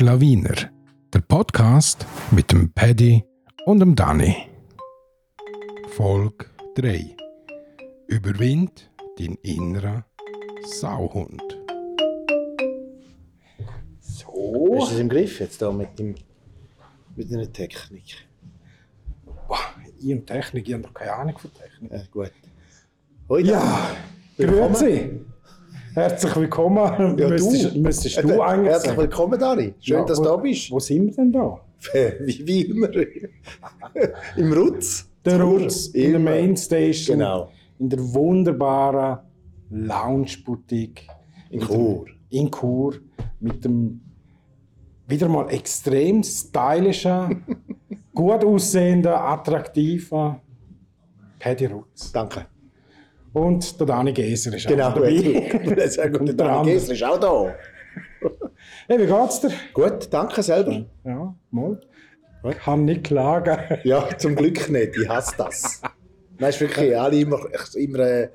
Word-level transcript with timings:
Schlawiner, 0.00 0.54
der 1.12 1.20
Podcast 1.20 2.06
mit 2.30 2.52
dem 2.52 2.72
Paddy 2.72 3.22
und 3.66 3.80
dem 3.80 3.94
Danny. 3.94 4.34
Folge 5.90 6.46
3. 6.76 7.14
Überwind 8.06 8.90
den 9.18 9.34
inneren 9.42 10.02
Sauhund. 10.64 11.42
So. 14.00 14.32
Du 14.32 14.84
es 14.84 14.98
im 14.98 15.10
Griff 15.10 15.38
jetzt 15.38 15.60
da 15.60 15.70
mit, 15.70 15.98
dem, 15.98 16.14
mit 17.14 17.30
einer 17.30 17.52
Technik? 17.52 18.26
Boah, 19.46 19.58
ich 19.98 20.12
und 20.14 20.26
Technik, 20.26 20.66
ich 20.66 20.72
habe 20.72 20.84
doch 20.84 20.94
keine 20.94 21.12
Ahnung 21.12 21.36
von 21.36 21.50
Technik. 21.52 21.92
Ja, 21.92 22.02
gut. 22.10 22.32
Hoi, 23.28 23.42
Ja, 23.42 23.90
Willkommen. 24.38 24.72
grüezi. 24.72 25.20
Herzlich 25.94 26.36
willkommen. 26.36 27.18
Ja, 27.18 27.28
müsstest, 27.28 27.74
du. 27.74 27.80
müsstest 27.80 28.18
Äh, 28.18 28.22
du 28.22 28.40
eigentlich 28.42 28.68
Herzlich 28.70 28.90
sagen. 28.90 29.02
willkommen, 29.02 29.38
Dani. 29.40 29.74
Schön, 29.80 29.96
Ja, 29.98 30.04
dass 30.04 30.18
du 30.18 30.24
wo- 30.24 30.28
da 30.28 30.36
bist. 30.36 30.70
Wo 30.70 30.78
sind 30.78 31.06
wir 31.06 31.14
denn 31.14 31.32
da? 31.32 31.60
Wie, 32.20 32.46
wie 32.46 32.62
immer. 32.62 32.88
Im 34.36 34.52
Rutz. 34.52 35.08
Der 35.24 35.40
Rutz 35.42 35.86
in 35.88 36.10
der. 36.12 36.20
Mainstation. 36.20 37.18
Genau. 37.18 37.50
In 37.78 37.88
der 37.88 37.98
wunderbaren 38.14 39.18
Lounge-Boutique. 39.70 41.06
In 41.50 41.60
Chur. 41.60 42.04
dem- 42.04 42.14
In 42.44 42.50
Chur. 42.50 42.94
Mit 43.40 43.64
dem 43.64 44.00
wieder 45.06 45.28
mal 45.28 45.48
extrem 45.50 46.22
stylischen, 46.22 47.42
gut 48.14 48.44
aussehenden, 48.44 49.12
attraktiven 49.12 50.36
Paddy 51.38 51.66
Rutz. 51.66 52.12
Danke. 52.12 52.46
Und 53.32 53.78
der 53.78 53.86
Dani 53.86 54.12
Geser 54.12 54.54
ist 54.54 54.66
Genau. 54.66 54.88
auch 54.88 54.94
dabei. 54.94 55.12
gut. 55.64 55.80
Sehr 55.90 56.10
gut. 56.10 56.20
Der 56.20 56.20
Unter 56.20 56.34
Dani. 56.34 56.72
Gessler 56.72 56.94
ist 56.94 57.04
auch 57.04 57.18
da. 57.20 57.54
Hey, 58.88 58.98
wie 58.98 59.06
geht's 59.06 59.40
dir? 59.40 59.50
Gut, 59.72 60.08
danke 60.10 60.42
selber. 60.42 60.84
Ja, 61.04 61.34
mal. 61.50 61.80
Was? 62.42 62.56
Kann 62.56 62.84
nicht 62.84 63.04
klagen. 63.04 63.58
Ja, 63.84 64.08
zum 64.18 64.34
Glück 64.34 64.68
nicht. 64.70 64.96
Ich 64.96 65.08
hasse 65.08 65.34
das. 65.38 65.80
Nein, 66.38 66.50
ist 66.50 66.60
wirklich 66.60 66.98
alle 66.98 67.18
immer, 67.20 67.38
immer 67.74 67.98
äh, 68.00 68.28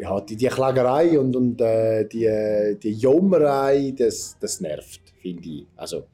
ja, 0.00 0.20
die, 0.20 0.36
die 0.36 0.46
Klagerei 0.48 1.18
und, 1.18 1.34
und 1.36 1.60
äh, 1.60 2.04
die, 2.06 2.76
die 2.82 2.92
Jommerei, 2.92 3.94
das, 3.96 4.36
das 4.40 4.60
nervt, 4.60 5.00
finde 5.22 5.48
ich. 5.48 5.66
Also, 5.76 6.04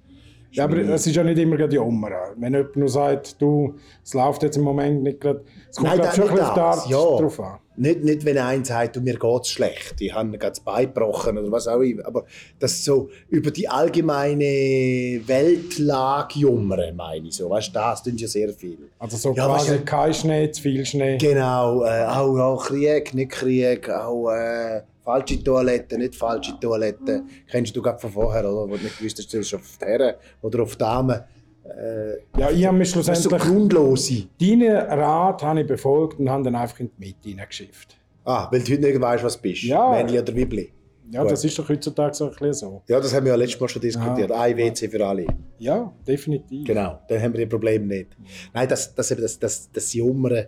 Ja, 0.52 0.64
aber 0.64 0.76
es 0.76 1.06
ist 1.06 1.16
ja 1.16 1.24
nicht 1.24 1.38
immer 1.38 1.56
gerade 1.56 1.74
Jammer. 1.74 2.10
Wenn 2.36 2.52
jemand 2.54 2.76
nur 2.76 2.88
sagt, 2.88 3.40
du, 3.40 3.74
es 4.04 4.12
läuft 4.14 4.42
jetzt 4.42 4.56
im 4.58 4.62
Moment 4.64 5.02
nicht 5.02 5.20
gerade. 5.20 5.42
Es 5.70 5.76
kommt 5.76 5.96
Nein, 5.96 6.10
schon 6.14 6.30
nicht 6.30 6.40
auf 6.42 6.54
die 6.54 6.60
Art 6.60 6.86
ja. 6.88 6.96
drauf 6.96 7.40
an. 7.40 7.58
Nicht, 7.76 8.04
nicht 8.04 8.24
wenn 8.24 8.36
einer 8.36 8.64
sagt, 8.64 8.96
du, 8.96 9.00
mir 9.00 9.18
geht 9.18 9.42
es 9.42 9.48
schlecht, 9.48 9.94
ich 10.00 10.12
habe 10.12 10.30
gerade 10.38 10.50
das 10.52 10.60
Bein 10.60 10.86
gebrochen 10.86 11.38
oder 11.38 11.50
was 11.50 11.66
auch 11.66 11.80
immer. 11.80 12.06
Aber 12.06 12.24
das 12.58 12.84
so 12.84 13.08
über 13.30 13.50
die 13.50 13.68
allgemeine 13.68 15.20
Weltlage 15.26 16.40
jummern, 16.40 16.94
meine 16.94 17.28
ich 17.28 17.36
so. 17.36 17.48
Weißt 17.48 17.68
du, 17.68 17.72
das 17.72 18.02
tun 18.02 18.16
ja 18.16 18.28
sehr 18.28 18.52
viel. 18.52 18.78
Also 18.98 19.16
so 19.16 19.32
Ja, 19.34 19.46
quasi 19.46 19.72
weißt 19.72 19.86
kein 19.86 20.14
Schnee, 20.14 20.50
zu 20.50 20.62
viel 20.62 20.84
Schnee. 20.84 21.16
Genau, 21.16 21.84
äh, 21.84 22.04
auch, 22.04 22.38
auch 22.38 22.66
Krieg, 22.66 23.14
nicht 23.14 23.30
Krieg, 23.30 23.88
auch 23.88 24.30
äh, 24.30 24.82
falsche 25.02 25.42
Toiletten, 25.42 25.98
nicht 25.98 26.14
falsche 26.14 26.58
Toiletten. 26.60 27.28
Kennst 27.50 27.74
du 27.74 27.82
gerade 27.82 27.98
von 27.98 28.10
vorher, 28.10 28.42
oder? 28.42 28.70
Wo 28.70 28.76
du 28.76 28.82
nicht 28.82 28.98
gewusst 28.98 29.18
hast, 29.18 29.32
du 29.32 29.38
bist 29.38 29.54
auf 29.54 29.78
die 29.80 29.84
Herren 29.84 30.14
oder 30.42 30.62
auf 30.62 30.72
die 30.72 30.78
Damen. 30.78 31.20
Äh, 31.64 32.40
ja, 32.40 32.50
ich 32.50 32.66
habe 32.66 32.76
mich 32.76 32.92
das 32.92 33.08
ist 33.08 33.22
so 33.22 33.30
schlussendlich... 33.30 33.42
grundlose. 33.42 34.24
Deinen 34.40 34.76
Rat 34.76 35.42
habe 35.42 35.60
ich 35.60 35.66
befolgt 35.66 36.18
und 36.18 36.28
habe 36.28 36.42
dann 36.42 36.56
einfach 36.56 36.80
in 36.80 36.90
die 36.98 37.06
Mitte 37.06 37.28
hineingeschifft. 37.28 37.96
Ah, 38.24 38.48
weil 38.50 38.62
du 38.62 38.72
heute 38.72 38.82
nicht 38.82 39.00
weißt, 39.00 39.24
was 39.24 39.36
du 39.36 39.42
bist. 39.42 39.62
Ja. 39.62 39.90
Männli 39.90 40.18
oder 40.18 40.36
Weibli. 40.36 40.72
Ja, 41.10 41.22
Gut. 41.22 41.32
das 41.32 41.44
ist 41.44 41.58
doch 41.58 41.68
heutzutage 41.68 42.14
so 42.14 42.24
ein 42.24 42.30
bisschen 42.30 42.54
so. 42.54 42.82
Ja, 42.88 42.98
das 42.98 43.12
haben 43.14 43.24
wir 43.24 43.32
ja 43.32 43.36
letztes 43.36 43.60
Mal 43.60 43.68
schon 43.68 43.82
diskutiert. 43.82 44.32
Ein 44.32 44.56
WC 44.56 44.88
für 44.88 45.06
alle. 45.06 45.26
Ja, 45.58 45.92
definitiv. 46.06 46.66
Genau, 46.66 47.00
dann 47.06 47.20
haben 47.20 47.34
wir 47.34 47.40
die 47.40 47.46
Probleme 47.46 47.84
nicht. 47.84 48.16
Nein, 48.54 48.66
das, 48.66 48.94
das, 48.94 49.10
eben 49.10 49.20
das, 49.20 49.38
das, 49.38 49.70
das 49.70 49.92
Jummern 49.92 50.46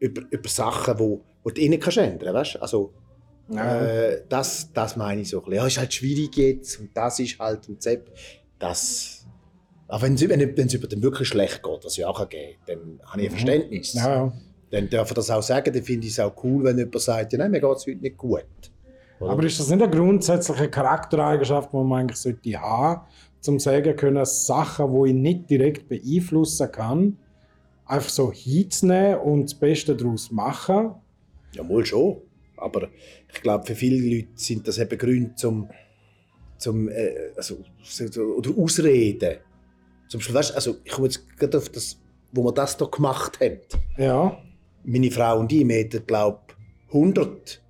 über, 0.00 0.22
über 0.30 0.48
Sachen, 0.48 0.98
wo, 0.98 1.20
wo 1.44 1.50
du 1.50 1.60
eh 1.60 1.68
nicht 1.68 1.82
kannst 1.82 1.98
ändern 1.98 2.34
kannst. 2.34 2.60
Also, 2.60 2.92
äh, 3.54 4.22
das, 4.28 4.72
das 4.72 4.96
meine 4.96 5.20
ich 5.20 5.30
so 5.30 5.38
ein 5.38 5.44
bisschen. 5.44 5.56
Ja, 5.58 5.66
ist 5.66 5.78
halt 5.78 5.94
schwierig 5.94 6.36
jetzt 6.36 6.80
und 6.80 6.90
das 6.92 7.20
ist 7.20 7.38
halt 7.38 7.68
und 7.68 7.80
Sepp. 7.80 8.10
Das. 8.58 9.19
Aber 9.90 10.02
wenn 10.02 10.14
es 10.14 10.28
wenn, 10.28 10.56
wenn 10.56 10.66
es 10.66 10.74
über 10.74 10.86
den 10.86 11.02
wirklich 11.02 11.28
schlecht 11.28 11.62
geht, 11.62 11.84
was 11.84 11.96
ja 11.96 12.08
auch 12.08 12.28
geht, 12.28 12.58
dann 12.66 13.00
habe 13.04 13.22
ich 13.22 13.28
ein 13.28 13.30
Verständnis. 13.30 13.94
Ja, 13.94 14.08
ja. 14.08 14.32
Dann 14.70 14.88
dürfen 14.88 15.14
das 15.14 15.30
auch 15.30 15.42
sagen, 15.42 15.72
dann 15.72 15.82
finde 15.82 16.06
ich 16.06 16.12
es 16.12 16.20
auch 16.20 16.32
cool, 16.44 16.62
wenn 16.62 16.78
jemand 16.78 17.00
sagt, 17.00 17.32
ja, 17.32 17.38
nein, 17.38 17.50
mir 17.50 17.60
geht 17.60 17.76
es 17.76 17.86
heute 17.86 17.98
nicht 17.98 18.16
gut. 18.16 18.44
Oder? 19.18 19.30
Aber 19.32 19.42
ist 19.44 19.58
das 19.58 19.68
nicht 19.68 19.82
eine 19.82 19.90
grundsätzliche 19.90 20.70
Charaktereigenschaft, 20.70 21.72
die 21.72 21.76
man 21.76 22.00
eigentlich 22.00 22.18
sollte 22.18 22.60
haben, 22.60 23.00
um 23.48 23.58
sagen 23.58 23.96
können, 23.96 24.24
Sachen, 24.24 24.94
die 24.94 25.10
ich 25.10 25.14
nicht 25.14 25.50
direkt 25.50 25.88
beeinflussen 25.88 26.70
kann, 26.70 27.18
einfach 27.84 28.10
so 28.10 28.32
hinzunehmen 28.32 29.18
und 29.18 29.44
das 29.44 29.54
Beste 29.54 29.96
daraus 29.96 30.30
machen? 30.30 30.92
Ja, 31.52 31.68
wohl 31.68 31.84
schon. 31.84 32.18
Aber 32.56 32.88
ich 33.32 33.42
glaube, 33.42 33.66
für 33.66 33.74
viele 33.74 33.96
Leute 33.96 34.28
sind 34.36 34.68
das 34.68 34.78
eben 34.78 34.96
Gründe 34.96 35.34
zum, 35.34 35.68
zum 36.58 36.88
äh, 36.88 37.32
also, 37.36 37.56
so- 37.82 38.22
oder 38.22 38.50
Ausreden. 38.56 39.38
Zum 40.10 40.18
Beispiel, 40.18 40.34
weißt, 40.34 40.54
also 40.54 40.76
ich 40.84 40.90
komme 40.92 41.06
jetzt 41.06 41.22
gerade 41.38 41.56
auf 41.56 41.68
das, 41.70 41.96
wo 42.32 42.44
wir 42.44 42.52
das 42.52 42.76
hier 42.76 42.88
gemacht 42.90 43.38
haben. 43.40 43.60
Ja. 43.96 44.36
Meine 44.84 45.10
Frau 45.10 45.38
und 45.40 45.50
ich, 45.52 45.66
wir 45.66 45.76
hätten, 45.76 46.04
glaube 46.06 46.40
ich, 46.88 46.94
100 46.94 47.62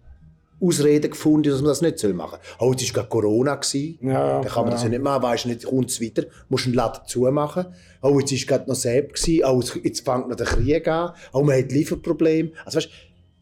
Ausreden 0.63 1.11
gefunden, 1.11 1.51
dass 1.51 1.61
man 1.61 1.69
das 1.71 1.81
nicht 1.81 2.03
machen 2.15 2.39
soll. 2.59 2.69
Oh, 2.69 2.73
es 2.75 2.83
war 2.89 2.93
gerade 2.95 3.09
Corona. 3.09 3.55
Gewesen. 3.57 3.99
Ja, 4.03 4.41
Dann 4.41 4.51
kann 4.51 4.63
man 4.65 4.71
ja. 4.71 4.71
das 4.73 4.83
ja 4.83 4.89
nicht 4.91 5.03
machen, 5.03 5.23
weißt 5.23 5.45
du 5.45 5.49
nicht, 5.49 5.65
kommt 5.65 5.91
es 5.91 6.01
weiter, 6.03 6.25
musst 6.49 6.67
einen 6.67 6.75
Laden 6.75 7.01
zumachen. 7.07 7.67
Oh, 8.03 8.19
jetzt 8.21 8.33
war 8.33 8.59
gerade 8.59 8.69
noch 8.71 8.77
Sepp, 8.77 9.15
oh, 9.45 9.63
jetzt- 9.83 10.05
fängt 10.05 10.29
noch 10.29 10.37
der 10.37 10.47
Krieg 10.47 10.87
an, 10.89 11.13
oh, 11.33 11.43
man 11.43 11.59
hat 11.59 11.73
Lieferprobleme. 11.73 12.53
Also 12.65 12.77
weißt, 12.79 12.89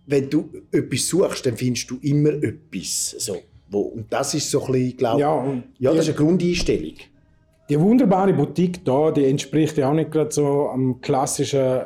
wenn 0.06 0.30
du 0.30 0.50
etwas 0.72 1.06
suchst, 1.08 1.44
dann 1.46 1.56
findest 1.56 1.90
du 1.90 1.98
immer 2.02 2.30
etwas. 2.30 3.10
So. 3.18 3.36
Wo, 3.70 3.80
und 3.80 4.12
das 4.12 4.34
ist 4.34 4.50
so 4.50 4.64
ein 4.64 4.72
bisschen, 4.72 4.96
glaube 4.96 5.20
Ja, 5.20 5.62
ja, 5.78 5.92
das 5.94 6.08
ist 6.08 6.16
eine 6.16 6.24
Grundeinstellung. 6.26 6.94
Die 7.68 7.78
wunderbare 7.78 8.32
Boutique 8.32 8.84
da, 8.84 9.10
die 9.10 9.26
entspricht 9.26 9.76
ja 9.76 9.90
auch 9.90 9.94
nicht 9.94 10.10
gerade 10.10 10.32
so 10.32 10.68
am 10.68 11.00
klassischen 11.00 11.82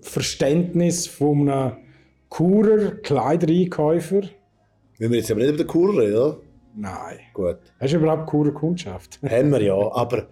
Verständnis 0.00 1.06
von 1.06 1.48
einem 1.48 1.76
Kurer 2.28 2.92
Kleidereinkäufer. 3.02 4.22
Wenn 4.98 5.10
wir 5.10 5.18
jetzt 5.18 5.30
aber 5.30 5.40
nicht 5.40 5.50
über 5.50 5.58
den 5.58 5.66
Kur 5.66 5.98
reden, 5.98 6.16
oder? 6.16 6.40
Nein. 6.76 7.18
Gut. 7.34 7.58
Hast 7.80 7.92
du 7.92 7.96
überhaupt 7.96 8.26
Kurer 8.26 8.52
Kundschaft? 8.52 9.18
Haben 9.28 9.50
wir 9.50 9.62
ja, 9.62 9.74
aber 9.74 10.28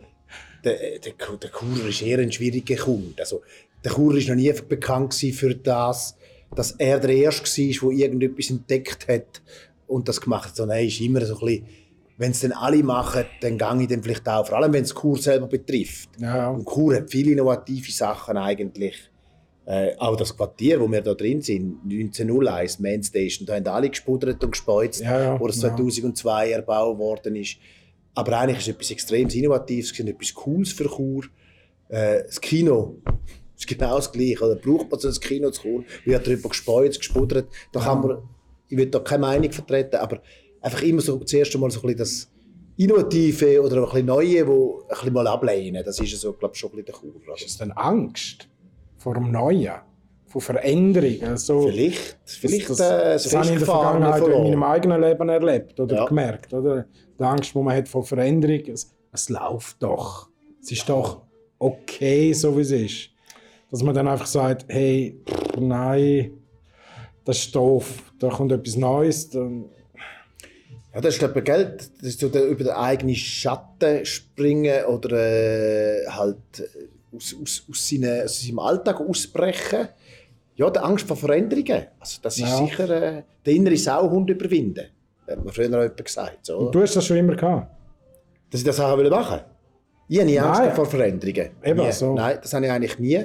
der, 0.64 0.98
der, 0.98 1.12
der 1.12 1.50
Churer 1.50 1.88
ist 1.88 2.02
eher 2.02 2.18
ein 2.18 2.30
schwieriger 2.30 2.76
Kunde. 2.76 3.14
Also, 3.18 3.42
der 3.84 3.92
Churer 3.92 4.16
ist 4.16 4.28
noch 4.28 4.36
nie 4.36 4.52
bekannt 4.68 5.14
für 5.14 5.54
das, 5.54 6.16
dass 6.54 6.72
er 6.72 7.00
der 7.00 7.10
Erste 7.10 7.44
war, 7.44 7.90
der 7.90 7.98
irgendetwas 7.98 8.50
entdeckt 8.50 9.08
hat 9.08 9.42
und 9.86 10.08
das 10.08 10.20
gemacht 10.20 10.48
hat. 10.48 10.56
Sondern 10.56 10.78
er 10.78 10.84
ist 10.84 11.00
immer 11.00 11.24
so 11.24 11.34
ein 11.34 11.40
bisschen, 11.40 11.66
wenn 12.18 12.30
es 12.30 12.40
dann 12.40 12.52
alle 12.52 12.82
machen, 12.82 13.24
dann 13.40 13.58
gehe 13.58 13.82
ich 13.82 13.88
dann 13.88 14.02
vielleicht 14.02 14.28
auch, 14.28 14.46
vor 14.46 14.58
allem 14.58 14.72
wenn 14.72 14.84
es 14.84 14.94
Chur 14.94 15.18
selber 15.18 15.46
betrifft. 15.46 16.08
Ja, 16.18 16.50
Und 16.50 16.66
Chur 16.66 16.96
hat 16.96 17.10
viele 17.10 17.32
innovative 17.32 17.92
Sachen 17.92 18.36
eigentlich. 18.36 18.94
Äh, 19.66 19.96
auch 19.98 20.16
das 20.16 20.34
Quartier, 20.36 20.80
wo 20.80 20.90
wir 20.90 21.02
da 21.02 21.14
drin 21.14 21.42
sind, 21.42 21.80
1901, 21.82 22.78
Mainstation, 22.78 23.46
da 23.46 23.56
haben 23.56 23.66
alle 23.66 23.90
gespuddert 23.90 24.42
und 24.44 24.52
gespeuzt, 24.52 25.00
Ja, 25.00 25.20
ja, 25.20 25.40
wo 25.40 25.46
das 25.48 25.60
ja. 25.60 25.74
2002 25.74 26.52
erbaut 26.52 26.98
worden 26.98 27.34
ist. 27.34 27.56
Aber 28.14 28.38
eigentlich 28.38 28.58
ist 28.58 28.68
es 28.68 28.74
etwas 28.74 28.90
extrem 28.92 29.28
Innovatives, 29.28 29.98
etwas 29.98 30.32
Cooles 30.32 30.72
für 30.72 30.84
Chur. 30.88 31.24
Äh, 31.88 32.22
das 32.24 32.40
Kino 32.40 32.98
ist 33.56 33.66
genau 33.66 33.96
das 33.96 34.10
Gleiche. 34.10 34.44
Oder 34.44 34.54
braucht 34.54 34.90
man 34.90 35.00
so 35.00 35.08
ein 35.08 35.14
Kino 35.14 35.50
zu 35.50 35.62
Chur? 35.62 35.84
Wird 36.04 36.26
darüber 36.26 36.48
gespeuzt, 36.48 37.00
gespuddert. 37.00 37.48
Da 37.72 37.80
kann 37.80 38.00
man, 38.00 38.18
ich 38.68 38.76
will 38.78 38.86
da 38.86 39.00
keine 39.00 39.22
Meinung 39.22 39.50
vertreten, 39.50 39.96
aber 39.96 40.22
einfach 40.66 40.82
immer 40.82 41.00
so 41.00 41.18
zuerst 41.18 41.54
einmal 41.54 41.70
so 41.70 41.80
ein 41.80 41.82
bisschen 41.82 41.98
das 41.98 42.30
Innovative 42.76 43.62
oder 43.62 43.76
ein 43.78 43.84
bisschen 43.84 44.06
Neue, 44.06 44.46
wo 44.46 44.82
ein 44.82 44.88
bisschen 44.88 45.12
mal 45.12 45.26
ablehnen. 45.26 45.82
Das 45.84 45.98
ist 46.00 46.20
so, 46.20 46.32
glaube 46.34 46.52
ich, 46.54 46.60
schon 46.60 46.70
ein 46.72 46.84
bisschen 46.84 47.00
der 47.02 47.22
Chur. 47.24 47.34
Ist 47.36 47.46
es 47.46 47.58
denn 47.58 47.72
Angst 47.72 48.48
vor 48.98 49.14
dem 49.14 49.30
Neuen? 49.30 49.72
Vor 50.26 50.42
Veränderungen? 50.42 51.22
Also, 51.24 51.68
Vielleicht, 51.68 52.18
vielleicht 52.24 52.68
das, 52.68 52.80
äh, 52.80 53.12
das, 53.12 53.22
das 53.24 53.34
habe 53.34 53.44
ich 53.46 53.52
in 53.52 53.58
der 53.58 53.66
Vergangenheit 53.66 54.22
in 54.26 54.42
meinem 54.42 54.62
eigenen 54.64 55.00
Leben 55.00 55.28
erlebt 55.28 55.80
oder 55.80 55.96
Ja. 55.96 56.04
gemerkt. 56.04 56.52
Oder? 56.52 56.86
Die 57.18 57.22
Angst, 57.24 57.54
die 57.54 57.58
man 57.58 57.74
hat 57.76 57.88
vor 57.88 58.04
Veränderung, 58.04 58.60
es, 58.66 58.94
es 59.12 59.28
läuft 59.30 59.82
doch. 59.82 60.28
Es 60.60 60.72
ist 60.72 60.86
doch 60.88 61.22
okay, 61.58 62.32
so 62.34 62.56
wie 62.56 62.62
es 62.62 62.72
ist. 62.72 63.10
Dass 63.70 63.82
man 63.82 63.94
dann 63.94 64.08
einfach 64.08 64.26
sagt, 64.26 64.66
hey, 64.68 65.18
pff, 65.26 65.56
nein, 65.60 66.32
das 67.24 67.38
ist 67.38 67.54
doof, 67.56 68.12
da 68.18 68.28
kommt 68.28 68.52
etwas 68.52 68.76
Neues. 68.76 69.30
Dann, 69.30 69.70
Ja, 70.96 71.02
das 71.02 71.14
ist 71.14 71.18
glaube 71.18 71.38
ich 71.40 71.44
Geld, 71.44 71.90
das 72.00 72.08
ist 72.08 72.20
so 72.20 72.28
der, 72.30 72.46
über 72.46 72.64
den 72.64 72.72
eigenen 72.72 73.14
Schatten 73.14 74.04
springen 74.06 74.84
oder 74.86 75.12
äh, 75.12 76.06
halt 76.08 76.38
äh, 76.58 77.14
aus, 77.16 77.36
aus, 77.40 77.64
aus, 77.70 77.88
seine, 77.88 78.22
aus 78.24 78.40
seinem 78.42 78.58
Alltag 78.58 78.98
ausbrechen. 79.00 79.88
Ja, 80.56 80.70
die 80.70 80.78
Angst 80.78 81.06
vor 81.06 81.16
Veränderungen. 81.18 81.86
Also 82.00 82.18
das 82.22 82.36
ist 82.38 82.48
Ja. 82.48 82.56
sicher 82.56 82.88
äh, 82.90 83.22
der 83.44 83.52
innere 83.52 83.76
Sauhund 83.76 84.30
überwinden. 84.30 84.86
Hat 85.28 85.44
man 85.44 85.52
früher 85.52 85.66
auch 85.68 85.82
jemand 85.82 86.02
gesagt. 86.04 86.46
So, 86.46 86.56
und 86.58 86.74
du 86.74 86.80
hast 86.80 86.96
das 86.96 87.04
schon 87.04 87.18
immer 87.18 87.36
gehabt. 87.36 87.70
dass 88.50 88.60
ich 88.60 88.66
das 88.66 88.80
auch 88.80 88.96
machen 88.96 89.10
wollte. 89.10 89.44
Ich 90.08 90.18
habe 90.18 90.26
nie 90.30 90.38
Angst 90.40 90.60
Nein. 90.62 90.74
vor 90.74 90.86
Veränderungen. 90.86 91.50
Eben 91.62 91.80
nie. 91.84 91.92
so. 91.92 92.14
Nein, 92.14 92.38
das 92.40 92.54
habe 92.54 92.64
ich 92.64 92.70
eigentlich 92.72 92.98
nie. 92.98 93.24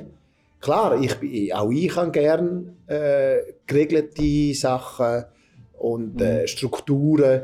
Klar, 0.59 0.99
ich, 1.01 1.15
bin- 1.15 1.53
auch 1.53 1.71
ich 1.71 1.87
kann 1.87 2.11
gerne 2.11 2.73
äh, 2.87 3.37
geregelte 3.65 4.53
Sachen 4.55 5.23
und 5.81 6.15
Mhm. 6.15 6.21
äh, 6.21 6.47
Strukturen. 6.47 7.41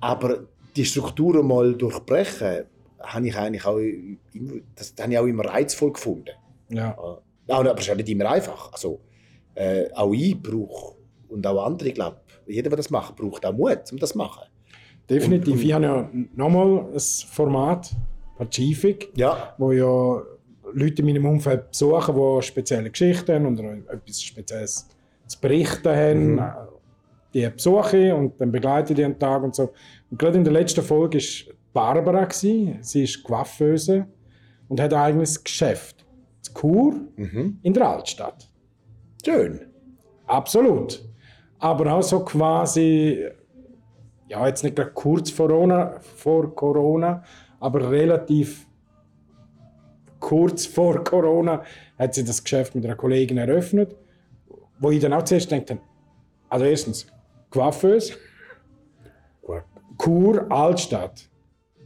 Aber 0.00 0.40
die 0.74 0.84
Strukturen 0.84 1.46
mal 1.46 1.74
durchbrechen, 1.74 2.64
habe 3.00 3.26
ich 3.28 3.36
eigentlich 3.36 3.64
auch 3.64 3.78
immer, 3.78 4.60
das 4.74 4.94
habe 5.00 5.12
ich 5.12 5.18
auch 5.18 5.26
immer 5.26 5.44
reizvoll 5.44 5.92
gefunden. 5.92 6.30
Ja. 6.70 6.96
Ja, 7.48 7.54
aber 7.58 7.74
es 7.74 7.80
ist 7.82 7.86
ja 7.86 7.94
nicht 7.94 8.08
immer 8.08 8.28
einfach. 8.30 8.72
Also, 8.72 9.00
äh, 9.54 9.90
auch 9.94 10.12
ich 10.12 10.40
brauche 10.42 10.96
und 11.28 11.46
auch 11.46 11.64
andere, 11.64 11.92
glaube 11.92 12.16
jeder, 12.46 12.70
der 12.70 12.76
das 12.76 12.90
macht, 12.90 13.16
braucht 13.16 13.44
auch 13.46 13.52
Mut, 13.52 13.80
um 13.92 13.98
das 13.98 14.10
zu 14.10 14.18
machen. 14.18 14.42
Definitiv. 15.08 15.62
Ich 15.62 15.72
habe 15.72 15.84
ja 15.84 16.10
nochmal 16.34 16.86
ein 16.92 16.98
Format, 17.00 17.90
Pazifik, 18.36 19.10
Ja, 19.16 19.54
wo 19.58 19.72
ja 19.72 20.22
Leute 20.72 21.02
in 21.02 21.06
meinem 21.06 21.26
Umfeld 21.26 21.70
besuchen, 21.70 22.14
die 22.14 22.42
spezielle 22.42 22.90
Geschichten 22.90 23.32
haben 23.34 23.58
oder 23.58 23.72
etwas 23.94 24.20
Spezielles 24.22 24.88
zu 25.26 25.40
berichten 25.40 25.88
haben. 25.88 26.40
Die 27.36 27.46
besuche 27.50 28.14
und 28.14 28.40
dann 28.40 28.50
begleite 28.50 28.94
ich 28.94 28.96
die 28.96 29.04
einen 29.04 29.18
Tag 29.18 29.42
und 29.42 29.54
so. 29.54 29.74
Und 30.10 30.18
gerade 30.18 30.38
in 30.38 30.44
der 30.44 30.54
letzten 30.54 30.82
Folge 30.82 31.18
war 31.74 31.94
Barbara. 31.94 32.24
Gewesen. 32.24 32.78
Sie 32.80 33.04
ist 33.04 33.22
Coiffeuse 33.22 34.06
und 34.68 34.80
hat 34.80 34.94
ein 34.94 35.00
eigenes 35.00 35.44
Geschäft. 35.44 36.06
Das 36.42 36.54
Kur 36.54 36.94
in 37.62 37.74
der 37.74 37.90
Altstadt. 37.90 38.48
schön. 39.22 39.60
Absolut. 40.26 41.04
Aber 41.58 41.92
auch 41.92 42.02
so 42.02 42.20
quasi, 42.20 43.26
ja, 44.28 44.46
jetzt 44.46 44.64
nicht 44.64 44.74
gerade 44.74 44.92
kurz 44.92 45.30
vor 45.30 45.48
Corona, 45.48 46.00
vor 46.00 46.54
Corona, 46.54 47.22
aber 47.60 47.90
relativ 47.90 48.66
kurz 50.20 50.64
vor 50.64 51.04
Corona 51.04 51.62
hat 51.98 52.14
sie 52.14 52.24
das 52.24 52.42
Geschäft 52.42 52.74
mit 52.74 52.86
einer 52.86 52.96
Kollegin 52.96 53.36
eröffnet, 53.36 53.94
wo 54.78 54.90
ich 54.90 55.00
dann 55.00 55.12
auch 55.12 55.24
zuerst 55.24 55.50
denke, 55.50 55.78
also 56.48 56.64
erstens, 56.64 57.06
Coiffeuse, 57.50 58.14
Gut. 59.42 59.62
Kur, 59.98 60.46
Altstadt. 60.50 61.28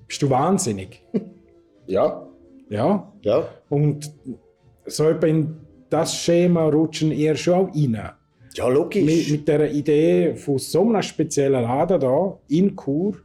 Bist 0.06 0.22
du 0.22 0.30
wahnsinnig? 0.30 1.02
Ja, 1.86 2.26
Ja. 2.68 3.12
ja. 3.22 3.48
Und 3.68 4.10
so 4.86 5.08
etwa 5.08 5.26
in 5.26 5.56
das 5.90 6.14
Schema 6.16 6.64
rutschen 6.68 7.12
eher 7.12 7.36
schon 7.36 7.54
auch 7.54 7.68
rein. 7.74 7.92
Ja, 8.54 8.66
mit, 8.68 8.74
logisch. 8.76 9.30
mit 9.30 9.46
der 9.48 9.70
Idee 9.72 10.34
von 10.34 10.58
so 10.58 10.82
einem 10.82 11.02
speziellen 11.02 11.62
Laden 11.62 12.00
da 12.00 12.38
in 12.48 12.76
Chur, 12.76 13.16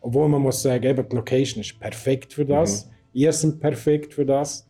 obwohl 0.00 0.28
man 0.28 0.42
muss 0.42 0.62
sagen, 0.62 0.84
eben, 0.84 1.08
die 1.08 1.16
Location 1.16 1.60
ist 1.60 1.78
perfekt 1.80 2.32
für 2.34 2.44
das, 2.44 2.88
ihr 3.12 3.32
sind 3.32 3.58
perfekt 3.60 4.14
für 4.14 4.24
das. 4.26 4.68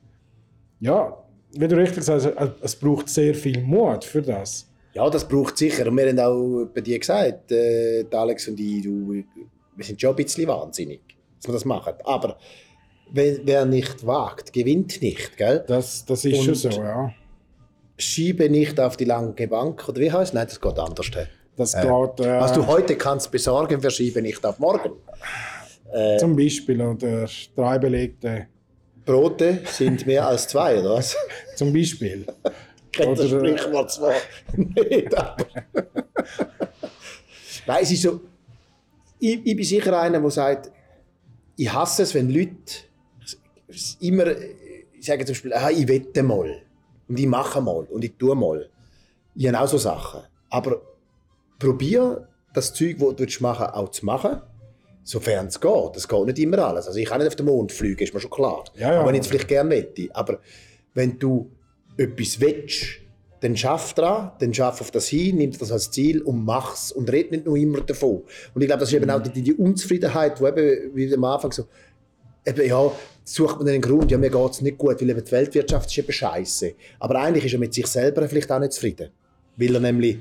Ja, 0.81 1.17
wie 1.52 1.69
du 1.69 1.76
richtig 1.76 2.02
sagst, 2.05 2.26
es- 2.26 2.50
es 2.62 2.76
braucht 2.76 3.08
sehr 3.08 3.35
viel 3.35 3.61
Mut 3.62 4.05
für 4.05 4.23
das. 4.23 4.70
Ja, 4.94 5.11
das 5.11 5.26
braucht 5.26 5.58
sicher. 5.58 5.87
Und 5.88 5.96
wir 5.96 6.08
haben 6.08 6.19
auch 6.20 6.67
bei 6.73 6.81
dir 6.81 6.99
gesagt, 6.99 7.50
äh, 7.52 8.05
Alex 8.12 8.49
und 8.49 8.58
ich, 8.61 8.82
du, 8.82 9.25
wir 9.76 9.85
sind 9.85 10.00
schon 10.00 10.11
ein 10.11 10.17
bisschen 10.17 10.46
wahnsinnig, 10.46 11.00
dass 11.41 11.49
wir 11.49 11.52
das 11.55 11.64
machen. 11.64 11.94
Aber 12.05 12.38
wer, 13.12 13.38
wer 13.44 13.64
nicht 13.64 14.06
wagt, 14.06 14.52
gewinnt 14.52 15.02
nicht. 15.02 15.37
Gell? 15.37 15.64
Das, 15.67 16.05
das 16.05 16.25
ist 16.25 16.38
Und- 16.38 16.44
schon 16.44 16.55
so, 16.55 16.69
ja. 16.70 17.12
Schiebe 17.96 18.49
nicht 18.50 18.79
auf 18.81 18.96
die 18.96 19.05
lange 19.05 19.32
Bank. 19.49 19.88
Oder 19.88 20.00
wie 20.00 20.11
heißt 20.11 20.31
es? 20.31 20.35
Nein, 20.35 20.46
das 20.49 20.61
geht 20.61 20.79
anders. 20.79 21.11
hä? 21.14 21.26
Das 21.56 21.73
geht 21.75 21.85
äh, 21.85 22.41
Was 22.41 22.52
du 22.52 22.67
heute 22.67 22.96
kannst 22.96 23.31
besorgen, 23.31 23.81
verschiebe 23.81 24.20
nicht 24.20 24.44
auf 24.44 24.58
morgen. 24.58 24.91
zum 26.19 26.35
Beispiel 26.37 26.81
oder 26.82 27.29
drei 27.55 27.79
belegte, 27.79 28.49
Brote 29.05 29.61
sind 29.67 30.06
mehr 30.06 30.26
als 30.26 30.49
zwei, 30.49 30.81
oder 30.81 30.94
was? 30.94 31.14
zum 31.56 31.73
Beispiel. 31.73 32.26
Kennt 32.96 33.19
das 33.19 33.29
Sprichwort 33.29 33.91
zwar 33.91 34.14
nicht, 34.56 35.17
aber... 35.17 35.46
Nein, 37.67 37.79
es 37.82 37.91
ist 37.93 38.02
so... 38.02 38.20
Ich, 39.19 39.41
ich 39.44 39.56
bin 39.56 39.64
sicher 39.64 39.99
einer, 39.99 40.20
der 40.20 40.31
sagt, 40.31 40.70
ich 41.56 41.73
hasse 41.73 42.02
es, 42.02 42.14
wenn 42.14 42.31
Leute 42.31 42.55
immer 44.00 44.26
ich 45.05 45.08
sage 45.08 45.26
zum 45.26 45.35
Beispiel, 45.35 45.52
ah, 45.52 45.70
ich 45.70 45.87
wette 45.87 46.23
mal 46.23 46.62
und 47.08 47.19
ich 47.19 47.26
mache 47.26 47.61
mal 47.61 47.85
und 47.91 48.02
ich 48.02 48.14
tue 48.17 48.35
mal. 48.35 48.70
Ich 49.35 49.46
habe 49.46 49.61
auch 49.61 49.69
so 49.69 49.76
Sachen. 49.76 50.23
Aber 50.49 50.81
probier 51.58 52.26
das 52.55 52.73
Zeug, 52.73 52.96
das 52.99 53.08
du 53.08 53.19
willst 53.19 53.43
machen 53.43 53.67
auch 53.67 53.91
zu 53.91 54.06
machen, 54.06 54.41
sofern 55.02 55.49
es 55.49 55.61
geht. 55.61 55.91
Das 55.96 56.08
geht 56.08 56.25
nicht 56.25 56.38
immer 56.38 56.58
alles. 56.61 56.87
Also 56.87 56.99
ich 56.99 57.06
kann 57.06 57.19
nicht 57.19 57.29
auf 57.29 57.37
den 57.37 57.44
Mond 57.44 57.70
fliegen, 57.70 58.02
ist 58.02 58.14
mir 58.14 58.20
schon 58.20 58.31
klar. 58.31 58.64
Ja, 58.76 58.93
ja. 58.93 59.00
Aber 59.00 59.08
wenn 59.08 59.17
ich 59.17 59.20
es 59.20 59.26
vielleicht 59.26 59.49
gerne 59.49 59.69
wette. 59.69 60.08
Aber 60.14 60.38
wenn 60.94 61.19
du 61.19 61.50
etwas 61.96 62.41
willst, 62.41 63.00
dann 63.41 63.56
schaff 63.56 63.93
dran, 63.94 64.32
dann 64.38 64.55
schaff 64.55 64.81
auf 64.81 64.91
das 64.91 65.06
hin, 65.08 65.37
nimm 65.37 65.52
das 65.52 65.70
als 65.70 65.91
Ziel 65.91 66.23
und 66.23 66.44
mach's 66.44 66.91
und 66.93 67.12
red 67.12 67.31
nicht 67.31 67.44
nur 67.44 67.56
immer 67.56 67.81
davon. 67.82 68.23
Und 68.55 68.62
ich 68.62 68.67
glaube, 68.67 68.81
das 68.81 68.88
ist 68.88 68.94
eben 68.94 69.11
auch 69.11 69.23
die, 69.23 69.43
die 69.43 69.55
Unzufriedenheit, 69.55 70.41
die 70.41 70.44
eben, 70.44 70.94
wie 70.96 71.14
am 71.14 71.25
Anfang 71.25 71.52
so, 71.52 71.67
eben, 72.46 72.67
ja, 72.67 72.91
sucht 73.25 73.58
man 73.58 73.69
einen 73.69 73.82
Grund, 73.82 74.11
ja, 74.11 74.19
mir 74.19 74.31
geht 74.31 74.50
es 74.50 74.61
nicht 74.61 74.79
gut, 74.79 75.00
weil 75.00 75.11
eben 75.11 75.25
die 75.25 75.32
Weltwirtschaft 75.32 75.91
ist 75.91 75.99
eben 75.99 76.12
scheiße. 76.12 76.75
Aber 77.00 77.20
eigentlich 77.20 77.44
ist 77.44 77.52
er 77.52 77.58
mit 77.58 77.75
sich 77.75 77.87
selber 77.87 78.26
vielleicht 78.29 78.50
auch 78.50 78.58
nicht 78.61 78.73
zufrieden. 78.73 79.11
Weil 79.56 79.75
er 79.75 79.81
nämlich 79.81 80.19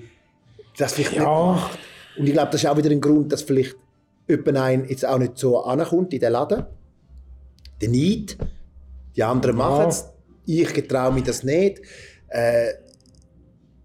das 0.77 0.93
vielleicht 0.93 1.11
nicht 1.11 1.21
Ja, 1.21 1.53
macht. 1.53 1.79
Und 2.17 2.27
ich 2.27 2.33
glaube, 2.33 2.51
das 2.51 2.63
ist 2.63 2.69
auch 2.69 2.77
wieder 2.77 2.91
ein 2.91 3.01
Grund, 3.01 3.31
dass 3.31 3.41
vielleicht 3.41 3.75
jemand 4.27 4.57
ein 4.57 4.87
jetzt 4.87 5.05
auch 5.05 5.17
nicht 5.17 5.37
so 5.37 5.63
ankommt 5.63 6.13
in 6.13 6.19
den 6.19 6.31
Laden. 6.31 6.65
Der 7.81 7.89
Neid, 7.89 8.37
die 9.15 9.23
anderen 9.23 9.57
machen 9.57 9.89
es, 9.89 10.05
ich 10.45 10.73
getraue 10.73 11.13
mir 11.13 11.23
das 11.23 11.43
nicht. 11.43 11.81
Äh, 12.29 12.73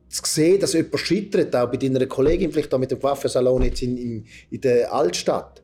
zu 0.09 0.23
sehen, 0.25 0.59
dass 0.59 0.73
jemand 0.73 0.99
scheitert, 1.01 1.55
auch 1.55 1.71
bei 1.71 1.77
deiner 1.77 2.07
Kollegin, 2.07 2.51
vielleicht 2.51 2.73
auch 2.73 2.79
mit 2.79 2.91
dem 2.91 3.03
Waffensalon 3.03 3.63
jetzt 3.63 3.83
in, 3.83 3.97
in, 3.97 4.27
in 4.51 4.61
der 4.61 4.93
Altstadt, 4.93 5.63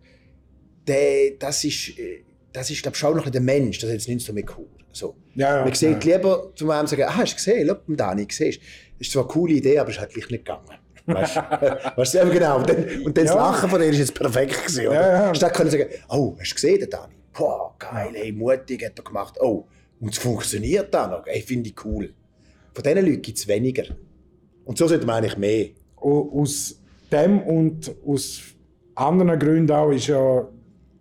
der, 0.86 1.32
das 1.38 1.64
ist, 1.64 1.98
äh, 1.98 2.24
das 2.52 2.70
ist 2.70 2.82
glaube 2.82 2.94
ich, 2.94 3.00
schon 3.00 3.16
noch 3.16 3.24
ein 3.24 3.32
bisschen 3.32 3.46
der 3.46 3.54
Mensch, 3.60 3.78
das 3.78 3.88
hat 3.88 3.94
jetzt 3.94 4.08
nichts 4.08 4.26
damit 4.26 4.46
Kur. 4.46 4.66
So. 4.92 5.16
Ja, 5.34 5.58
ja, 5.58 5.64
Man 5.64 5.74
sieht 5.74 6.04
lieber 6.04 6.52
zum 6.54 6.70
einen 6.70 6.86
sagen, 6.86 7.02
ah, 7.02 7.16
hast 7.16 7.32
du 7.32 7.36
gesehen, 7.36 7.66
schau 7.66 7.76
mal 7.86 7.96
Dani, 7.96 8.26
siehst 8.30 8.60
du, 8.60 8.64
ist 9.00 9.10
zwar 9.10 9.24
eine 9.24 9.32
coole 9.32 9.54
Idee, 9.54 9.78
aber 9.78 9.90
es 9.90 9.98
hat 9.98 10.12
gleich 10.12 10.30
nicht 10.30 10.44
gegangen. 10.44 10.68
Weißt 11.06 12.14
du, 12.14 12.18
eben 12.22 12.30
genau. 12.30 12.58
Und 12.58 12.68
dann, 12.68 12.84
und 13.02 13.16
dann 13.16 13.24
das 13.26 13.34
Ja. 13.34 13.50
Lachen 13.50 13.68
von 13.68 13.80
dir 13.80 13.88
ist 13.88 13.98
jetzt 13.98 14.14
perfekt 14.14 14.56
gewesen, 14.66 14.86
oder? 14.86 14.94
Ja, 14.94 15.26
ja. 15.26 15.34
Statt 15.34 15.54
können 15.54 15.70
sagen, 15.70 15.88
oh, 16.08 16.36
hast 16.38 16.50
du 16.50 16.54
gesehen, 16.54 16.78
den 16.80 16.90
Dani? 16.90 17.14
Boah, 17.32 17.74
geil, 17.78 18.10
hey, 18.14 18.30
mutig 18.30 18.84
hat 18.84 18.96
er 18.96 19.04
gemacht. 19.04 19.36
Oh, 19.40 19.66
und 20.00 20.12
es 20.12 20.18
funktioniert 20.18 20.92
dann 20.92 21.10
noch. 21.10 21.26
Ey, 21.26 21.40
finde 21.40 21.70
ich 21.70 21.84
cool. 21.84 22.12
Von 22.72 22.82
diesen 22.82 23.06
Leuten 23.06 23.22
gibt 23.22 23.38
es 23.38 23.48
weniger. 23.48 23.84
Und 24.64 24.78
so 24.78 24.86
sollte 24.86 25.06
man 25.06 25.16
eigentlich 25.16 25.38
mehr. 25.38 25.68
Aus 25.96 26.80
dem 27.10 27.40
und 27.42 27.94
aus 28.06 28.42
anderen 28.94 29.38
Gründen 29.38 29.72
auch 29.72 29.90
ist 29.90 30.08
ja 30.08 30.48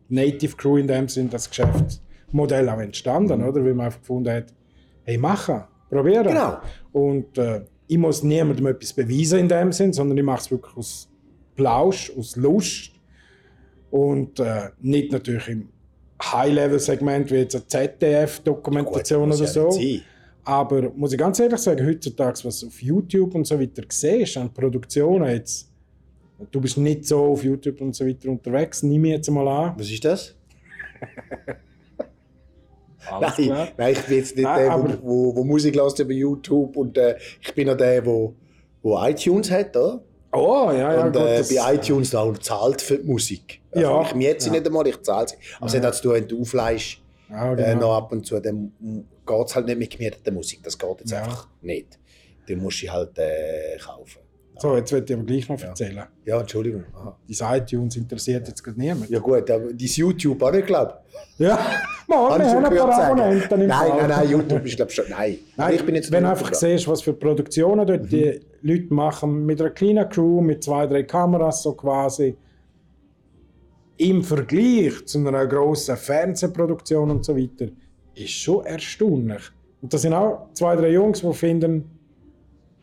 Native 0.09 0.55
Crew 0.55 0.77
in 0.77 0.87
dem 0.87 1.07
Sinn 1.07 1.29
das 1.29 1.49
Geschäftsmodell 1.49 2.69
auch 2.69 2.79
entstanden, 2.79 3.43
oder? 3.43 3.63
Weil 3.63 3.73
man 3.73 3.87
einfach 3.87 3.99
gefunden 3.99 4.31
hat, 4.31 4.53
hey, 5.03 5.17
machen, 5.17 5.63
probieren. 5.89 6.27
Genau. 6.27 6.59
Und 6.91 7.37
äh, 7.37 7.61
ich 7.87 7.97
muss 7.97 8.23
niemandem 8.23 8.67
etwas 8.67 8.93
beweisen 8.93 9.39
in 9.39 9.47
dem 9.47 9.71
Sinn, 9.71 9.93
sondern 9.93 10.17
ich 10.17 10.23
mache 10.23 10.41
es 10.41 10.51
wirklich 10.51 10.77
aus 10.77 11.09
Plausch, 11.55 12.11
aus 12.17 12.35
Lust 12.35 12.91
und 13.91 14.39
äh, 14.39 14.69
nicht 14.81 15.11
natürlich 15.11 15.47
im 15.49 15.69
High-Level-Segment 16.31 17.31
wie 17.31 17.35
jetzt 17.35 17.55
eine 17.55 17.67
ZDF-Dokumentation 17.67 19.31
oder 19.31 19.39
ja 19.39 19.47
so. 19.47 19.71
sein. 19.71 20.01
Aber 20.45 20.91
muss 20.95 21.13
ich 21.13 21.19
ganz 21.19 21.39
ehrlich 21.39 21.59
sagen, 21.59 21.85
heutzutage, 21.85 22.39
was 22.43 22.59
du 22.59 22.67
auf 22.67 22.81
YouTube 22.81 23.33
und 23.35 23.47
so 23.47 23.59
weiter 23.59 23.83
siehst, 23.89 24.37
an 24.37 24.53
Produktionen 24.53 25.29
jetzt, 25.29 25.69
du 26.51 26.59
bist 26.59 26.77
nicht 26.77 27.05
so 27.05 27.25
auf 27.25 27.43
YouTube 27.43 27.79
und 27.81 27.95
so 27.95 28.05
weiter 28.05 28.29
unterwegs, 28.29 28.83
nimm 28.83 29.05
ich 29.05 29.11
jetzt 29.11 29.31
mal 29.31 29.47
an. 29.47 29.73
Was 29.77 29.89
ist 29.89 30.03
das? 30.03 30.35
Alles 33.09 33.37
Nein, 33.37 33.47
klar. 33.47 33.67
nein, 33.77 33.93
ich 33.93 34.01
bin 34.03 34.17
jetzt 34.17 34.35
nicht 34.35 34.45
Nein, 34.45 34.85
der, 34.85 34.99
wo 35.03 35.43
Musik 35.43 35.75
lässt 35.75 35.99
über 35.99 36.13
YouTube 36.13 36.77
und 36.77 36.97
äh, 36.97 37.17
ich 37.41 37.53
bin 37.53 37.67
noch 37.67 37.75
der, 37.75 38.05
wo, 38.05 38.33
wo 38.81 38.97
iTunes 39.05 39.51
hat, 39.51 39.75
oder? 39.75 40.01
Oh, 40.33 40.71
ja, 40.71 40.93
ja, 40.93 41.05
und 41.05 41.13
gut, 41.13 41.21
äh, 41.21 41.43
bei 41.55 41.75
iTunes 41.75 42.09
da 42.09 42.21
auch 42.21 42.37
zahlt 42.39 42.81
für 42.81 42.97
die 42.97 43.07
Musik. 43.09 43.61
Also 43.71 43.87
Ja, 43.87 44.01
ich 44.01 44.15
miete 44.15 44.39
sie 44.39 44.47
ja. 44.47 44.53
nicht 44.53 44.65
einmal, 44.67 44.87
ich 44.87 45.01
zahle 45.01 45.27
sie. 45.27 45.35
Aber 45.57 45.67
es 45.67 45.79
hat 45.79 45.95
zu 45.95 46.01
tun, 46.03 46.13
wenn 46.13 46.27
du 46.27 46.41
aufleihst, 46.41 46.97
Ja, 47.29 47.53
äh, 47.53 47.55
genau. 47.55 47.79
noch 47.87 47.97
ab 47.97 48.11
und 48.11 48.25
zu, 48.25 48.39
dann 48.39 48.71
geht 49.25 49.47
es 49.47 49.55
halt 49.55 49.65
nicht 49.67 49.77
mit 49.79 49.89
gemieteter 49.91 50.31
Musik. 50.31 50.61
Das 50.63 50.77
geht 50.77 50.89
jetzt 50.99 51.11
Ja. 51.11 51.23
einfach 51.23 51.47
nicht. 51.61 51.99
Dann 52.47 52.57
musst 52.57 52.77
du 52.77 52.81
sie 52.81 52.91
halt 52.91 53.17
äh, 53.17 53.77
kaufen. 53.83 54.19
So, 54.59 54.75
jetzt 54.75 54.91
will 54.91 55.03
ich 55.05 55.13
aber 55.13 55.23
gleich 55.23 55.49
noch 55.49 55.59
erzählen. 55.61 56.03
Ja, 56.25 56.39
Entschuldigung. 56.39 56.83
Aha. 56.93 57.17
Dein 57.27 57.57
iTunes 57.61 57.95
interessiert 57.95 58.47
jetzt 58.47 58.63
gerade 58.63 58.79
niemand. 58.79 59.09
Ja 59.09 59.19
gut, 59.19 59.49
aber 59.49 59.65
dein 59.67 59.77
YouTube 59.77 60.41
auch 60.43 60.51
nicht, 60.51 60.67
glaube 60.67 60.93
Ja, 61.39 61.57
mal, 62.07 62.39
wir 62.39 62.47
haben 62.49 62.65
ein 62.65 62.75
paar 62.75 63.03
Abonnenten 63.03 63.61
im 63.61 63.67
Nein, 63.67 63.87
Fall. 63.89 63.97
nein, 63.97 64.09
nein, 64.09 64.29
YouTube 64.29 64.65
ist 64.65 64.75
glaube 64.75 64.91
ich 64.91 64.95
schon... 64.95 65.05
Nein, 65.09 65.39
Nein, 65.57 65.73
ich 65.75 65.83
bin 65.85 65.95
jetzt 65.95 66.11
wenn 66.11 66.23
du 66.23 66.29
einfach 66.29 66.53
siehst, 66.53 66.87
was 66.87 67.01
für 67.01 67.13
Produktionen 67.13 67.85
dort 67.87 68.11
die 68.11 68.25
Mhm. 68.25 68.52
Leute 68.63 68.93
machen, 68.93 69.45
mit 69.45 69.59
einer 69.61 69.71
kleinen 69.71 70.07
Crew, 70.09 70.41
mit 70.41 70.63
zwei, 70.63 70.87
drei 70.87 71.03
Kameras 71.03 71.63
so 71.63 71.73
quasi. 71.73 72.35
im 73.97 74.23
Vergleich 74.23 75.05
zu 75.05 75.19
einer 75.19 75.45
grossen 75.45 75.95
Fernsehproduktion 75.97 77.11
und 77.11 77.23
so 77.23 77.37
weiter, 77.37 77.67
ist 78.15 78.31
schon 78.31 78.65
erstaunlich. 78.65 79.43
Und 79.81 79.93
das 79.93 80.01
sind 80.01 80.13
auch 80.13 80.47
zwei, 80.53 80.75
drei 80.75 80.91
Jungs, 80.91 81.21
die 81.21 81.33
finden, 81.33 81.91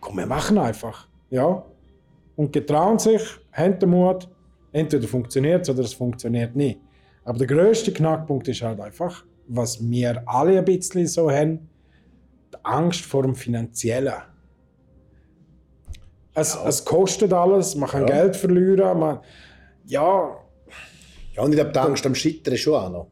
komm, 0.01 0.19
wir 0.19 0.27
machen 0.27 0.59
einfach. 0.59 1.09
Ja. 1.31 1.65
Und 2.37 2.53
getrauen 2.53 2.99
sich, 2.99 3.23
haben 3.53 3.79
den 3.79 3.91
Mut, 3.91 4.29
entweder 4.73 5.09
funktioniert 5.09 5.63
es 5.63 5.71
oder 5.71 5.81
es 5.81 5.95
funktioniert 5.95 6.55
nicht. 6.55 6.79
Aber 7.25 7.39
der 7.39 7.47
grösste 7.47 7.93
Knackpunkt 7.93 8.49
ist 8.49 8.63
halt 8.63 8.81
einfach, 8.81 9.25
was 9.49 9.81
wir 9.89 10.23
alle 10.27 10.59
ein 10.59 10.65
bisschen 10.65 11.07
so 11.07 11.31
haben, 11.31 11.69
die 12.53 12.65
Angst 12.65 13.05
vor 13.05 13.23
dem 13.23 13.35
Finanziellen. 13.35 14.15
Es, 16.35 16.57
es 16.67 16.85
kostet 16.85 17.33
alles, 17.33 17.75
man 17.75 17.89
kann 17.89 18.03
Ja. 18.03 18.15
Geld 18.23 18.37
verlieren, 18.37 18.99
man, 18.99 19.21
ja, 19.87 20.37
Ja, 21.35 21.43
und 21.43 21.51
ich 21.53 21.57
glaube, 21.57 21.73
die 21.73 21.79
Angst 21.79 22.05
am 22.07 22.15
Scheitern 22.15 22.55
ist 22.55 22.61
schon 22.61 22.75
auch 22.75 22.91
noch. 22.91 23.07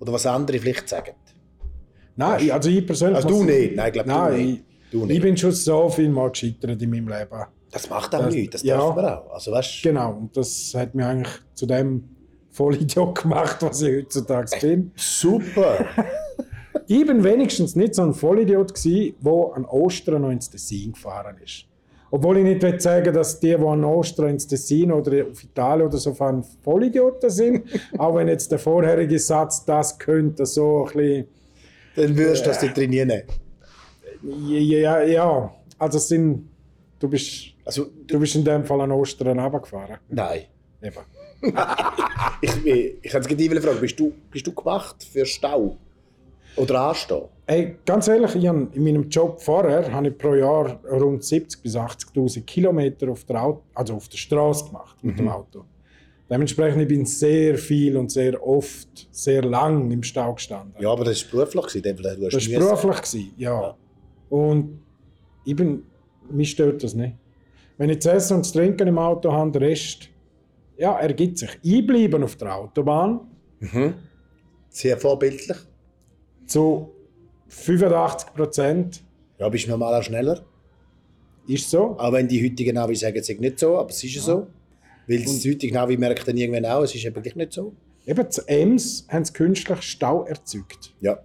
Oder 0.00 0.12
was 0.12 0.26
andere 0.26 0.58
vielleicht 0.58 0.88
sagen. 0.88 1.12
nein, 2.16 2.40
ich- 2.44 2.52
also 2.52 2.68
ich 2.70 2.86
persönlich... 2.86 3.16
Also 3.16 3.28
du 3.28 3.44
nicht, 3.44 3.76
nein, 3.76 3.86
ich 3.88 3.92
glaube, 3.92 4.08
du 4.08 4.36
nicht. 4.36 4.64
Du 4.90 4.98
ich, 4.98 5.04
nicht. 5.06 5.16
ich 5.16 5.22
bin 5.22 5.36
schon 5.36 5.52
so 5.52 5.88
viel 5.88 6.08
mal 6.08 6.30
gescheitert 6.30 6.80
in 6.82 6.90
meinem 6.90 7.08
Leben. 7.08 7.44
Das 7.70 7.88
macht 7.88 8.14
auch 8.14 8.24
Das- 8.24 8.34
nichts, 8.34 8.52
das 8.52 8.62
ja. 8.62 8.76
darf 8.78 8.96
man 8.96 9.04
auch. 9.06 9.30
Also, 9.32 9.52
weißt, 9.52 9.82
Genau, 9.82 10.12
und 10.12 10.36
das 10.36 10.72
hat 10.76 10.94
mich 10.94 11.04
eigentlich 11.06 11.32
zu 11.54 11.66
dem 11.66 12.08
Vollidiot 12.50 13.14
gemacht, 13.22 13.58
was 13.60 13.82
ich 13.82 13.96
heutzutage 14.04 14.50
bin. 14.60 14.92
Super! 14.96 15.84
Ich 16.86 17.06
bin 17.06 17.22
wenigstens 17.22 17.76
nicht 17.76 17.94
so 17.94 18.02
ein 18.02 18.12
Vollidiot 18.14 18.74
gsi, 18.74 19.14
der 19.20 19.50
an 19.54 19.64
Ostern 19.64 20.22
noch 20.22 20.30
ins 20.30 20.50
Tessin 20.50 20.92
gefahren 20.92 21.36
ist. 21.44 21.66
Obwohl 22.10 22.38
ich 22.38 22.44
nicht 22.44 22.62
will 22.62 22.80
sagen 22.80 23.14
dass 23.14 23.38
die, 23.38 23.56
die 23.56 23.64
an 23.64 23.84
Ostern 23.84 24.30
ins 24.30 24.46
Tessin 24.46 24.90
oder 24.90 25.26
auf 25.30 25.42
Italien 25.42 25.86
oder 25.86 25.98
so 25.98 26.12
fahren, 26.12 26.44
Vollidioten 26.62 27.30
sind. 27.30 27.64
auch 27.98 28.16
wenn 28.16 28.28
jetzt 28.28 28.50
der 28.50 28.58
vorherige 28.58 29.18
Satz 29.18 29.64
das 29.64 29.98
könnte 29.98 30.46
so 30.46 30.86
ein 30.86 30.92
bisschen... 30.92 31.28
Dann 31.96 32.16
würdest 32.16 32.44
du 32.44 32.48
das 32.50 32.62
nicht 32.62 32.74
trainieren. 32.74 33.22
Ja, 34.22 34.58
ja, 34.58 35.02
ja. 35.02 35.54
also 35.78 35.98
sind... 35.98 36.48
Du 36.98 37.08
bist, 37.08 37.54
Also, 37.64 37.86
du 38.06 38.18
bist 38.20 38.34
in 38.34 38.44
dem 38.44 38.64
Fall 38.64 38.80
an 38.82 38.92
Ostern 38.92 39.38
runtergefahren. 39.38 39.98
nein. 40.08 40.42
Eben. 40.82 40.96
Ich, 42.42 42.64
ich, 42.64 42.94
ich 43.02 43.10
kann 43.10 43.20
es 43.20 43.28
gerade 43.28 43.60
fragen, 43.60 43.80
bist 43.80 44.00
du, 44.00 44.12
bist 44.30 44.46
du 44.46 44.52
gemacht 44.52 45.06
für 45.10 45.26
Stau? 45.26 45.76
Oder 46.60 46.80
Anstehen? 46.82 47.22
Ey, 47.46 47.76
ganz 47.84 48.06
ehrlich, 48.06 48.34
ich 48.36 48.46
hab 48.46 48.76
in 48.76 48.84
meinem 48.84 49.08
Job 49.08 49.40
vorher 49.40 49.92
habe 49.92 50.08
ich 50.08 50.18
pro 50.18 50.34
Jahr 50.34 50.78
rund 50.84 51.22
70.000 51.22 51.62
bis 51.62 51.76
80.000 51.76 52.42
Kilometer 52.42 53.08
auf 53.08 53.24
der, 53.24 53.42
Auto, 53.42 53.62
also 53.74 53.94
auf 53.94 54.08
der 54.08 54.18
Straße 54.18 54.66
gemacht 54.66 54.96
mit 55.02 55.18
dem 55.18 55.28
Auto. 55.28 55.64
Dementsprechend 56.30 56.82
ich 56.82 56.88
bin 56.88 57.04
sehr 57.06 57.58
viel 57.58 57.96
und 57.96 58.12
sehr 58.12 58.40
oft, 58.46 59.08
sehr 59.10 59.42
lang 59.42 59.90
im 59.90 60.02
Stau 60.04 60.34
gestanden. 60.34 60.80
Ja, 60.80 60.92
aber 60.92 61.04
das 61.04 61.24
war 61.24 61.46
beruflich. 61.46 61.82
Du 61.82 62.26
hast 62.26 62.36
das 62.36 62.52
war 62.52 62.60
beruflich, 62.60 63.02
gewesen, 63.02 63.34
ja. 63.36 63.74
Und 64.28 64.80
ich 65.44 65.56
bin, 65.56 65.82
mich 66.30 66.52
stört 66.52 66.84
das 66.84 66.94
nicht. 66.94 67.16
Wenn 67.78 67.90
ich 67.90 68.00
zu 68.00 68.12
essen 68.12 68.36
und 68.36 68.44
zu 68.44 68.52
trinken 68.52 68.86
im 68.86 68.98
Auto 68.98 69.32
habe, 69.32 69.50
der 69.50 69.62
Rest, 69.62 70.08
ja, 70.76 70.98
ergibt 71.00 71.38
sich. 71.38 71.58
Einbleiben 71.64 72.22
auf 72.22 72.36
der 72.36 72.54
Autobahn 72.54 73.20
Sehr 74.68 74.96
vorbildlich. 74.98 75.56
Zu 76.50 76.90
85 77.48 78.34
Prozent 78.34 79.02
Ja, 79.38 79.48
bist 79.48 79.66
du 79.66 79.70
normal 79.70 79.94
auch 80.00 80.02
schneller. 80.02 80.44
ist 81.46 81.70
so. 81.70 81.98
Auch 81.98 82.12
wenn 82.12 82.28
die 82.28 82.44
heutigen 82.44 82.74
Navi 82.74 82.94
sagen, 82.94 83.16
es 83.18 83.26
sei 83.26 83.34
nicht 83.34 83.58
so, 83.58 83.78
aber 83.78 83.90
es 83.90 84.02
ist 84.04 84.14
ja 84.16 84.22
so. 84.22 84.46
Weil 85.06 85.22
das 85.22 85.44
heutige 85.44 85.72
Navi 85.74 85.96
merkt 85.96 86.26
dann 86.28 86.36
irgendwann 86.36 86.66
auch, 86.66 86.82
es 86.82 86.94
ist 86.94 87.04
eben 87.04 87.22
gleich 87.22 87.34
nicht 87.36 87.52
so. 87.52 87.72
Eben 88.06 88.30
zu 88.30 88.46
Ems 88.46 89.06
haben 89.08 89.24
künstlich 89.24 89.82
Stau 89.82 90.24
erzeugt. 90.24 90.94
Ja. 91.00 91.18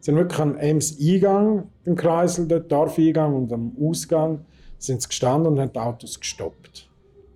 Sie 0.00 0.06
sind 0.06 0.16
wirklich 0.16 0.38
am 0.40 0.56
Ems-Eingang, 0.56 1.68
im 1.84 1.94
Kreisel, 1.94 2.48
dort 2.48 2.72
Dorfeingang 2.72 3.34
und 3.34 3.52
am 3.52 3.76
Ausgang 3.80 4.44
sind 4.78 5.02
sie 5.02 5.08
gestanden 5.08 5.52
und 5.52 5.60
haben 5.60 5.72
die 5.72 5.78
Autos 5.78 6.18
gestoppt. 6.18 6.88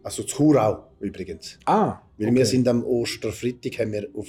Also 0.03 0.23
zu 0.23 0.37
Chur 0.37 0.63
auch, 0.67 0.85
übrigens. 1.01 1.59
Ah, 1.67 1.99
Weil 2.19 2.35
wir 2.35 2.47
sind 2.47 2.67
am 2.69 2.85
Osterfreitag 2.85 3.79
haben 3.81 3.93
wir 3.93 4.09
auf, 4.15 4.29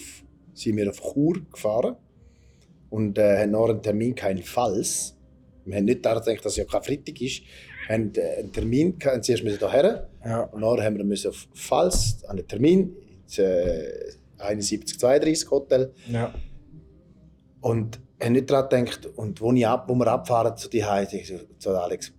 sind 0.53 0.75
wir 0.77 0.89
auf 0.89 0.99
Chur 1.01 1.41
gefahren 1.51 1.95
und 2.89 3.17
äh, 3.17 3.41
haben 3.41 3.51
noch 3.51 3.69
einen 3.69 3.81
Termin 3.81 4.15
kein 4.15 4.37
Falls. 4.39 5.15
Wir 5.65 5.77
haben 5.77 5.85
nicht 5.85 6.05
daran 6.05 6.23
gedacht, 6.23 6.45
dass 6.45 6.53
es 6.53 6.57
ja 6.57 6.65
kein 6.65 6.83
Freitag 6.83 7.19
ist. 7.21 7.41
Wir 7.87 7.95
haben 7.95 8.11
äh, 8.15 8.39
einen 8.39 8.51
Termin, 8.51 8.97
gehabt, 8.97 9.25
zuerst 9.25 9.43
müssen 9.43 9.61
wir 9.61 9.71
hierher 9.71 10.07
Ja, 10.23 10.41
und 10.41 10.61
dann 10.61 10.81
haben 10.81 10.97
wir 10.97 11.05
müssen 11.05 11.29
auf 11.29 11.47
Falls 11.53 12.23
an 12.25 12.37
einen 12.37 12.47
Termin 12.47 12.95
ins 13.25 13.39
äh, 13.39 14.11
7132 14.37 15.49
Hotel 15.49 15.93
ja. 16.07 16.33
und 17.61 17.99
haben 18.21 18.33
nicht 18.33 18.49
daran 18.49 18.85
gedacht. 18.85 19.07
Und 19.15 19.41
wo, 19.41 19.51
ich 19.53 19.67
ab, 19.67 19.85
wo 19.87 19.95
wir 19.95 20.07
abfahren 20.07 20.55
zu 20.57 20.69
die 20.69 20.83
ich 21.11 21.27
so, 21.27 21.39
zu 21.57 21.71
Alex, 21.71 22.11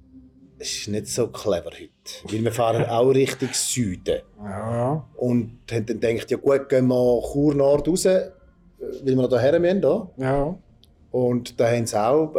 es 0.59 0.79
ist 0.79 0.89
nicht 0.89 1.07
so 1.09 1.29
clever 1.29 1.71
heute, 1.71 1.91
weil 2.33 2.45
wir 2.45 2.53
fahren 2.53 2.85
auch 2.89 3.11
Richtung 3.11 3.51
Süden. 3.53 4.23
ja. 4.43 5.09
Und 5.17 5.59
haben 5.71 5.87
dann 5.87 6.01
gedacht, 6.01 6.31
ja 6.31 6.37
gut, 6.37 6.69
gehen 6.69 6.87
wir 6.89 7.23
Chur 7.33 7.55
Nord 7.55 7.89
raus, 7.89 8.09
weil 8.79 9.17
wir 9.17 9.29
hierher 9.29 9.61
müssen. 9.61 9.81
Da. 9.81 10.11
ja. 10.17 10.59
Und 11.11 11.59
da 11.59 11.71
haben 11.71 11.87
sie 11.87 11.99
auch 11.99 12.35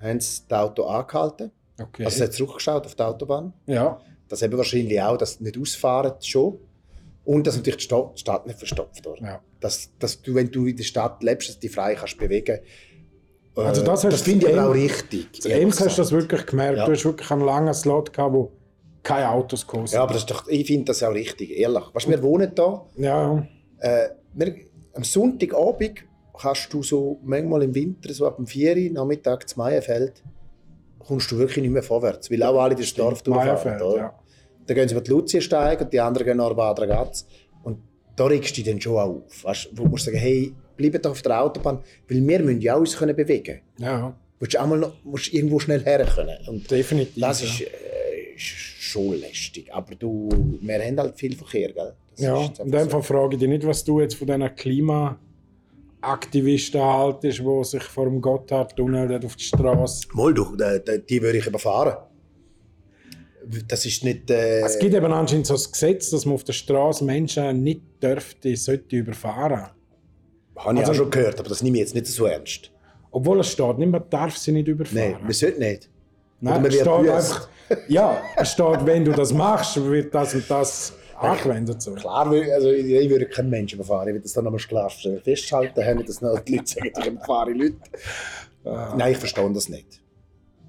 haben 0.00 0.20
sie 0.20 0.42
das 0.48 0.58
Auto 0.58 0.84
angehalten. 0.84 1.50
Okay. 1.80 2.04
Also 2.04 2.18
sie 2.18 2.22
haben 2.24 2.32
zurückgeschaut 2.32 2.86
auf 2.86 2.94
die 2.94 3.02
Autobahn. 3.02 3.52
ja. 3.66 4.00
Das 4.28 4.42
eben 4.42 4.58
wahrscheinlich 4.58 5.00
auch, 5.00 5.16
dass 5.16 5.34
sie 5.38 5.44
nicht 5.44 5.58
ausfahren 5.58 6.12
schon. 6.20 6.58
Und 7.24 7.46
dass 7.46 7.56
natürlich 7.56 7.88
die 7.88 8.18
Stadt, 8.20 8.46
nicht 8.46 8.58
verstopft 8.58 9.02
wird. 9.04 9.20
ja. 9.20 9.40
Dass, 9.58 9.88
dass 9.98 10.20
du, 10.20 10.34
wenn 10.34 10.50
du 10.50 10.66
in 10.66 10.76
der 10.76 10.84
Stadt 10.84 11.22
lebst, 11.22 11.48
dass 11.48 11.56
du 11.56 11.62
dich 11.62 11.74
frei 11.74 11.94
kannst 11.94 12.18
bewegen 12.18 12.58
Äh, 13.56 13.60
Also 13.60 13.82
das 13.82 14.04
hast 14.04 14.12
das 14.12 14.22
du 14.22 14.30
finde 14.30 14.48
ich 14.50 14.58
aber 14.58 14.68
auch 14.68 14.74
richtig. 14.74 15.40
Zu 15.40 15.48
ehrlich 15.48 15.64
Ems 15.64 15.80
hast 15.80 15.96
du 15.96 16.02
das 16.02 16.12
wirklich 16.12 16.44
gemerkt. 16.46 16.76
Ja. 16.78 16.84
Du 16.86 16.92
hast 16.92 17.04
wirklich 17.06 17.30
einen 17.30 17.40
langen 17.42 17.72
Slot 17.74 18.12
gehabt, 18.12 18.34
wo 18.34 18.52
keine 19.02 19.30
Autos 19.30 19.66
sind. 19.70 19.92
Ja, 19.92 20.02
aber 20.02 20.12
das 20.12 20.22
ist 20.22 20.30
doch, 20.30 20.46
ich 20.46 20.66
finde 20.66 20.84
das 20.84 21.02
auch 21.02 21.12
richtig, 21.14 21.58
ehrlich. 21.58 21.84
Weißt, 21.94 22.06
du, 22.06 22.10
wir 22.10 22.22
wohnen 22.22 22.54
da. 22.54 22.84
ja. 22.96 23.46
Äh, 23.78 24.08
wir, 24.34 24.54
am 24.98 25.04
Sonntagabend 25.04 26.04
kannst 26.36 26.72
du 26.72 26.82
so 26.82 27.20
manchmal 27.22 27.62
im 27.62 27.74
Winter, 27.74 28.12
so 28.12 28.26
ab 28.26 28.36
dem 28.36 28.48
4 28.48 28.76
Uhr, 28.76 28.90
Nachmittag 28.90 29.48
zu 29.48 29.56
Maienfeld, 29.56 30.24
kommst 30.98 31.30
du 31.30 31.38
wirklich 31.38 31.62
nicht 31.62 31.70
mehr 31.70 31.84
vorwärts, 31.84 32.28
weil 32.32 32.42
auch 32.42 32.60
alle 32.60 32.74
das 32.74 32.92
Dorf 32.94 33.22
durchfahren. 33.22 33.78
Ja. 33.96 34.12
Dann 34.66 34.74
gehen 34.74 34.88
sie 34.88 34.94
über 34.94 35.02
die 35.02 35.10
Luziensteig 35.12 35.80
und 35.80 35.92
die 35.92 36.00
anderen 36.00 36.26
gehen 36.26 36.36
nach 36.36 36.52
Bad 36.52 36.80
Ragaz. 36.80 37.26
Und 37.62 37.78
da 38.16 38.26
regst 38.26 38.50
du 38.50 38.54
dich 38.56 38.72
dann 38.72 38.80
schon 38.80 38.96
auch 38.96 39.22
auf. 39.24 39.44
Weißt, 39.44 39.68
wo 39.72 39.84
du 39.84 39.90
musst 39.90 40.04
sagen, 40.04 40.18
hey, 40.18 40.52
bleib 40.76 41.00
doch 41.00 41.12
auf 41.12 41.22
der 41.22 41.42
Autobahn, 41.42 41.78
weil 42.08 42.26
wir 42.26 42.40
müssen 42.40 42.60
ja 42.60 42.74
auch 42.74 42.80
uns 42.80 42.96
können 42.96 43.14
bewegen 43.14 43.60
ja, 43.78 44.08
Du 44.08 44.44
musst 44.44 44.58
auch 44.58 44.66
mal 44.66 44.78
noch, 44.78 44.92
musst 45.04 45.32
irgendwo 45.32 45.60
schnell 45.60 45.84
her 45.84 46.04
können. 46.06 46.38
Und 46.48 46.68
definitiv. 46.68 47.22
das 47.22 47.42
ist, 47.42 47.60
äh, 47.60 48.34
ist 48.34 48.46
schon 48.46 49.20
lästig. 49.20 49.72
Aber 49.72 49.94
du, 49.94 50.28
wir 50.60 50.84
haben 50.84 50.98
halt 50.98 51.16
viel 51.16 51.36
Verkehr, 51.36 51.72
gell? 51.72 51.94
Ja, 52.18 52.50
in 52.62 52.74
einfach 52.74 52.90
Fall 52.90 53.02
frage 53.02 53.34
ich 53.36 53.40
dich 53.40 53.48
nicht, 53.48 53.66
was 53.66 53.82
du 53.84 54.00
jetzt 54.00 54.16
von 54.16 54.26
diesen 54.26 54.54
Klimaaktivisten 54.56 56.82
haltest, 56.82 57.38
die 57.40 57.64
sich 57.64 57.82
vor 57.84 58.04
dem 58.06 58.20
Gotthardtunnel 58.20 59.24
auf 59.24 59.36
die 59.36 59.44
Straße. 59.44 60.08
Mal, 60.14 60.34
du, 60.34 60.56
die, 60.56 61.00
die, 61.08 61.22
würde 61.22 61.38
ich 61.38 61.46
überfahren. 61.46 61.96
Das 63.66 63.86
ist 63.86 64.04
nicht. 64.04 64.30
Äh, 64.30 64.60
Es 64.60 64.78
gibt 64.78 64.94
eben 64.94 65.10
anscheinend 65.12 65.46
so 65.46 65.54
ein 65.54 65.60
Gesetz, 65.72 66.10
dass 66.10 66.26
man 66.26 66.34
auf 66.34 66.44
der 66.44 66.52
Straße 66.52 67.02
Menschen 67.04 67.62
nicht 67.62 67.80
dürfte, 68.02 68.54
sollte 68.56 68.96
überfahren. 68.96 69.68
Habe 70.56 70.74
ich 70.74 70.80
also- 70.80 70.92
auch 70.92 70.96
schon 70.96 71.10
gehört, 71.10 71.40
aber 71.40 71.48
das 71.48 71.62
nehme 71.62 71.78
ich 71.78 71.82
jetzt 71.82 71.94
nicht 71.94 72.06
so 72.06 72.26
ernst. 72.26 72.70
Obwohl 73.10 73.40
es 73.40 73.50
steht, 73.50 73.78
nicht, 73.78 73.90
man 73.90 74.02
darf 74.10 74.36
sie 74.36 74.52
nicht 74.52 74.68
überfahren. 74.68 75.12
Nein, 75.12 75.22
man 75.22 75.32
sollte 75.32 75.58
nicht. 75.60 75.88
Nein, 76.40 76.64
es 76.66 76.74
steht 76.74 76.86
einfach, 76.88 77.48
ja, 77.88 78.20
es 78.36 78.52
steht, 78.52 78.84
wenn 78.86 79.04
du 79.04 79.12
das 79.12 79.32
machst, 79.32 79.82
wird 79.82 80.14
das 80.14 80.34
und 80.34 80.48
das 80.50 80.92
angewendet. 81.20 81.82
So. 81.82 81.94
Klar, 81.94 82.26
also 82.30 82.70
ich, 82.70 82.86
ich 82.86 83.10
würde 83.10 83.26
keinen 83.26 83.50
Menschen 83.50 83.76
überfahren. 83.76 84.08
Ich 84.08 84.14
würde 84.14 84.22
das 84.22 84.32
dann 84.32 84.44
nochmal 84.44 84.60
klar 84.60 84.90
festhalten, 84.90 85.84
haben, 85.84 86.04
dass 86.04 86.20
noch 86.20 86.38
die 86.40 86.56
Leute 86.56 86.66
sagen, 86.68 86.90
ich 86.98 87.06
überfahre 87.06 87.52
Leute. 87.52 87.76
Nein, 88.64 89.12
ich 89.12 89.18
verstehe 89.18 89.50
das 89.52 89.68
nicht. 89.68 90.00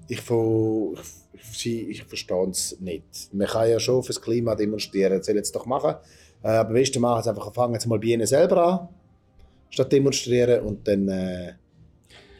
Ich, 0.08 0.20
ver- 0.20 0.94
ich, 1.34 1.66
ich, 1.66 2.04
verstehe 2.04 2.48
es 2.48 2.76
nicht. 2.80 3.32
Man 3.32 3.46
kann 3.46 3.68
ja 3.68 3.78
schon 3.78 4.02
fürs 4.02 4.20
Klima 4.20 4.54
demonstrieren, 4.54 5.18
das 5.18 5.26
soll 5.26 5.36
jetzt 5.36 5.54
doch 5.54 5.66
machen. 5.66 5.96
Äh, 6.42 6.48
aber 6.48 6.74
weißt 6.74 6.96
du, 6.96 7.00
machen 7.00 7.20
es 7.20 7.28
einfach, 7.28 7.52
fangen 7.52 7.74
jetzt 7.74 7.86
mal 7.86 7.98
bei 7.98 8.06
ihnen 8.06 8.26
selber 8.26 8.66
an, 8.66 8.88
statt 9.68 9.92
demonstrieren 9.92 10.64
und 10.64 10.88
dann 10.88 11.06
äh, 11.08 11.52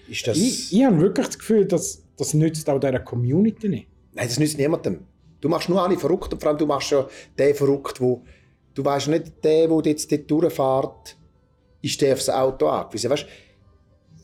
ist 0.08 0.26
das... 0.26 0.36
Ich, 0.38 0.72
ich 0.72 0.84
habe 0.84 0.98
wirklich 1.00 1.26
das 1.26 1.38
Gefühl, 1.38 1.66
dass 1.66 2.02
das 2.16 2.34
nützt 2.34 2.68
auch 2.68 2.80
dieser 2.80 3.00
Community 3.00 3.68
nicht. 3.68 3.88
Nein, 4.14 4.26
das 4.26 4.38
nützt 4.38 4.58
niemandem. 4.58 5.00
Du 5.40 5.48
machst 5.48 5.68
nur 5.68 5.82
alle 5.82 5.96
verrückt 5.98 6.32
und 6.32 6.40
vor 6.40 6.50
allem 6.50 6.58
du 6.58 6.66
machst 6.66 6.90
ja 6.90 7.06
den 7.38 7.54
verrückt, 7.54 8.00
wo 8.00 8.22
du 8.74 8.84
weißt 8.84 9.08
nicht, 9.08 9.42
der, 9.44 9.68
der 9.68 9.80
jetzt 9.84 10.10
dort 10.12 10.30
durchfährt, 10.30 11.16
ist 11.82 12.00
der 12.00 12.12
aufs 12.14 12.28
Auto 12.28 12.66
angewiesen. 12.68 13.10
Weißt, 13.10 13.26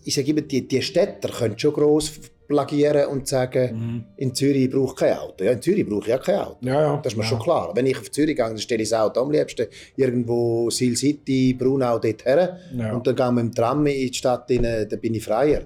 ich 0.05 0.15
sage 0.15 0.31
immer, 0.31 0.43
die, 0.43 0.67
die 0.69 0.83
Städter 0.83 1.29
können 1.31 1.59
schon 1.59 1.73
gross 1.73 2.13
plagieren 2.47 3.09
und 3.09 3.27
sagen, 3.27 3.77
Mhm. 3.77 4.05
in 4.19 4.35
Zürich 4.35 4.71
brauche 4.71 4.93
ich 4.93 4.97
kein 5.01 5.19
Auto. 5.19 5.43
Ja, 5.43 5.51
in 5.53 5.61
Zürich 5.63 5.85
brauche 5.85 6.03
ich 6.03 6.07
ja 6.09 6.19
kein 6.19 6.39
Auto. 6.39 6.59
Ja, 6.61 6.81
ja. 6.81 6.97
Das 6.99 7.13
ist 7.13 7.17
mir 7.17 7.25
ja. 7.25 7.29
schon 7.31 7.41
klar. 7.41 7.73
Wenn 7.75 7.87
ich 7.87 7.99
auf 7.99 8.09
Zürich 8.13 8.37
gehe, 8.37 8.45
dann 8.45 8.59
stelle 8.59 8.83
ich 8.85 8.89
das 8.91 9.01
Auto 9.01 9.21
am 9.21 9.33
liebsten 9.33 9.67
irgendwo 9.97 10.71
Sil 10.71 10.95
City, 10.97 11.55
Brunau 11.55 11.99
dort 11.99 12.25
her. 12.25 12.61
Ja. 12.77 12.95
Und 12.95 13.05
dann 13.07 13.17
gehe 13.17 13.27
ich 13.27 13.33
mit 13.33 13.45
dem 13.47 13.55
Tram 13.55 13.85
in 13.87 13.95
die 13.95 14.15
Stadt, 14.15 14.49
rein, 14.49 14.87
dann 14.89 15.01
bin 15.01 15.15
ich 15.15 15.25
freier. 15.25 15.63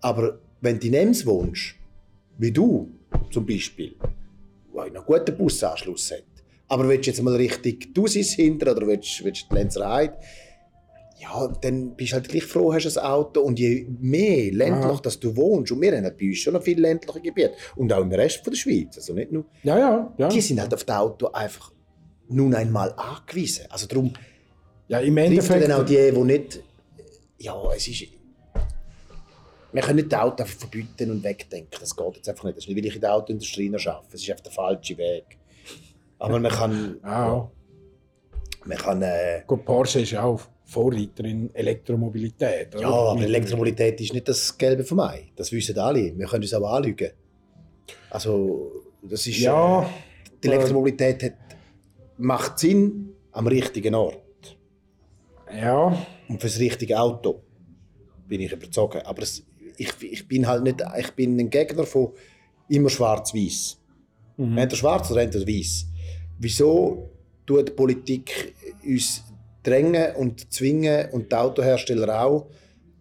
Aber 0.00 0.38
wenn 0.60 0.80
du 0.80 0.86
in 0.88 0.94
Ems 0.94 1.24
wohnst, 1.24 1.74
wie 2.38 2.50
du 2.50 2.90
zum 3.30 3.46
Beispiel, 3.46 3.94
wo 4.76 4.80
einen 4.80 5.02
guten 5.04 5.36
Busanschluss 5.36 6.12
hat, 6.12 6.24
aber 6.68 6.88
willst 6.88 7.06
du 7.06 7.10
jetzt 7.10 7.22
mal 7.22 7.34
richtig 7.34 7.94
Dusis 7.94 8.34
hinter 8.34 8.72
oder 8.76 8.86
willst, 8.86 9.24
willst 9.24 9.42
du 9.42 9.46
die 9.50 9.54
Lenzerei, 9.54 10.12
ja, 11.18 11.48
dann 11.62 11.96
bist 11.96 12.12
du 12.12 12.16
halt 12.16 12.28
gleich 12.28 12.44
froh, 12.44 12.74
hast 12.74 12.84
du 12.84 13.00
ein 13.00 13.06
Auto. 13.06 13.40
Und 13.40 13.58
je 13.58 13.86
mehr 14.00 14.52
ländlich 14.52 15.00
dass 15.00 15.18
du 15.18 15.34
wohnst, 15.34 15.72
und 15.72 15.80
wir 15.80 15.96
haben 15.96 16.12
bei 16.18 16.26
uns 16.26 16.38
schon 16.38 16.52
noch 16.52 16.62
viele 16.62 16.82
ländliche 16.82 17.20
Gebiete, 17.20 17.54
und 17.74 17.92
auch 17.92 18.02
im 18.02 18.12
Rest 18.12 18.44
von 18.44 18.52
der 18.52 18.58
Schweiz, 18.58 18.96
also 18.96 19.14
nicht 19.14 19.32
nur, 19.32 19.46
Ja, 19.62 19.78
ja, 19.78 20.14
ja. 20.18 20.28
die 20.28 20.40
sind 20.42 20.60
halt 20.60 20.74
auf 20.74 20.84
das 20.84 20.96
Auto 20.96 21.28
einfach 21.28 21.72
nun 22.28 22.54
einmal 22.54 22.92
angewiesen. 22.96 23.64
Also 23.70 23.86
darum 23.86 24.12
ja 24.88 24.98
Im 25.00 25.16
Endeffekt. 25.16 25.64
dann 25.64 25.72
auch 25.72 25.84
die, 25.84 26.12
die 26.12 26.22
nicht. 26.22 26.62
Ja, 27.38 27.54
es 27.74 27.88
ist. 27.88 28.04
Wir 29.76 29.82
können 29.82 29.96
nicht 29.96 30.10
das 30.12 30.20
Auto 30.20 30.42
einfach 30.42 30.58
verbieten 30.58 31.10
und 31.10 31.22
wegdenken. 31.22 31.76
Das 31.78 31.94
geht 31.94 32.16
jetzt 32.16 32.28
einfach 32.30 32.44
nicht. 32.44 32.56
Das 32.56 32.64
ist 32.64 32.68
nicht, 32.68 32.78
weil 32.78 32.86
ich 32.86 32.94
in 32.94 33.00
der 33.02 33.14
Autoindustrie 33.14 33.68
noch 33.68 33.86
arbeite. 33.86 34.16
Es 34.16 34.22
ist 34.22 34.30
einfach 34.30 34.44
der 34.44 34.52
falsche 34.52 34.96
Weg. 34.96 35.24
Aber 36.18 36.38
man 36.38 36.50
kann. 36.50 36.98
Ja. 37.04 37.50
Man 38.64 38.78
kann 38.78 39.02
äh, 39.02 39.42
Gut, 39.46 39.64
Porsche 39.66 40.00
ist 40.00 40.12
ja 40.12 40.22
auch 40.22 40.40
Vorreiter 40.64 41.24
in 41.24 41.54
Elektromobilität. 41.54 42.74
oder? 42.74 42.82
ja, 42.82 42.88
aber 42.90 43.20
Elektromobilität 43.22 44.00
ist 44.00 44.14
nicht 44.14 44.26
das 44.26 44.56
Gelbe 44.56 44.82
vom 44.82 44.98
Ei. 45.00 45.28
Das 45.36 45.52
wissen 45.52 45.78
alle. 45.78 46.16
Wir 46.18 46.26
können 46.26 46.42
uns 46.42 46.54
aber 46.54 46.70
anlügen. 46.70 47.10
Also, 48.10 48.72
das 49.02 49.26
ist. 49.26 49.38
Ja, 49.40 49.82
Äh, 49.82 49.86
die 50.42 50.48
Elektromobilität 50.48 51.22
hat, 51.22 51.32
macht 52.16 52.58
Sinn 52.58 53.10
am 53.32 53.46
richtigen 53.46 53.94
Ort. 53.94 54.56
ja, 55.54 56.06
und 56.28 56.40
fürs 56.40 56.58
richtige 56.58 56.98
Auto 56.98 57.42
bin 58.26 58.40
ich 58.40 58.50
überzogen. 58.52 59.02
Aber 59.04 59.22
es, 59.22 59.45
ich, 59.76 59.92
ich 60.00 60.28
bin 60.28 60.46
halt 60.46 60.64
nicht, 60.64 60.82
ich 60.98 61.10
bin 61.12 61.38
ein 61.38 61.50
Gegner 61.50 61.84
von 61.84 62.12
immer 62.68 62.90
schwarz-weiß. 62.90 63.78
Mhm. 64.36 64.58
Entweder 64.58 64.76
schwarz 64.76 65.10
oder 65.10 65.22
entweder 65.22 65.46
weiß. 65.46 65.86
Wieso 66.38 67.10
tut 67.46 67.68
die 67.68 67.72
Politik 67.72 68.54
uns 68.84 69.22
drängen 69.62 70.14
und 70.16 70.52
zwingen 70.52 71.10
und 71.10 71.30
die 71.30 71.36
Autohersteller 71.36 72.24
auch 72.24 72.46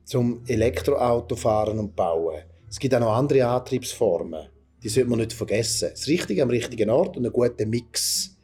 zum 0.03 0.41
Elektroauto 0.48 1.36
fahren 1.36 1.79
und 1.79 1.96
bauen? 1.96 2.41
Es 2.70 2.79
gibt 2.79 2.94
auch 2.96 3.00
noch 3.00 3.13
andere 3.15 3.46
Antriebsformen. 3.46 4.48
Die 4.82 4.89
sollte 4.89 5.10
man 5.10 5.20
nicht 5.20 5.34
vergessen. 5.34 5.89
Das 5.91 6.08
Richtige 6.08 6.44
am 6.44 6.50
richtigen 6.50 6.89
Ort 6.89 7.17
und 7.17 7.25
einen 7.25 7.34
guten 7.34 7.70
Mix. 7.70 8.36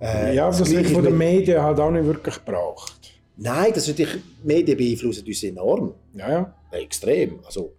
Äh, 0.00 0.34
ja, 0.34 0.48
das 0.48 0.58
das 0.58 0.70
wird 0.70 0.88
von 0.88 1.04
den 1.04 1.16
Medien 1.16 1.62
halt 1.62 1.78
auch 1.78 1.90
nicht 1.90 2.04
wirklich 2.04 2.34
gebraucht. 2.34 3.12
Nein, 3.36 3.72
das 3.74 3.86
natürlich, 3.86 4.14
die 4.42 4.46
Medien 4.46 4.76
beeinflussen 4.78 5.26
uns 5.26 5.42
enorm. 5.42 5.94
Ja, 6.14 6.30
ja. 6.30 6.54
Extrem. 6.80 7.40
Also, 7.44 7.74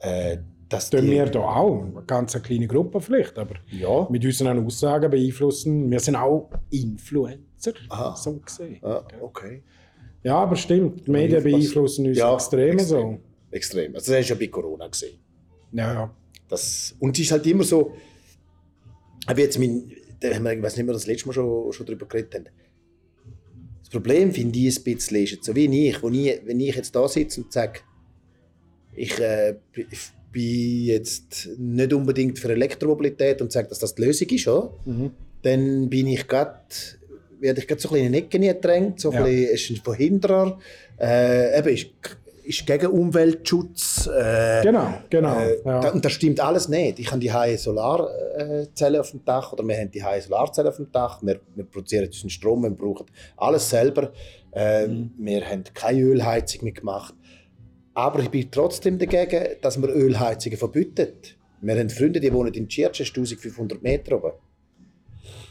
äh, 0.00 0.38
das 0.68 0.88
Tun 0.90 1.10
wir 1.10 1.26
da 1.26 1.40
auch. 1.40 1.82
Eine 1.82 2.02
ganz 2.06 2.40
kleine 2.42 2.66
Gruppe 2.68 3.00
vielleicht, 3.00 3.36
aber 3.38 3.56
Ja. 3.70 4.06
mit 4.10 4.24
unseren 4.24 4.64
Aussagen 4.64 5.10
beeinflussen. 5.10 5.90
Wir 5.90 5.98
sind 6.00 6.14
auch 6.16 6.48
Influencer, 6.70 7.72
Aha. 7.88 8.14
so 8.16 8.38
gesehen. 8.38 8.78
Ah, 8.82 9.02
okay. 9.20 9.62
Ja, 10.22 10.36
aber 10.36 10.54
stimmt. 10.56 11.06
Die 11.06 11.10
Medien 11.10 11.42
beeinflussen 11.42 12.06
uns 12.06 12.18
Ja, 12.18 12.32
extrem, 12.34 12.78
extrem. 12.78 12.86
so. 12.88 13.18
Extrem. 13.50 13.94
Also, 13.94 14.12
das 14.12 14.20
hast 14.20 14.28
du 14.30 14.34
ja 14.34 14.38
bei 14.38 14.46
Corona 14.46 14.86
gesehen. 14.86 15.18
Ja, 15.72 15.92
ja. 15.92 16.14
Das, 16.48 16.94
und 17.00 17.16
es 17.18 17.24
ist 17.24 17.32
halt 17.32 17.46
immer 17.46 17.64
so, 17.64 17.92
aber 19.26 19.40
jetzt 19.40 19.58
mein, 19.58 19.90
da 20.20 20.34
haben 20.34 20.44
wir, 20.44 20.52
ich 20.52 20.62
weiß 20.62 20.76
nicht 20.76 20.86
mehr, 20.86 20.92
das 20.94 21.06
letzte 21.06 21.26
Mal 21.28 21.32
schon, 21.32 21.72
schon 21.72 21.86
darüber 21.86 22.06
geredet 22.06 22.34
haben. 22.34 22.44
Das 23.80 23.88
Problem 23.90 24.32
finde 24.32 24.58
ich 24.58 24.78
ein 24.78 24.84
bisschen, 24.84 25.16
ist 25.22 25.30
jetzt 25.32 25.44
so 25.44 25.54
wie 25.54 25.88
ich, 25.88 26.02
wo 26.02 26.08
ich, 26.10 26.40
wenn 26.44 26.60
ich 26.60 26.74
jetzt 26.76 26.94
da 26.94 27.06
sitze 27.08 27.40
und 27.42 27.52
sage, 27.52 27.80
ich, 28.94 29.18
äh, 29.20 29.54
bin 30.32 30.84
jetzt 30.84 31.48
nicht 31.58 31.92
unbedingt 31.92 32.38
für 32.38 32.50
Elektromobilität 32.52 33.42
und 33.42 33.50
sage, 33.50 33.68
dass 33.68 33.78
das 33.80 33.94
die 33.94 34.02
Lösung 34.04 34.28
ist, 34.28 34.46
oder? 34.48 34.72
Mhm. 34.84 35.10
dann 35.42 35.88
bin 35.88 36.06
ich 36.06 36.28
grad, 36.28 36.98
werde 37.40 37.60
ich 37.60 37.66
gerade 37.66 37.80
so 37.80 37.88
ein 37.88 37.92
bisschen 37.94 38.06
in 38.08 38.14
eine 38.14 38.18
Ecke 38.26 38.38
gedrängt, 38.38 39.00
so 39.00 39.10
ein 39.10 39.14
Ja. 39.16 39.22
bisschen, 39.24 39.54
es 39.54 39.60
ist 39.62 39.70
ein 39.70 39.76
Verhinderer, 39.82 40.58
äh, 41.00 41.58
eben 41.58 41.68
ist, 41.70 41.86
ist 42.44 42.66
gegen 42.66 42.86
Umweltschutz. 42.88 44.06
Äh, 44.08 44.62
Genau, 44.62 44.94
genau. 45.08 45.38
Äh, 45.40 45.56
ja. 45.64 45.80
da, 45.80 45.90
und 45.90 46.04
das 46.04 46.12
stimmt 46.12 46.40
alles 46.40 46.68
nicht. 46.68 46.98
Ich 46.98 47.10
habe 47.10 47.20
die 47.20 47.32
HE 47.32 47.56
Solarzellen 47.56 49.00
auf 49.00 49.10
dem 49.12 49.24
Dach 49.24 49.52
oder 49.52 49.66
wir 49.66 49.76
haben 49.78 49.90
die 49.90 50.04
HE 50.04 50.20
Solarzellen 50.20 50.68
auf 50.68 50.76
dem 50.76 50.90
Dach. 50.92 51.20
Wir, 51.22 51.40
wir 51.54 51.64
produzieren 51.64 52.06
unseren 52.06 52.30
Strom, 52.30 52.62
wir 52.62 52.70
brauchen 52.70 53.06
alles 53.36 53.68
selber. 53.70 54.12
Äh, 54.52 54.88
Mhm. 54.88 55.12
Wir 55.18 55.44
haben 55.48 55.64
keine 55.74 56.00
Ölheizung 56.02 56.64
mehr 56.64 56.72
gemacht. 56.72 57.14
Aber 58.00 58.20
ich 58.20 58.30
bin 58.30 58.50
trotzdem 58.50 58.98
dagegen, 58.98 59.42
dass 59.60 59.76
man 59.76 59.90
Ölheizungen 59.90 60.58
verbieten. 60.58 61.08
Wir 61.60 61.78
haben 61.78 61.90
Freunde, 61.90 62.18
die 62.20 62.32
wohnen 62.32 62.54
in 62.54 62.66
Tschirtsch, 62.68 63.00
1500 63.02 63.82
Meter 63.82 64.16
oben. 64.16 64.32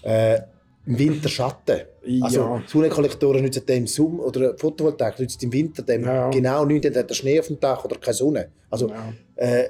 Äh, 0.03 0.39
Im 0.87 0.97
Winter 0.97 1.29
Schatten. 1.29 1.81
Also 2.21 2.39
Ja. 2.39 2.63
Sonnenkollektoren 2.65 3.43
nützen 3.43 3.63
dem 3.67 3.85
Sommer 3.85 4.23
oder 4.23 4.57
Photovoltaik 4.57 5.19
nützt 5.19 5.43
im 5.43 5.53
Winter 5.53 5.83
dem 5.83 6.03
Ja. 6.03 6.29
genau 6.31 6.65
nichts, 6.65 6.87
dann 6.87 6.95
hat 7.03 7.09
der 7.11 7.13
Schnee 7.15 7.39
auf 7.39 7.47
dem 7.47 7.59
Dach 7.59 7.85
oder 7.85 7.97
keine 7.97 8.15
Sonne. 8.15 8.49
Also 8.71 8.89
Ja. 8.89 9.13
äh, 9.35 9.69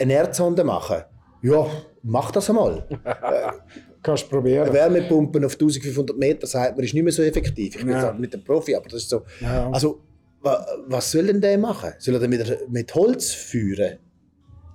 eine 0.00 0.12
Erdsonde 0.14 0.64
machen. 0.64 1.02
Ja, 1.42 1.66
mach 2.02 2.32
das 2.32 2.48
einmal. 2.50 2.88
Kannst 4.02 4.24
du 4.24 4.26
Eine 4.30 4.40
probieren. 4.42 4.72
Wärmepumpen 4.72 5.44
auf 5.44 5.52
1500 5.52 6.16
Meter 6.16 6.46
sagt 6.48 6.76
man, 6.76 6.84
ist 6.84 6.94
nicht 6.94 7.02
mehr 7.04 7.12
so 7.12 7.22
effektiv. 7.22 7.76
Ich 7.76 7.80
bin 7.84 7.90
Ja. 7.90 8.12
nicht 8.12 8.32
der 8.32 8.38
Profi, 8.38 8.74
aber 8.74 8.88
das 8.88 9.02
ist 9.02 9.10
so. 9.10 9.22
Also, 9.70 10.00
was 10.40 11.10
soll 11.10 11.26
denn 11.26 11.40
der 11.40 11.58
machen? 11.58 11.92
Soll 11.98 12.14
er 12.14 12.28
mit, 12.28 12.70
mit 12.70 12.94
Holz 12.94 13.32
führen? 13.32 13.98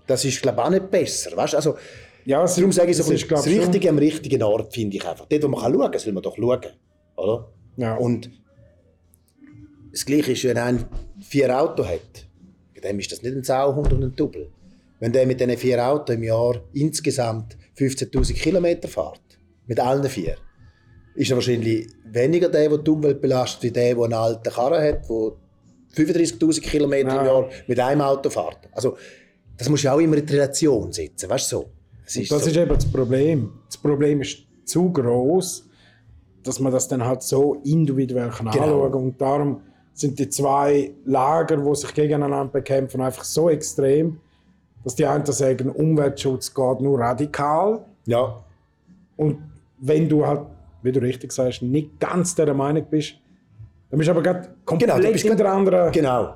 Das 0.08 0.26
ist, 0.26 0.41
glaube 0.41 0.60
ich, 0.60 0.65
auch 0.65 0.69
nicht 0.69 0.91
besser. 0.91 1.36
Weißt? 1.36 1.56
Also, 1.56 1.78
ja, 2.26 2.43
es- 2.43 2.56
darum 2.56 2.71
sage 2.71 2.91
ich 2.91 2.97
so, 2.97 3.04
es 3.04 3.10
ein 3.10 3.15
ist, 3.15 3.32
das 3.32 3.45
Richtige 3.47 3.89
am 3.89 3.97
richtigen 3.97 4.43
Ort 4.43 4.73
finde 4.73 4.97
ich 4.97 5.08
einfach. 5.08 5.26
Dort, 5.26 5.43
wo 5.43 5.47
man 5.47 5.62
kann 5.62 5.73
schauen 5.73 5.91
kann, 5.91 5.99
soll 5.99 6.13
man 6.13 6.23
doch 6.23 6.36
schauen. 6.36 6.62
Oder? 7.15 7.49
Ja. 7.78 7.95
Und 7.95 8.30
das 9.91 10.06
Gleiche 10.06 10.32
ist, 10.34 10.43
wenn 10.43 10.58
einer 10.58 10.80
vier 11.21 11.58
Autos 11.62 11.88
hat, 11.88 12.26
dem 12.84 12.99
ist 12.99 13.12
das 13.12 13.21
nicht 13.21 13.36
ein 13.36 13.43
Sauhund 13.43 13.93
und 13.93 14.04
ein 14.04 14.15
Double. 14.15 14.49
Wenn 14.99 15.12
der 15.13 15.26
mit 15.26 15.39
diesen 15.39 15.58
vier 15.58 15.86
Autos 15.88 16.15
im 16.15 16.23
Jahr 16.23 16.62
insgesamt 16.73 17.58
15.000 17.78 18.34
Kilometer 18.34 18.88
fährt, 18.88 19.21
mit 19.67 19.80
allen 19.80 20.04
vier, 20.10 20.36
ist 21.15 21.30
er 21.32 21.38
wahrscheinlich 21.38 21.88
weniger 22.06 22.49
der, 22.49 22.69
der 22.69 22.78
die 22.80 22.91
Umwelt 22.91 23.21
belastet, 23.21 23.63
wie 23.63 23.71
der, 23.71 23.95
der 23.95 24.04
einen 24.04 24.13
alten 24.13 24.52
Karren 24.52 24.84
hat, 24.84 25.10
der 25.10 25.32
35.000 25.95 26.62
Kilometer 26.62 27.10
im 27.10 27.15
Ja. 27.15 27.25
Jahr 27.25 27.49
mit 27.67 27.79
einem 27.79 28.01
Auto 28.01 28.29
fährt. 28.29 28.58
Also, 28.71 28.97
das 29.58 29.69
muss 29.69 29.84
ja 29.84 29.93
auch 29.93 29.99
immer 29.99 30.17
in 30.17 30.25
die 30.25 30.34
Relation 30.34 30.91
setzen, 30.91 31.29
weißt 31.29 31.51
du 31.51 31.56
so? 31.58 31.65
Es 32.06 32.17
Und 32.17 32.32
das 32.32 32.43
so. 32.43 32.49
ist 32.49 32.58
eben 32.58 32.73
das 32.73 32.86
Problem. 32.91 33.51
Das 33.67 33.77
Problem 33.77 34.21
ist 34.21 34.39
zu 34.65 34.91
groß, 34.91 35.69
dass 36.43 36.60
man 36.60 36.71
das 36.73 36.88
dann 36.88 37.06
halt 37.06 37.21
so 37.21 37.56
individuell 37.63 38.29
kann 38.29 38.49
Genau. 38.51 38.63
anschauen 38.63 38.91
kann. 38.91 39.01
Und 39.03 39.21
darum 39.21 39.62
sind 39.93 40.17
die 40.19 40.27
zwei 40.29 40.91
Lager, 41.06 41.58
die 41.58 41.75
sich 41.75 41.93
gegeneinander 41.93 42.51
bekämpfen, 42.51 42.99
einfach 43.01 43.23
so 43.23 43.49
extrem, 43.49 44.19
dass 44.84 44.95
die 44.95 45.06
einen 45.06 45.25
sagen, 45.25 45.69
Umweltschutz 45.69 46.53
geht 46.53 46.82
nur 46.82 46.99
radikal. 46.99 47.86
Ja, 48.06 48.43
Und 49.15 49.38
wenn 49.79 50.10
du 50.10 50.25
halt, 50.25 50.41
wie 50.82 50.91
du 50.91 50.99
richtig 51.01 51.32
sagst, 51.32 51.62
nicht 51.62 51.99
ganz 51.99 52.36
der 52.36 52.53
Meinung 52.53 52.86
bist, 52.89 53.15
dann 53.93 53.99
bist 53.99 54.08
du 54.08 54.12
aber 54.12 54.23
gerade 54.23 54.49
komplett 54.65 54.89
Genau, 54.89 54.99
du 55.03 55.12
bist 55.13 55.23
in 55.23 55.38
der 55.38 55.45
anderen 55.51 55.91
genau. 55.91 56.36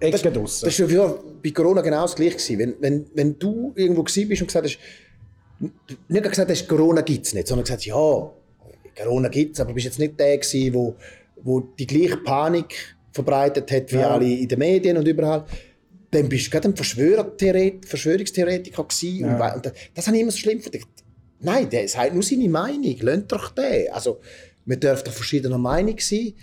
Ecke 0.00 0.18
Das 0.20 0.32
draussen. 0.34 0.68
ist 0.68 0.78
ja 0.90 1.14
bei 1.40 1.50
Corona 1.52 1.80
genau 1.80 2.02
das 2.02 2.16
Gleiche. 2.16 2.32
gewesen. 2.38 2.58
Wenn, 2.58 2.74
wenn, 2.80 3.06
wenn 3.14 3.38
du 3.38 3.72
irgendwo 3.76 4.02
bist 4.02 4.18
und 4.18 4.46
gesagt 4.48 4.66
hast, 4.66 4.76
nicht 6.08 6.24
gesagt 6.28 6.50
hast, 6.50 6.68
Corona 6.68 7.02
gibt 7.02 7.24
es 7.24 7.34
nicht, 7.34 7.46
sondern 7.46 7.62
gesagt 7.62 7.86
ja, 7.86 7.94
Corona 7.94 9.28
gibt 9.28 9.54
es, 9.54 9.60
aber 9.60 9.68
du 9.68 9.74
bist 9.74 9.86
jetzt 9.86 10.00
nicht 10.00 10.18
der 10.18 10.38
gewesen, 10.38 10.74
wo, 10.74 10.96
wo 11.44 11.60
die 11.60 11.86
gleiche 11.86 12.16
Panik 12.16 12.96
verbreitet 13.12 13.70
hat 13.70 13.92
wie 13.92 13.98
Ja. 13.98 14.10
alle 14.10 14.28
in 14.28 14.48
den 14.48 14.58
Medien 14.58 14.96
und 14.96 15.06
überall. 15.06 15.44
Dann 16.10 16.28
bist 16.28 16.48
du 16.48 16.50
gerade 16.50 16.66
ein 16.68 16.74
Verschwörungstheoretiker 16.76 18.82
gewesen. 18.82 19.20
Ja. 19.20 19.54
und 19.54 19.64
das, 19.66 19.72
das 19.94 20.04
habe 20.08 20.16
ich 20.16 20.22
immer 20.24 20.32
so 20.32 20.38
schlimm 20.38 20.58
gefunden. 20.58 20.82
Nein, 21.38 21.70
der 21.70 21.86
sagt 21.86 22.12
nur 22.12 22.24
seine 22.24 22.48
Meinung. 22.48 22.96
Lasst 23.02 23.30
doch 23.30 23.50
den. 23.50 23.88
Also, 23.92 24.18
wir 24.66 24.76
dürfen 24.76 25.10
verschiedener 25.12 25.58
Meinung 25.58 25.96
sein. 25.98 26.34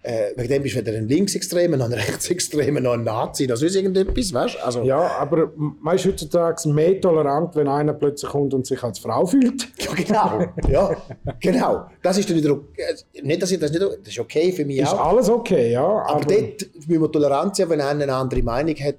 Äh, 0.00 0.30
wegen 0.36 0.48
dem 0.48 0.62
bist 0.62 0.76
du 0.76 0.78
weder 0.78 0.96
ein 0.96 1.08
Linksextremer, 1.08 1.76
noch 1.76 1.86
ein 1.86 1.92
Rechtsextremer, 2.04 2.80
noch 2.80 2.92
ein 2.92 3.02
Nazi, 3.02 3.46
noch 3.48 3.56
sonst 3.56 3.74
irgendetwas, 3.74 4.32
weißt 4.32 4.54
du? 4.54 4.64
Also, 4.64 4.82
Ja, 4.84 5.00
aber 5.18 5.52
man 5.56 5.96
ist 5.96 6.06
heutzutage 6.06 6.68
mehr 6.68 7.00
tolerant, 7.00 7.56
wenn 7.56 7.66
einer 7.66 7.92
plötzlich 7.94 8.30
kommt 8.30 8.54
und 8.54 8.64
sich 8.64 8.80
als 8.82 9.00
Frau 9.00 9.26
fühlt. 9.26 9.66
Ja, 9.78 9.94
genau. 9.94 10.46
ja, 10.70 10.96
genau. 11.40 11.86
Das 12.02 12.16
ist 12.16 12.30
dann 12.30 12.36
wieder 12.36 12.52
okay. 12.52 12.82
Nicht, 13.22 13.42
dass 13.42 13.50
ich 13.50 13.58
das 13.58 13.72
nicht, 13.72 13.82
das 13.82 13.96
ist 14.08 14.18
okay 14.20 14.52
für 14.52 14.64
mich 14.64 14.78
Ist 14.78 14.88
auch. 14.94 15.06
alles 15.06 15.28
okay, 15.28 15.72
ja. 15.72 15.84
Aber, 15.84 16.24
dort 16.24 16.66
müssen 16.86 17.02
wir 17.02 17.10
tolerant 17.12 17.56
sein, 17.56 17.68
wenn 17.68 17.80
einer 17.80 18.04
eine 18.04 18.14
andere 18.14 18.42
Meinung 18.42 18.76
hat. 18.76 18.94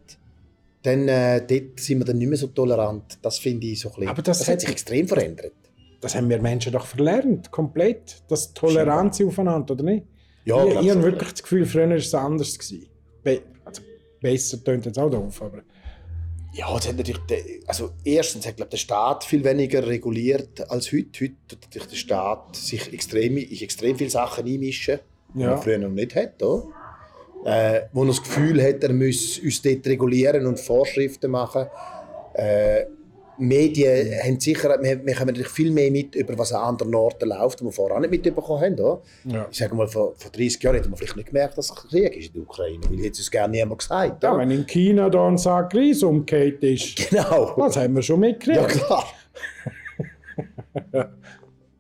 dann 0.84 1.08
äh, 1.08 1.42
dort 1.48 1.80
sind 1.80 2.00
wir 2.00 2.06
dann 2.06 2.18
nicht 2.18 2.28
mehr 2.28 2.38
so 2.38 2.48
tolerant. 2.48 3.18
Das 3.22 3.40
finde 3.40 3.68
ich 3.68 3.80
so 3.80 3.90
ein 3.90 3.96
bisschen. 3.96 4.10
Aber 4.10 4.22
das 4.22 4.40
das 4.40 4.48
hat- 4.50 4.60
sich 4.62 4.70
extrem 4.70 5.08
verändert. 5.08 5.54
Das 6.02 6.16
haben 6.16 6.30
wir 6.30 6.42
Menschen 6.42 6.72
doch 6.72 6.86
verlernt, 6.86 7.52
komplett. 7.52 8.24
Das 8.30 8.54
Toleranz 8.54 9.22
aufeinander, 9.22 9.74
oder 9.74 9.84
nicht? 9.84 10.06
Ja, 10.46 10.64
ich 10.66 10.80
ich 10.80 10.90
habe 10.90 11.04
wirklich 11.04 11.32
das 11.32 11.44
Gefühl, 11.44 11.66
früher 11.66 11.90
war 11.90 11.96
es 11.96 12.14
anders. 12.14 12.58
Gewesen. 12.58 12.88
Be 13.24 13.42
also, 13.66 13.82
besser 14.22 14.64
tönt 14.64 14.86
jetzt 14.86 14.98
auch 14.98 15.10
doof, 15.10 15.42
aber... 15.42 15.62
Ja, 16.52 16.76
es 16.76 16.88
hat 16.88 16.98
natürlich, 16.98 17.22
also 17.68 17.92
erstens 18.04 18.48
hat 18.48 18.58
glaub, 18.58 18.72
der 18.72 18.78
Staat 18.78 19.24
viel 19.24 19.44
weniger 19.44 19.86
reguliert 19.86 20.70
als 20.72 20.92
heute. 20.92 21.20
Heute 21.22 21.36
tut 21.48 21.62
natürlich 21.64 21.88
der 21.90 21.96
Staat 21.96 22.56
sich 22.56 22.92
extrem, 22.92 23.38
in 23.38 23.62
extrem 23.62 23.96
viele 23.96 24.10
Sachen 24.10 24.48
einmischen, 24.48 25.00
die 25.36 25.42
Ja. 25.42 25.52
man 25.52 25.62
früher 25.62 25.78
noch 25.78 25.90
nicht 25.90 26.16
hat. 26.16 26.42
Oder? 26.42 26.64
Äh, 27.46 27.82
wo 27.94 28.02
er 28.02 28.08
das 28.08 28.24
Gefühl 28.24 28.62
hat, 28.64 28.84
er 28.84 28.94
müsse 28.94 29.42
uns 29.44 29.62
dort 29.62 29.86
regulieren 29.86 30.46
und 30.48 30.60
Vorschriften 30.60 31.30
machen. 31.32 31.68
Äh, 32.34 32.86
Medien 33.40 34.08
haben 34.24 34.40
sicher, 34.40 34.78
wir, 34.82 35.06
wir 35.06 35.14
kommen 35.16 35.28
natürlich 35.28 35.48
viel 35.50 35.72
mehr 35.72 35.90
mit, 35.92 36.16
über 36.16 36.38
was 36.38 36.54
an 36.54 36.62
anderen 36.64 36.94
Orten 36.96 37.30
läuft, 37.30 37.60
die 37.60 37.64
wir 37.66 37.72
vorher 37.72 37.98
auch 37.98 38.02
nicht 38.02 38.12
mitbekommen 38.12 38.62
haben. 38.62 38.74
Oder? 38.74 39.02
Ja. 39.26 39.48
Ich 39.50 39.58
sage 39.58 39.74
mal, 39.76 39.88
vor, 39.88 40.14
vor 40.16 40.32
30 40.32 40.62
Jahren 40.62 40.76
hätte 40.76 40.90
man 40.90 40.98
vielleicht 40.98 41.16
nicht 41.16 41.28
gemerkt, 41.28 41.58
dass 41.58 41.70
es 41.70 41.76
Krieg 41.76 42.16
ist 42.16 42.28
in 42.28 42.34
der 42.34 42.42
Ukraine, 42.44 42.82
weil 42.90 42.98
hätte 43.00 43.22
es 43.22 43.32
gerne 43.32 43.52
niemand 43.58 43.80
gesagt. 43.80 44.24
Ja, 44.24 44.32
oder? 44.32 44.40
wenn 44.40 44.52
in 44.52 44.66
China 44.68 45.10
da 45.10 45.28
ein 45.28 45.38
Sack 45.38 45.74
Reis 45.74 46.04
umgekehrt 46.04 46.64
ist, 46.64 47.10
Genau. 47.10 47.56
das 47.58 47.78
haben 47.78 47.96
wir 47.96 48.02
schon 48.02 48.20
mitgekriegt. 48.20 48.58
Ja, 48.58 48.66
klar. 48.68 49.06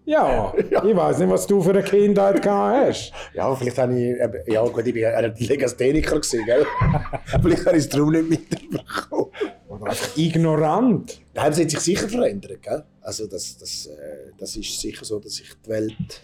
Ja, 0.09 0.51
ich 0.57 0.95
weiß 0.95 1.19
nicht, 1.19 1.29
was 1.29 1.45
du 1.45 1.61
für 1.61 1.69
eine 1.69 1.83
Kindheit 1.83 2.41
gehabt 2.41 2.87
hast. 2.87 3.13
Ja, 3.31 3.55
vielleicht 3.55 3.77
habe 3.77 3.93
ich. 3.93 4.51
Ja, 4.51 4.63
gut, 4.63 4.87
ich 4.87 4.95
war 5.03 5.13
ein 5.13 5.35
Legastheniker, 5.37 6.15
gewesen, 6.15 6.45
gell? 6.45 6.65
vielleicht 7.43 7.65
habe 7.67 7.77
ich 7.77 7.83
es 7.83 7.89
darum 7.89 8.11
nicht 8.13 8.27
mitbekommen. 8.27 9.27
Oder 9.67 9.85
einfach 9.85 10.17
ignorant. 10.17 11.21
Nein, 11.35 11.51
es 11.51 11.59
hat 11.59 11.69
sich 11.69 11.79
sicher 11.81 12.09
verändert, 12.09 12.59
gell? 12.63 12.83
Also, 13.01 13.27
das, 13.27 13.55
das, 13.59 13.85
äh, 13.85 14.31
das 14.35 14.55
ist 14.55 14.81
sicher 14.81 15.05
so, 15.05 15.19
dass 15.19 15.35
sich 15.35 15.49
die 15.63 15.69
Welt. 15.69 16.21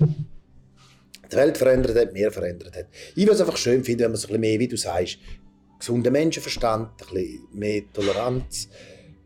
Die 1.32 1.36
Welt 1.36 1.56
verändert 1.56 1.96
hat, 1.96 2.12
mehr 2.12 2.32
verändert 2.32 2.76
hat. 2.76 2.88
Ich 3.16 3.24
würde 3.24 3.34
es 3.34 3.42
einfach 3.42 3.58
schön 3.58 3.84
finden, 3.84 4.06
wenn 4.06 4.12
man 4.12 4.18
so 4.18 4.28
ein 4.28 4.30
bisschen 4.30 4.42
mehr, 4.42 4.60
wie 4.60 4.68
du 4.68 4.78
sagst, 4.78 5.20
gesunden 5.78 6.12
Menschenverstand, 6.12 6.90
ein 6.90 7.14
bisschen 7.14 7.48
mehr 7.52 7.84
Toleranz. 7.94 8.68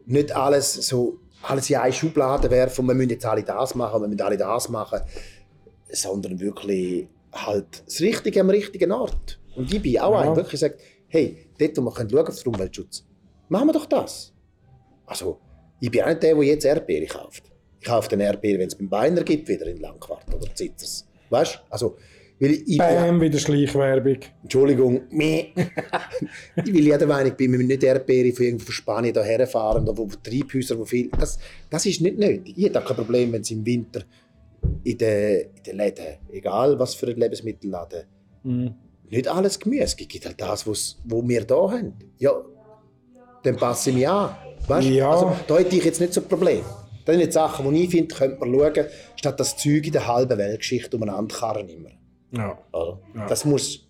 Nicht 0.06 0.36
alles 0.36 0.74
so, 0.74 1.18
alles 1.44 1.70
in 1.70 1.78
eine 1.78 1.94
Schublade 1.94 2.50
werfen, 2.50 2.86
wir 2.86 2.94
müssen 2.94 3.12
jetzt 3.12 3.26
alle 3.26 3.44
das 3.44 3.76
machen, 3.76 4.02
wir 4.02 4.08
müssen 4.08 4.22
alle 4.22 4.38
das 4.38 4.70
machen, 4.70 5.02
sondern 5.92 6.40
wirklich 6.40 7.08
halt 7.32 7.84
das 7.86 8.02
Richtige 8.02 8.42
am 8.42 8.50
richtigen 8.50 8.92
Ort. 8.92 9.40
Und 9.56 9.72
ich 9.74 9.82
bin 9.82 10.00
auch 10.00 10.12
Ja. 10.14 10.32
einer, 10.32 10.44
der 10.44 10.58
sagt, 10.58 10.80
hey, 11.08 11.48
dort, 11.58 11.78
wo 11.78 11.82
wir 11.82 11.92
können 11.94 12.10
schauen 12.10 12.28
auf 12.28 12.44
den 12.44 12.54
Umweltschutz, 12.54 13.06
machen 13.50 13.68
wir 13.68 13.74
doch 13.74 13.86
das. 13.86 14.34
Also, 15.06 15.40
ich 15.80 15.90
bin 15.90 16.02
auch 16.02 16.08
nicht 16.08 16.24
der, 16.24 16.36
der 16.36 16.44
jetzt 16.44 16.66
Erdbeere 16.66 17.06
kauft. 17.06 17.44
Ich 17.80 17.88
kaufe 17.88 18.10
den 18.10 18.20
Erdbeere, 18.20 18.60
wenn 18.60 18.68
es 18.68 18.76
beim 18.76 18.90
Beiner 18.90 19.24
gibt, 19.24 19.48
wieder 19.48 19.66
in 19.66 19.78
Langquart 19.78 20.26
oder 20.34 20.54
Zitzers. 20.54 21.08
Weißt 21.30 21.56
du? 21.56 21.60
Also, 21.70 21.98
weil 22.40 22.52
ich, 22.66 22.78
Bam, 22.78 23.20
wieder 23.20 23.38
Schleichwerbung. 23.40 24.18
Entschuldigung, 24.44 25.02
meh. 25.12 25.48
ich 26.56 26.74
will 26.74 26.86
jeder 26.86 27.06
Meinung 27.06 27.36
bin, 27.36 27.52
wir 27.52 27.58
müssen 27.58 27.68
nicht 27.68 27.84
Erdbeere 27.84 28.34
von 28.34 28.46
irgendwo 28.46 28.66
von 28.66 28.74
Spanien 28.74 29.14
hierher 29.14 29.48
fahren, 29.48 29.84
oder 29.84 29.98
wo 29.98 30.08
Treibhäuser, 30.24 30.78
wo 30.80 30.86
viel. 30.86 31.10
Das, 31.20 31.38
das 31.70 31.86
ist 31.86 32.02
nicht 32.02 32.18
nötig. 32.18 32.54
Ich 32.58 32.76
auch 32.78 32.86
kein 32.86 32.96
Problem, 32.96 33.34
wenn 33.34 33.42
es 33.42 33.52
im 33.52 33.66
Winter 33.66 34.04
in 34.84 34.98
den, 34.98 35.42
in 35.58 35.64
den 35.66 35.78
Läden, 35.78 36.06
egal 36.32 36.80
was 36.80 36.96
für 36.96 37.08
ein 37.08 37.18
Lebensmittelladen, 37.18 38.04
Mhm. 38.44 38.74
nicht 39.10 39.28
alles 39.28 39.60
Gemüse. 39.60 39.84
Es 39.84 39.96
gibt 39.98 40.26
halt 40.26 40.40
das, 40.40 40.66
was 40.66 40.98
wo 41.04 41.28
wir 41.28 41.46
hier 41.46 41.58
haben. 41.58 41.94
Ja, 42.20 42.32
dann 43.44 43.58
passe 43.58 43.90
ich 43.90 43.98
mich 43.98 44.08
an. 44.08 44.36
Weißt? 44.68 44.88
Ja. 44.88 45.12
Also, 45.12 45.36
da 45.48 45.58
hätte 45.58 45.76
ich 45.76 45.84
jetzt 45.84 46.00
nicht 46.00 46.14
so 46.14 46.22
ein 46.22 46.28
Problem. 46.28 46.62
Das 47.06 47.16
sind 47.16 47.22
jetzt 47.22 47.34
Sachen, 47.34 47.74
die 47.74 47.84
ich 47.84 47.90
finde, 47.90 48.14
könnte 48.14 48.40
man 48.40 48.54
schauen, 48.54 48.86
statt 49.16 49.40
das 49.40 49.58
Zeug 49.58 49.86
in 49.86 49.92
der 49.92 50.08
halben 50.08 50.38
Weltgeschichte 50.38 50.96
umeinander 50.96 51.36
karren 51.36 51.68
immer. 51.68 51.90
Ja. 52.32 52.58
Ja. 52.74 53.28
Das 53.28 53.46
muss. 53.46 53.86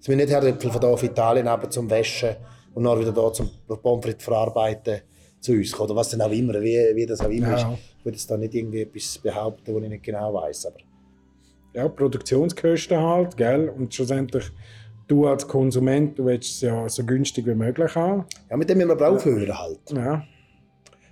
Es 0.00 0.08
müssen 0.08 0.18
nicht 0.18 0.30
Herdöpfel 0.30 0.70
von 0.70 0.80
hier 0.80 0.90
auf 0.90 1.02
Italien 1.02 1.48
runter 1.48 1.70
zum 1.70 1.90
Waschen 1.90 2.36
und 2.74 2.84
dann 2.84 2.98
wieder 3.00 3.12
hier 3.12 3.32
zum 3.32 3.50
Pommes 3.66 4.04
frites 4.04 4.24
verarbeiten 4.24 5.00
zu 5.40 5.52
uns 5.52 5.72
kommen. 5.72 5.90
Oder 5.90 6.00
was 6.00 6.10
denn 6.10 6.20
auch 6.22 6.30
immer, 6.30 6.54
wie, 6.60 6.78
wie 6.94 7.06
das 7.06 7.20
auch 7.20 7.28
immer 7.30 7.48
Ja. 7.50 7.56
ist. 7.56 7.66
Ich 7.98 8.04
würde 8.04 8.16
jetzt 8.18 8.30
da 8.30 8.36
nicht 8.36 8.54
irgendwie 8.54 8.82
etwas 8.82 9.18
behaupten, 9.18 9.74
was 9.74 9.82
ich 9.82 9.88
nicht 9.88 10.04
genau 10.04 10.32
weiß. 10.34 10.66
Aber 10.66 10.76
ja, 11.74 11.88
Produktionskosten 11.88 12.98
halt, 12.98 13.36
gell? 13.36 13.68
Und 13.70 13.92
schlussendlich, 13.94 14.44
du 15.08 15.26
als 15.26 15.46
Konsument, 15.46 16.18
du 16.18 16.26
willst 16.26 16.50
es 16.54 16.60
ja 16.62 16.88
so 16.88 17.04
günstig 17.04 17.46
wie 17.46 17.54
möglich 17.54 17.94
haben. 17.94 18.24
ja, 18.50 18.56
mit 18.56 18.68
dem 18.70 18.78
müssen 18.78 18.88
wir 18.90 18.94
aber 18.94 19.10
aufhören 19.10 19.58
halt. 19.58 19.80
Ja. 19.94 20.22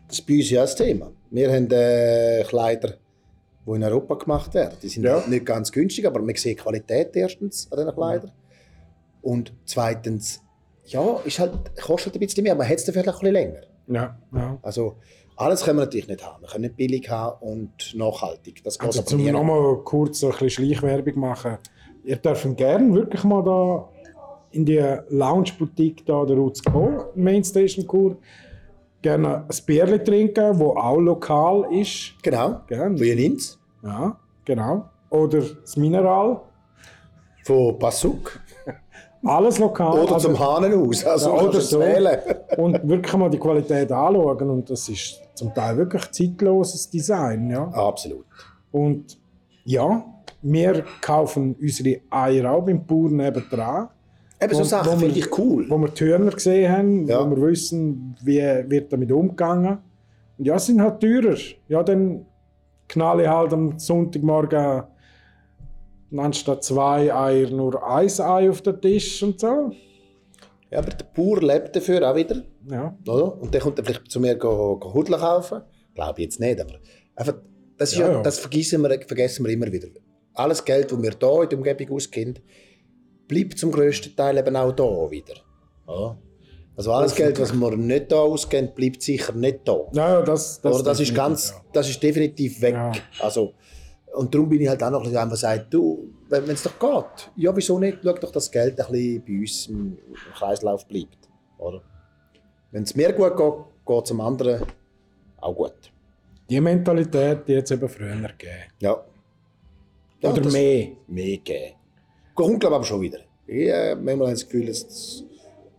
Das 0.09 0.19
ist 0.19 0.27
bei 0.27 0.35
uns 0.35 0.51
ja 0.51 0.61
das 0.63 0.77
Thema. 0.77 1.11
Wir 1.31 1.53
haben 1.53 1.69
äh, 1.71 2.45
Kleider, 2.47 2.95
die 3.67 3.71
in 3.71 3.83
Europa 3.83 4.15
gemacht 4.15 4.55
werden. 4.55 4.77
Die 4.83 4.89
sind 4.89 5.05
Ja. 5.05 5.23
nicht 5.27 5.47
ganz 5.47 5.73
günstig, 5.73 6.07
aber 6.07 6.21
man 6.21 6.35
sieht 6.35 6.59
die 6.59 6.63
Qualität 6.63 7.15
erstens 7.17 7.71
an 7.73 7.79
diesen 7.79 7.95
Kleidern. 7.95 8.33
Und 9.23 9.53
zweitens, 9.65 10.43
ja, 10.87 11.19
ist 11.25 11.39
halt, 11.39 11.53
kostet 11.83 12.15
ein 12.15 12.21
bisschen 12.21 12.43
mehr, 12.45 12.55
man 12.55 12.69
hat 12.69 12.77
es 12.77 12.85
dafür 12.85 13.03
vielleicht 13.03 13.19
ein 13.19 13.21
bisschen 13.21 13.33
länger. 13.35 13.61
Ja, 13.87 14.19
ja. 14.35 14.59
Also 14.63 14.97
alles 15.37 15.63
können 15.65 15.79
wir 15.79 15.85
natürlich 15.87 16.09
nicht 16.09 16.25
haben. 16.25 16.43
Wir 16.43 16.49
können 16.49 16.63
nicht 16.63 16.77
billig 16.77 17.09
haben 17.11 17.37
und 17.41 17.95
nachhaltig. 17.95 18.63
Das 18.65 18.79
geht 18.79 18.87
Also 18.87 19.01
aber 19.01 19.07
zum 19.09 19.25
nochmal 19.25 19.79
kurz 19.83 20.21
so 20.21 20.27
ein 20.27 20.33
bisschen 20.33 20.51
Schleichwerbung 20.51 21.19
machen. 21.19 21.59
Ihr 22.05 22.17
dürft 22.17 22.57
gerne 22.57 22.95
wirklich 22.95 23.25
mal 23.25 23.43
da 23.43 23.89
in 24.51 24.65
die 24.65 24.83
Lounge-Boutique 25.09 26.05
da 26.07 26.25
der 26.25 26.37
Rutz 26.37 26.63
kommen, 26.63 27.01
Mainstation 27.15 27.87
Kur. 27.87 28.17
Gerne 29.05 29.45
ein 29.45 29.57
Bierli 29.67 30.03
trinken, 30.03 30.59
wo 30.59 30.71
auch 30.71 30.97
lokal 30.99 31.67
ist. 31.79 32.15
Genau. 32.23 32.61
Gell? 32.67 32.79
Von 32.79 32.97
Jenins, 32.97 33.59
Ja, 33.83 34.17
genau. 34.47 34.87
Oder 35.11 35.41
das 35.43 35.77
Mineral. 35.77 36.41
von 37.45 37.79
Passuk 37.79 38.41
Alles 39.23 39.59
lokal. 39.59 39.99
oder 40.05 40.15
Also- 40.15 40.29
zum 40.29 40.39
Hahnenhaus. 40.39 41.05
Also 41.05 41.37
Ja, 41.37 41.43
oder 41.43 41.61
so. 41.61 41.81
wählen. 41.81 42.19
und 42.57 42.89
wirklich 42.89 43.15
mal 43.15 43.29
die 43.29 43.39
Qualität 43.39 43.93
anschauen. 43.93 44.49
Und 44.51 44.71
das 44.71 44.89
ist 44.89 45.21
zum 45.35 45.53
Teil 45.53 45.77
wirklich 45.77 46.11
zeitloses 46.11 46.89
Design. 46.89 47.51
Ja. 47.51 47.65
Absolut. 47.69 48.25
Und 48.73 49.19
ja, 49.67 50.03
wir 50.41 50.83
kaufen 51.03 51.55
unsere 51.61 52.01
Eier 52.11 52.51
auch 52.53 52.63
beim 52.65 52.85
Bauer 52.87 53.11
nebendran. 53.11 53.89
Eben 54.43 54.53
so 54.55 54.61
Wo- 54.61 54.65
Sachen 54.65 54.99
finde 54.99 55.19
ich 55.19 55.39
cool. 55.39 55.67
Wo 55.69 55.79
wir 55.79 55.93
Türner 55.95 56.31
gesehen 56.33 56.71
haben, 56.73 57.07
Ja. 57.07 57.25
wo 57.25 57.35
wir 57.37 57.51
wissen, 57.51 58.17
wie 58.23 58.39
wird 58.69 58.93
damit 58.93 59.11
umgegangen. 59.13 59.79
Und 60.39 60.45
ja, 60.47 60.59
sind 60.59 60.81
halt 60.83 61.01
teurer. 61.01 61.37
Ja, 61.69 61.83
dann 61.83 62.27
knalle 62.89 63.23
ich 63.23 63.29
halt 63.29 63.53
am 63.53 63.79
Sonntagmorgen 63.79 64.83
anstatt 66.17 66.63
zwei 66.65 67.13
Eier 67.13 67.51
nur 67.51 67.83
ein 67.87 68.09
Ei 68.21 68.49
auf 68.51 68.63
den 68.63 68.81
Tisch 68.81 69.23
und 69.23 69.41
so. 69.41 69.73
Ja, 70.71 70.79
aber 70.79 70.91
der 70.91 71.05
Bauer 71.15 71.41
lebt 71.41 71.75
dafür 71.77 72.09
auch 72.11 72.17
wieder. 72.17 72.43
Ja, 72.71 72.97
Oder? 73.07 73.41
Und 73.41 73.53
der 73.55 73.61
kommt 73.61 73.79
dann 73.79 73.85
vielleicht 73.85 74.11
zu 74.11 74.21
mir 74.21 74.35
go, 74.37 74.77
kaufen. 74.77 75.63
Glaube 75.95 76.15
ich 76.21 76.25
jetzt 76.25 76.41
nicht, 76.41 76.61
aber 76.61 76.75
einfach, 77.15 77.35
das, 77.79 77.97
ja, 77.97 78.11
ja. 78.13 78.23
das 78.23 78.39
vergessen 78.39 78.83
wir, 78.83 79.01
vergessen 79.07 79.45
wir 79.45 79.53
immer 79.53 79.71
wieder. 79.71 79.89
Alles 80.35 80.65
Geld, 80.65 80.91
das 80.91 81.01
wir 81.01 81.11
hier 81.11 81.43
in 81.43 81.49
der 81.49 81.59
Umgebung 81.59 81.97
ausgeben, 81.97 82.35
bleibt 83.29 83.59
zum 83.59 83.73
grössten 83.73 84.15
Teil 84.15 84.39
eben 84.39 84.57
auch 84.57 84.75
hier 84.75 85.11
wieder. 85.11 85.35
Ja. 85.87 86.17
Also 86.77 86.93
alles 86.93 87.15
Geld, 87.15 87.39
was 87.41 87.53
wir 87.53 87.77
nicht 87.77 88.09
hier 88.09 88.19
ausgeben, 88.19 88.73
bleibt 88.75 89.01
sicher 89.03 89.33
nicht 89.33 89.61
da. 89.65 89.87
ja, 89.93 90.09
ja 90.15 90.23
das, 90.23 90.61
Das, 90.61 90.75
Oder 90.75 90.85
das 90.85 91.01
ist 91.01 91.11
definitiv, 91.11 91.17
ganz, 91.17 91.51
ja. 91.51 91.65
das 91.73 91.89
ist 91.89 92.03
definitiv 92.03 92.61
weg. 92.61 92.75
Ja. 92.75 92.93
Also, 93.21 93.55
und 94.15 94.35
darum 94.35 94.49
bin 94.49 94.61
ich 94.61 94.69
halt 94.69 94.83
auch 94.83 94.91
noch 94.91 95.01
ein 95.01 95.05
bisschen 95.05 95.19
einfach 95.19 95.37
sagt, 95.37 95.73
du, 95.73 96.11
wenn 96.29 96.49
es 96.51 96.63
doch 96.63 96.79
geht, 96.79 97.31
ja 97.37 97.55
wieso 97.57 97.79
nicht, 97.79 97.99
schau 98.03 98.13
doch, 98.13 98.21
dass 98.21 98.33
das 98.33 98.51
Geld 98.51 98.81
ein 98.81 98.87
bisschen 98.91 99.25
bei 99.25 99.39
uns 99.39 99.67
im, 99.69 99.77
im 99.77 100.35
Kreislauf 100.35 100.87
bleibt. 100.87 101.29
Oder? 101.59 101.81
Wenn 102.73 102.83
es 102.83 102.95
mir 102.97 103.13
gut 103.13 103.37
geht, 103.37 103.55
geht 103.87 104.03
es 104.03 104.09
dem 104.09 104.21
anderen 104.21 104.63
auch 105.37 105.55
gut. 105.55 105.93
Die 106.51 106.61
Mentalität, 106.61 107.47
die 107.47 107.53
jetzt 107.53 107.71
eben 107.71 107.89
früher 107.89 108.17
gegeben. 108.17 108.65
Ja. 108.81 109.05
ja 110.21 110.31
Oder 110.31 110.51
mehr. 110.51 110.89
Mehr 111.07 111.37
geben. 111.39 111.75
Glaube 112.35 112.55
ich, 112.55 112.67
aber 112.67 112.85
schon 112.85 113.01
wieder. 113.01 113.21
Ich, 113.47 113.69
äh, 113.69 113.95
manchmal 113.95 114.29
habe 114.29 114.37
ich 114.37 114.43
das 114.43 114.49
Gefühl, 114.49 114.67
das, 114.67 115.25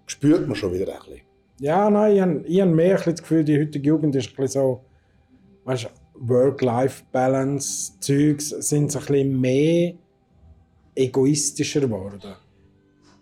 spürt 0.06 0.48
man 0.48 0.56
schon 0.56 0.72
wieder 0.74 0.94
ein 0.94 1.00
bisschen. 1.00 1.22
Ja, 1.60 1.89
nein, 1.89 2.15
ich 2.15 2.22
habe, 2.22 2.44
ich 2.46 2.62
habe 2.62 2.72
mehr 2.72 2.98
das 2.98 3.22
Gefühl, 3.22 3.44
die 3.44 3.60
heutige 3.60 3.88
Jugend 3.88 4.15
ist 4.15 4.30
ein 4.30 4.36
bisschen 4.36 4.62
so, 4.62 4.86
weißt 5.63 5.89
Work-Life-Balance-Zeugs 6.18 8.50
sind 8.50 8.89
so 8.91 9.00
ein 9.00 9.06
bisschen 9.06 9.41
mehr 9.41 9.94
egoistischer 10.96 11.82
geworden. 11.82 12.36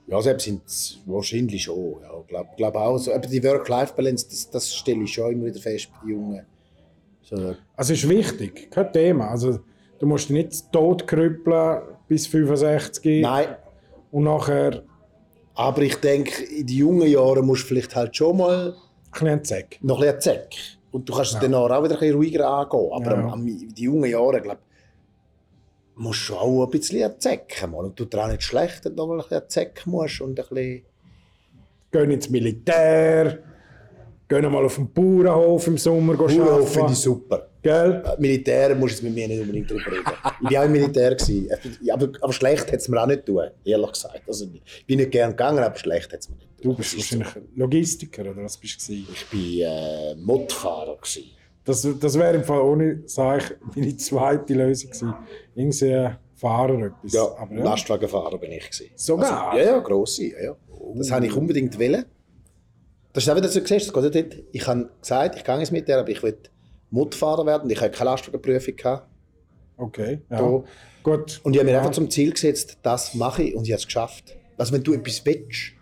Ja, 0.05 0.21
selbst 0.21 0.43
sind 0.43 0.63
es 0.65 0.99
wahrscheinlich 1.05 1.63
schon. 1.63 2.01
Ja, 2.01 2.09
glaube 2.27 2.49
glaub 2.55 2.75
auch. 2.75 2.97
So, 2.97 3.13
aber 3.13 3.27
die 3.27 3.43
Work-Life-Balance, 3.43 4.27
das, 4.29 4.49
das 4.49 4.75
stelle 4.75 5.03
ich 5.03 5.13
schon 5.13 5.33
immer 5.33 5.45
wieder 5.45 5.59
fest 5.59 5.89
bei 5.91 5.99
den 6.01 6.09
Jungen. 6.09 6.45
So, 7.23 7.55
Also 7.75 7.93
ist 7.93 8.07
wichtig, 8.07 8.69
kein 8.69 8.93
Thema. 8.93 9.29
Also 9.29 9.59
du 9.97 10.05
musst 10.05 10.29
nicht 10.29 10.71
tot 10.71 11.07
krüppeln 11.07 11.81
bis 12.07 12.27
65 12.27 13.21
nein, 13.21 13.55
und 14.11 14.23
nachher 14.23 14.83
Aber 15.55 15.81
ich 15.81 15.95
denke, 15.97 16.43
in 16.43 16.65
den 16.67 16.75
jungen 16.77 17.07
Jahren 17.07 17.45
musst 17.45 17.63
du 17.63 17.67
vielleicht 17.67 17.95
halt 17.95 18.15
schon 18.15 18.37
mal 18.37 18.75
Ein 19.21 19.43
Zeck. 19.43 19.79
noch 19.81 19.99
ein 20.01 20.05
bisschen 20.05 20.21
Zeck. 20.21 20.55
Und 20.91 21.07
du 21.09 21.13
kannst 21.13 21.33
es 21.33 21.39
danach 21.39 21.69
auch 21.71 21.83
wieder 21.83 21.95
ein 21.95 21.99
bisschen 21.99 22.15
ruhiger 22.15 22.47
angehen. 22.47 22.89
Aber 22.91 23.11
Ja. 23.11 23.17
am, 23.19 23.29
am, 23.33 23.47
in 23.47 23.73
den 23.73 23.83
jungen 23.83 24.09
Jahren, 24.09 24.41
glaube 24.43 24.59
musst 25.95 26.21
du 26.21 26.23
schon 26.33 26.37
auch 26.37 26.63
ein 26.65 26.69
bisschen 26.71 27.19
zecken. 27.19 27.71
Mal. 27.71 27.85
Und 27.85 27.95
tut 27.95 28.13
dir 28.13 28.23
auch 28.23 28.27
nicht 28.27 28.43
schlecht, 28.43 28.83
wenn 28.85 28.95
du 28.95 29.03
noch 29.03 29.07
mal 29.07 29.13
ein 29.15 29.19
bisschen 29.29 29.49
zecken 29.49 29.91
musst 29.91 30.21
und 30.21 30.39
ein 30.39 30.45
bisschen... 30.47 30.85
Gehen 31.91 32.11
ins 32.11 32.29
Militär. 32.29 33.39
Gehen 34.27 34.51
mal 34.51 34.65
auf 34.65 34.75
den 34.75 34.91
Bauernhof 34.91 35.67
im 35.67 35.77
Sommer 35.77 36.15
Bauernhof 36.15 36.73
finde 36.73 36.91
ich 36.93 36.97
super. 36.97 37.47
Gell? 37.63 38.03
Äh, 38.05 38.21
Militär 38.21 38.75
musst 38.75 38.99
du 39.01 39.05
mit 39.05 39.15
mir 39.15 39.27
nicht 39.27 39.39
unbedingt 39.41 39.71
drüber 39.71 39.87
reden. 39.91 40.03
ich 40.41 40.51
war 40.51 40.61
auch 40.61 40.65
im 40.65 40.71
Militär. 40.73 41.15
Gewesen. 41.15 41.49
Aber, 41.91 42.09
aber 42.21 42.33
schlecht 42.33 42.67
hat 42.71 42.79
es 42.79 42.87
mir 42.89 43.01
auch 43.01 43.07
nicht 43.07 43.25
tun, 43.25 43.47
ehrlich 43.63 43.91
gesagt. 43.93 44.21
Also, 44.27 44.45
ich 44.53 44.85
bin 44.85 44.99
nicht 44.99 45.11
gern 45.11 45.31
gegangen, 45.31 45.63
aber 45.63 45.75
schlecht 45.77 46.11
hat 46.11 46.19
es 46.19 46.29
mir 46.29 46.35
nicht 46.35 46.49
Du 46.59 46.69
tun. 46.69 46.75
bist 46.77 46.93
ist 46.93 47.09
so. 47.09 47.19
wahrscheinlich 47.19 47.51
Logistiker, 47.55 48.21
oder 48.29 48.43
was 48.43 48.57
bist 48.57 48.87
du? 48.87 48.93
Ich 48.93 49.07
war 49.31 50.11
äh. 50.11 50.15
Gewesen. 50.15 51.23
Das, 51.65 51.87
das 51.99 52.19
wäre 52.19 52.35
im 52.35 52.43
Fall 52.43 52.59
ohne, 52.59 53.03
sag 53.05 53.41
ich, 53.71 53.75
meine 53.77 53.95
zweite 53.95 54.53
Lösung 54.53 54.89
gewesen. 54.89 55.13
Irgendwie 55.55 56.09
Fahrer 56.35 56.87
etwas. 56.87 57.13
Ja, 57.13 57.23
Aber 57.37 57.55
ja. 57.55 57.63
Lastwagenfahrer 57.63 58.37
bin 58.37 58.51
ich. 58.51 58.69
Gewesen. 58.69 58.91
Sogar? 58.95 59.51
Also, 59.51 59.57
ja, 59.63 59.71
ja, 59.71 59.79
grosse. 59.79 60.25
Ja, 60.25 60.41
ja. 60.43 60.55
Das 60.95 61.09
habe 61.11 61.25
ich 61.25 61.33
unbedingt 61.33 61.79
wollen. 61.79 62.03
Das 63.13 63.23
ist 63.23 63.29
auch 63.29 63.37
wieder 63.37 63.47
so, 63.47 63.63
siehst 63.63 63.95
du, 63.95 64.01
das 64.01 64.11
geht 64.11 64.31
nicht. 64.31 64.43
Ich 64.51 64.67
habe 64.67 64.89
gesagt, 64.99 65.35
ich 65.37 65.43
gehe 65.45 65.57
jetzt 65.59 65.71
mit 65.71 65.87
dir, 65.87 65.99
aber 65.99 66.09
ich 66.09 66.21
will 66.21 66.37
Modfahrer 66.93 67.45
werden. 67.45 67.69
Ich 67.71 67.81
habe 67.81 67.89
keine 67.89 68.11
Lastwagenprüfung 68.11 68.75
gehabt. 68.75 69.07
Okay, 69.77 70.19
ja. 70.29 70.37
Da. 70.37 70.63
Gut. 71.01 71.41
Und 71.43 71.53
ich 71.53 71.59
habe 71.59 71.65
mir 71.65 71.71
ja. 71.73 71.79
einfach 71.79 71.91
zum 71.91 72.09
Ziel 72.09 72.31
gesetzt, 72.31 72.77
das 72.83 73.15
mache 73.15 73.43
ich 73.43 73.55
und 73.55 73.63
ich 73.65 73.71
habe 73.71 73.79
es 73.79 73.85
geschafft. 73.85 74.35
Also 74.57 74.71
wenn 74.73 74.83
du 74.83 74.93
etwas 74.93 75.25
willst, 75.25 75.73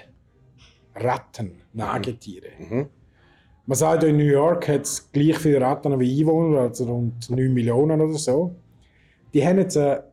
Ratten, 0.94 1.62
Nagetiere. 1.72 2.48
Man 3.66 3.76
sagt, 3.76 4.04
in 4.04 4.16
New 4.16 4.24
York 4.24 4.66
hat 4.68 4.82
es 4.82 5.12
gleich 5.12 5.38
viele 5.38 5.60
Ratten 5.60 6.00
wie 6.00 6.20
Einwohner, 6.20 6.60
also 6.60 6.86
rund 6.86 7.28
9 7.28 7.52
Millionen 7.52 8.00
oder 8.00 8.18
so. 8.18 8.54
Die 9.34 9.46
haben 9.46 9.58
jetzt 9.58 9.76
eine 9.76 10.04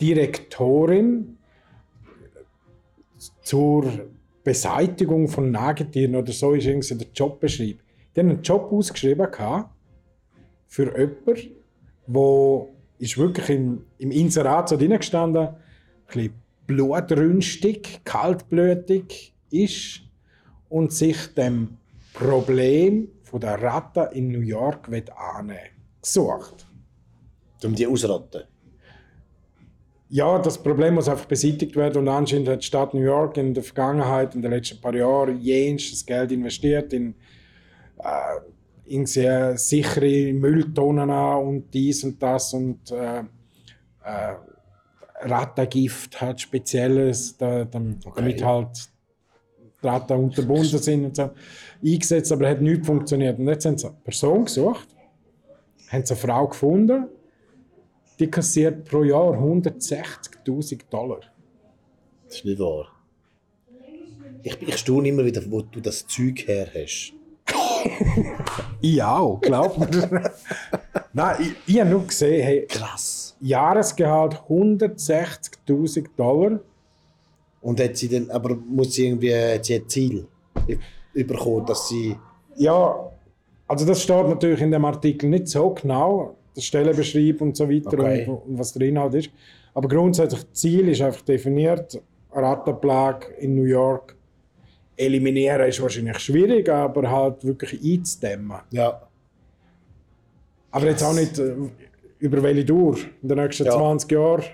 Direktorin 0.00 1.36
zur 3.42 4.10
Beseitigung 4.42 5.28
von 5.28 5.50
Nagetieren 5.50 6.16
oder 6.16 6.32
so 6.32 6.52
ist 6.52 6.66
irgendwie 6.66 6.94
der 6.94 7.08
Job 7.14 7.38
beschrieben. 7.38 7.80
Die 8.14 8.20
haben 8.20 8.30
einen 8.30 8.42
Job 8.42 8.72
ausgeschrieben 8.72 9.28
für 10.66 10.98
jemanden, 10.98 11.50
wo 12.06 12.74
ist 12.98 13.16
wirklich 13.16 13.48
im, 13.50 13.84
im 13.98 14.10
Inserat 14.10 14.68
so 14.68 14.76
drin 14.76 14.96
gestanden, 14.96 15.48
ein 15.48 15.56
bisschen 16.06 16.34
blutrünstig, 16.66 18.00
kaltblütig 18.04 19.34
ist 19.50 20.02
und 20.68 20.92
sich 20.92 21.34
dem 21.34 21.78
Problem 22.12 23.08
von 23.22 23.40
der 23.40 23.60
Ratte 23.62 24.10
in 24.12 24.28
New 24.28 24.40
York 24.40 24.88
annehmen 24.88 25.58
gesucht. 26.02 26.66
Um 27.64 27.74
die 27.74 27.86
ausrotten. 27.86 28.42
Ja, 30.08 30.38
das 30.38 30.60
Problem 30.60 30.94
muss 30.94 31.08
einfach 31.08 31.26
beseitigt 31.26 31.76
werden 31.76 31.98
und 31.98 32.08
anscheinend 32.08 32.48
hat 32.48 32.62
die 32.62 32.66
Stadt 32.66 32.94
New 32.94 33.02
York 33.02 33.36
in 33.36 33.54
der 33.54 33.62
Vergangenheit, 33.62 34.34
in 34.34 34.42
den 34.42 34.50
letzten 34.50 34.80
paar 34.80 34.94
Jahren, 34.94 35.40
jenstes 35.40 36.04
Geld 36.04 36.32
investiert 36.32 36.92
in, 36.92 37.14
äh, 38.02 38.40
in 38.94 39.06
sehr 39.06 39.56
sichere 39.56 40.32
Mülltonnen 40.32 41.10
und 41.10 41.72
dies 41.72 42.02
und 42.04 42.20
das 42.22 42.52
und 42.54 42.90
äh, 42.90 43.20
äh, 44.04 44.34
Rattengift 45.22 46.20
hat 46.20 46.40
spezielles, 46.40 47.36
da, 47.36 47.64
dam- 47.64 47.98
damit 48.14 48.42
halt 48.42 48.88
die 49.82 49.86
Ratten 49.86 50.12
unterbunden 50.24 50.78
sind 50.78 51.04
und 51.04 51.16
so, 51.16 51.30
eingesetzt, 51.84 52.32
aber 52.32 52.48
hat 52.48 52.60
nicht 52.60 52.84
funktioniert. 52.84 53.38
Und 53.38 53.48
jetzt 53.48 53.64
haben 53.66 53.78
sie 53.78 53.86
eine 53.86 53.96
Person 54.02 54.44
gesucht, 54.44 54.88
haben 55.90 56.04
sie 56.06 56.14
eine 56.14 56.20
Frau 56.20 56.46
gefunden, 56.48 57.06
die 58.18 58.30
kassiert 58.30 58.84
pro 58.84 59.02
Jahr 59.04 59.32
160.000 59.34 60.80
Dollar. 60.90 61.20
Das 62.26 62.36
ist 62.36 62.44
nicht 62.44 62.58
wahr. 62.58 62.88
Ich, 64.42 64.60
ich 64.62 64.76
staune 64.78 65.08
immer 65.08 65.24
wieder, 65.24 65.42
wo 65.50 65.60
du 65.62 65.80
das 65.80 66.06
Zeug 66.06 66.46
her 66.48 66.66
hast. 66.74 67.12
Ich 68.82 69.02
auch, 69.02 69.40
glaub 69.40 69.76
mir. 69.78 69.88
Nein, 71.12 71.36
ich, 71.40 71.74
ich 71.74 71.80
habe 71.80 71.90
nur 71.90 72.06
gesehen, 72.06 72.42
hey, 72.42 72.66
Krass. 72.66 73.36
Jahresgehalt 73.40 74.40
160.000 74.48 76.06
Dollar. 76.16 76.60
Und 77.60 77.80
hat 77.80 77.96
sie 77.96 78.08
dann, 78.08 78.30
aber 78.30 78.56
muss 78.56 78.94
sie 78.94 79.06
irgendwie 79.06 79.34
hat 79.34 79.66
sie 79.66 79.74
ein 79.74 79.88
Ziel 79.88 80.26
bekommen, 81.12 81.66
dass 81.66 81.88
sie. 81.88 82.16
Ja, 82.56 83.10
also 83.68 83.86
das 83.86 84.02
steht 84.02 84.28
natürlich 84.28 84.60
in 84.62 84.70
dem 84.70 84.84
Artikel 84.84 85.28
nicht 85.28 85.48
so 85.48 85.70
genau, 85.70 86.36
der 86.56 86.62
Stellenbeschreib 86.62 87.40
und 87.40 87.56
so 87.56 87.68
weiter 87.68 87.98
Okay. 87.98 88.26
und, 88.26 88.34
und 88.34 88.58
was 88.58 88.72
der 88.72 88.88
Inhalt 88.88 89.14
ist. 89.14 89.30
Aber 89.74 89.88
grundsätzlich 89.88 90.42
das 90.42 90.52
Ziel 90.52 90.88
ist 90.88 91.02
einfach 91.02 91.22
definiert, 91.22 92.00
Rattenplage 92.32 93.26
in 93.38 93.54
New 93.56 93.64
York 93.64 94.16
eliminieren 94.96 95.62
ist 95.68 95.80
wahrscheinlich 95.80 96.18
schwierig, 96.18 96.68
aber 96.68 97.10
halt 97.10 97.44
wirklich 97.44 97.80
einzudämmen. 97.82 98.58
Ja. 98.70 99.02
Aber 100.70 100.86
jetzt 100.86 101.02
auch 101.02 101.14
nicht 101.14 101.38
äh, 101.38 101.54
über 102.18 102.42
welche 102.42 102.64
Dauer, 102.64 102.96
in 103.22 103.28
den 103.28 103.38
nächsten 103.38 103.64
Ja. 103.64 103.72
20 103.72 104.10
Jahren 104.12 104.44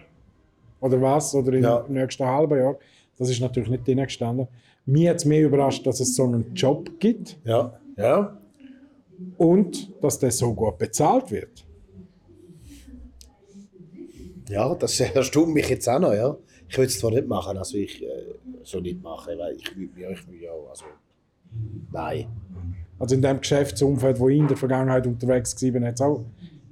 oder 0.81 1.01
was, 1.01 1.35
oder 1.35 1.53
im 1.53 1.63
Ja. 1.63 1.85
nächsten 1.89 2.25
halben 2.25 2.59
Jahr. 2.59 2.77
Das 3.19 3.29
ist 3.31 3.41
natürlich 3.41 3.69
nicht 3.69 3.87
drin 3.87 3.99
gestanden. 3.99 4.47
Mir 4.85 5.11
hat 5.11 5.17
es 5.17 5.25
mehr 5.25 5.43
überrascht, 5.45 5.87
dass 5.87 6.01
es 6.01 6.15
so 6.15 6.25
einen 6.25 6.55
Job 6.55 6.91
gibt 7.01 7.37
Ja. 7.45 7.79
Ja. 7.97 8.37
und 9.37 9.91
dass 10.03 10.19
der 10.19 10.31
so 10.31 10.55
gut 10.55 10.79
bezahlt 10.79 11.31
wird. 11.31 11.66
Ja, 14.49 14.75
das 14.75 15.01
erstaunt 15.15 15.55
mich 15.55 15.69
jetzt 15.69 15.89
auch 15.89 15.99
noch, 15.99 16.15
ja. 16.15 16.37
Ich 16.69 16.77
würde 16.77 16.89
es 16.89 16.99
zwar 16.99 17.13
nicht 17.13 17.29
machen, 17.29 17.57
also 17.57 17.77
ich 17.77 18.03
äh, 18.03 18.09
so 18.65 18.81
nicht 18.81 19.03
machen, 19.03 19.39
weil 19.39 19.57
ich 19.57 19.77
würde 19.77 19.93
mich 19.95 20.19
ich 20.19 20.29
will 20.29 20.43
ja, 20.43 20.51
also. 20.69 20.85
Nein. 21.93 22.27
Also 22.99 23.15
in 23.15 23.23
dem 23.23 23.41
Geschäftsumfeld, 23.41 24.19
wo 24.19 24.29
ich 24.29 24.39
in 24.39 24.49
der 24.49 24.57
Vergangenheit 24.57 25.07
unterwegs 25.07 25.55
war, 25.63 25.87
hat 25.87 25.95
es 25.95 26.01
auch 26.01 26.25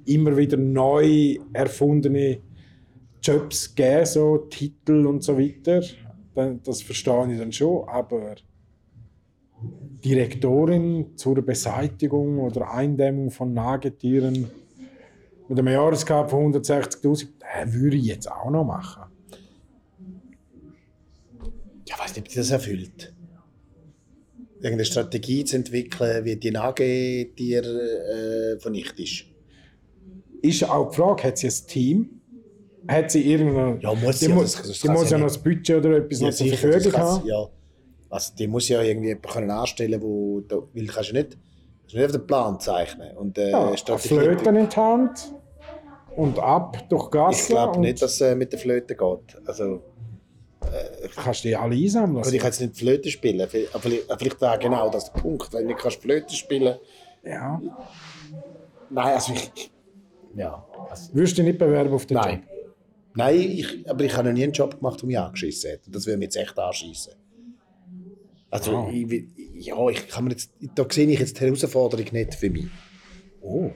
immer 0.05 0.35
wieder 0.35 0.57
neu 0.57 1.37
erfundene 1.53 2.39
Jobs 3.21 3.73
gegeben, 3.73 4.05
so 4.05 4.37
Titel 4.37 5.05
und 5.05 5.23
so 5.23 5.37
weiter. 5.37 5.81
Das 6.63 6.81
verstehe 6.81 7.31
ich 7.31 7.39
dann 7.39 7.51
schon, 7.51 7.87
aber 7.87 8.35
Direktorin 10.03 11.15
zur 11.15 11.35
Beseitigung 11.41 12.39
oder 12.39 12.71
Eindämmung 12.71 13.31
von 13.31 13.53
Nagetieren 13.53 14.47
mit 15.47 15.59
einem 15.59 15.73
Jahresgehalt 15.73 16.29
von 16.29 16.53
160.000, 16.53 17.27
äh, 17.55 17.65
würde 17.71 17.97
ich 17.97 18.05
jetzt 18.05 18.31
auch 18.31 18.49
noch 18.49 18.63
machen. 18.63 19.03
Ja, 21.87 21.99
weiß 21.99 22.15
nicht, 22.15 22.19
ob 22.19 22.27
die 22.29 22.35
das 22.35 22.51
erfüllt. 22.51 23.13
Irgendeine 24.55 24.85
Strategie 24.85 25.43
zu 25.45 25.57
entwickeln, 25.57 26.25
wie 26.25 26.35
die 26.37 26.51
Nagetiere 26.51 28.55
äh, 28.55 28.59
vernichtest. 28.59 29.25
Ist 30.41 30.63
auch 30.63 30.89
die 30.89 30.95
Frage, 30.95 31.23
hat 31.23 31.37
sie 31.37 31.47
ein 31.47 31.67
Team? 31.67 32.09
hat 32.87 33.09
sie 33.09 33.31
irgendein... 33.31 33.79
Ja, 33.81 33.95
muss 33.95 34.19
die 34.19 34.25
sie, 34.25 34.31
muss, 34.31 34.53
das- 34.53 34.67
das 34.67 34.79
die 34.79 34.89
muss 34.89 35.09
ja 35.09 35.17
noch 35.17 35.25
das 35.25 35.39
Budget 35.41 35.77
oder 35.77 35.97
etwas 35.97 36.19
Ja, 36.19 36.27
noch 36.27 36.35
zur 36.35 36.47
Verfügung 36.49 36.93
haben. 37.01 37.27
Ja. 37.27 37.47
Also, 38.11 38.33
die 38.37 38.45
muss 38.47 38.69
ja 38.69 38.79
irgendwie 38.83 39.07
jemanden 39.07 39.27
können 39.29 39.49
anstellen 39.49 39.99
wo 40.03 40.41
da, 40.41 40.57
weil 40.73 40.85
du 40.85 40.93
kannst 40.93 41.11
ja 41.11 41.23
nicht, 41.23 41.35
du 41.87 41.93
kannst 41.93 41.95
nicht 41.95 42.05
auf 42.05 42.11
den 42.11 42.27
Plan 42.27 42.59
zeichnen. 42.59 43.15
Und, 43.17 43.37
äh, 43.37 43.51
Ja, 43.51 43.75
Flöten 43.97 44.55
in 44.55 44.69
die 44.69 44.75
Hand 44.75 45.33
und 46.15 46.39
ab 46.39 46.89
durch 46.89 47.11
Gasse. 47.11 47.41
Ich 47.41 47.47
glaube 47.49 47.79
nicht, 47.79 48.01
dass 48.01 48.13
es 48.13 48.21
äh, 48.21 48.35
mit 48.35 48.51
der 48.51 48.59
Flöte 48.59 48.95
geht. 48.95 49.37
Also, 49.45 49.81
kannst 51.15 51.43
du 51.43 51.47
die 51.49 51.55
alle 51.55 51.75
einsammeln. 51.75 52.17
also 52.17 52.31
ich 52.31 52.39
kann 52.39 52.49
jetzt 52.51 52.61
nicht 52.61 52.77
Flöte 52.77 53.09
spielen, 53.09 53.47
vielleicht, 53.47 54.41
wäre 54.41 54.59
genau 54.59 54.89
das 54.89 55.11
der 55.11 55.19
Punkt. 55.21 55.53
Wenn 55.53 55.61
du 55.61 55.67
nicht 55.67 55.79
kannst 55.79 56.01
Flöte 56.01 56.33
spielen 56.33 56.77
ja. 57.25 57.59
Nein, 58.89 59.13
also 59.15 59.33
ich. 59.33 59.71
Ja. 60.35 60.65
Also, 60.89 61.13
Würdest 61.13 61.37
du 61.37 61.41
dich 61.41 61.51
nicht 61.51 61.59
bewerben 61.59 61.93
auf 61.93 62.05
den 62.05 62.17
nein. 62.17 62.43
Nein, 63.15 63.35
ich, 63.39 63.89
aber 63.89 64.03
ich 64.03 64.15
habe 64.15 64.27
noch 64.29 64.35
nie 64.35 64.43
einen 64.43 64.51
Job 64.51 64.77
gemacht, 64.77 65.01
der 65.01 65.07
mich 65.07 65.17
angeschissen 65.17 65.71
hat. 65.71 65.79
Und 65.87 65.95
das 65.95 66.05
würde 66.05 66.17
mich 66.17 66.27
jetzt 66.27 66.35
echt 66.37 66.59
anschiessen. 66.59 67.13
Also, 68.51 68.73
Wow. 68.73 68.91
ich, 68.93 69.25
ja, 69.57 69.89
ich 69.89 70.07
kann 70.07 70.23
mir 70.25 70.31
jetzt, 70.31 70.51
da 70.75 70.85
sehe 70.89 71.07
ich 71.07 71.19
jetzt 71.19 71.39
die 71.39 71.45
Herausforderung 71.45 72.05
nicht 72.11 72.35
für 72.35 72.49
mich. 72.49 72.67
Oh. 73.41 73.69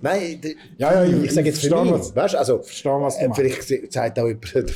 Nein, 0.00 0.40
Ja, 0.78 0.92
ja, 0.92 1.04
ich- 1.04 1.24
ich, 1.24 1.32
sage 1.32 1.48
jetzt 1.48 1.60
für 1.60 1.74
mich. 1.82 1.92
was- 1.92 2.14
weißt, 2.14 2.36
also, 2.36 2.62
verstehe, 2.62 2.92
was 3.00 3.18
du 3.18 3.24
äh, 3.24 3.30
vielleicht 3.34 3.92
zeigt 3.92 4.18
auch 4.18 4.26
jemand, 4.26 4.44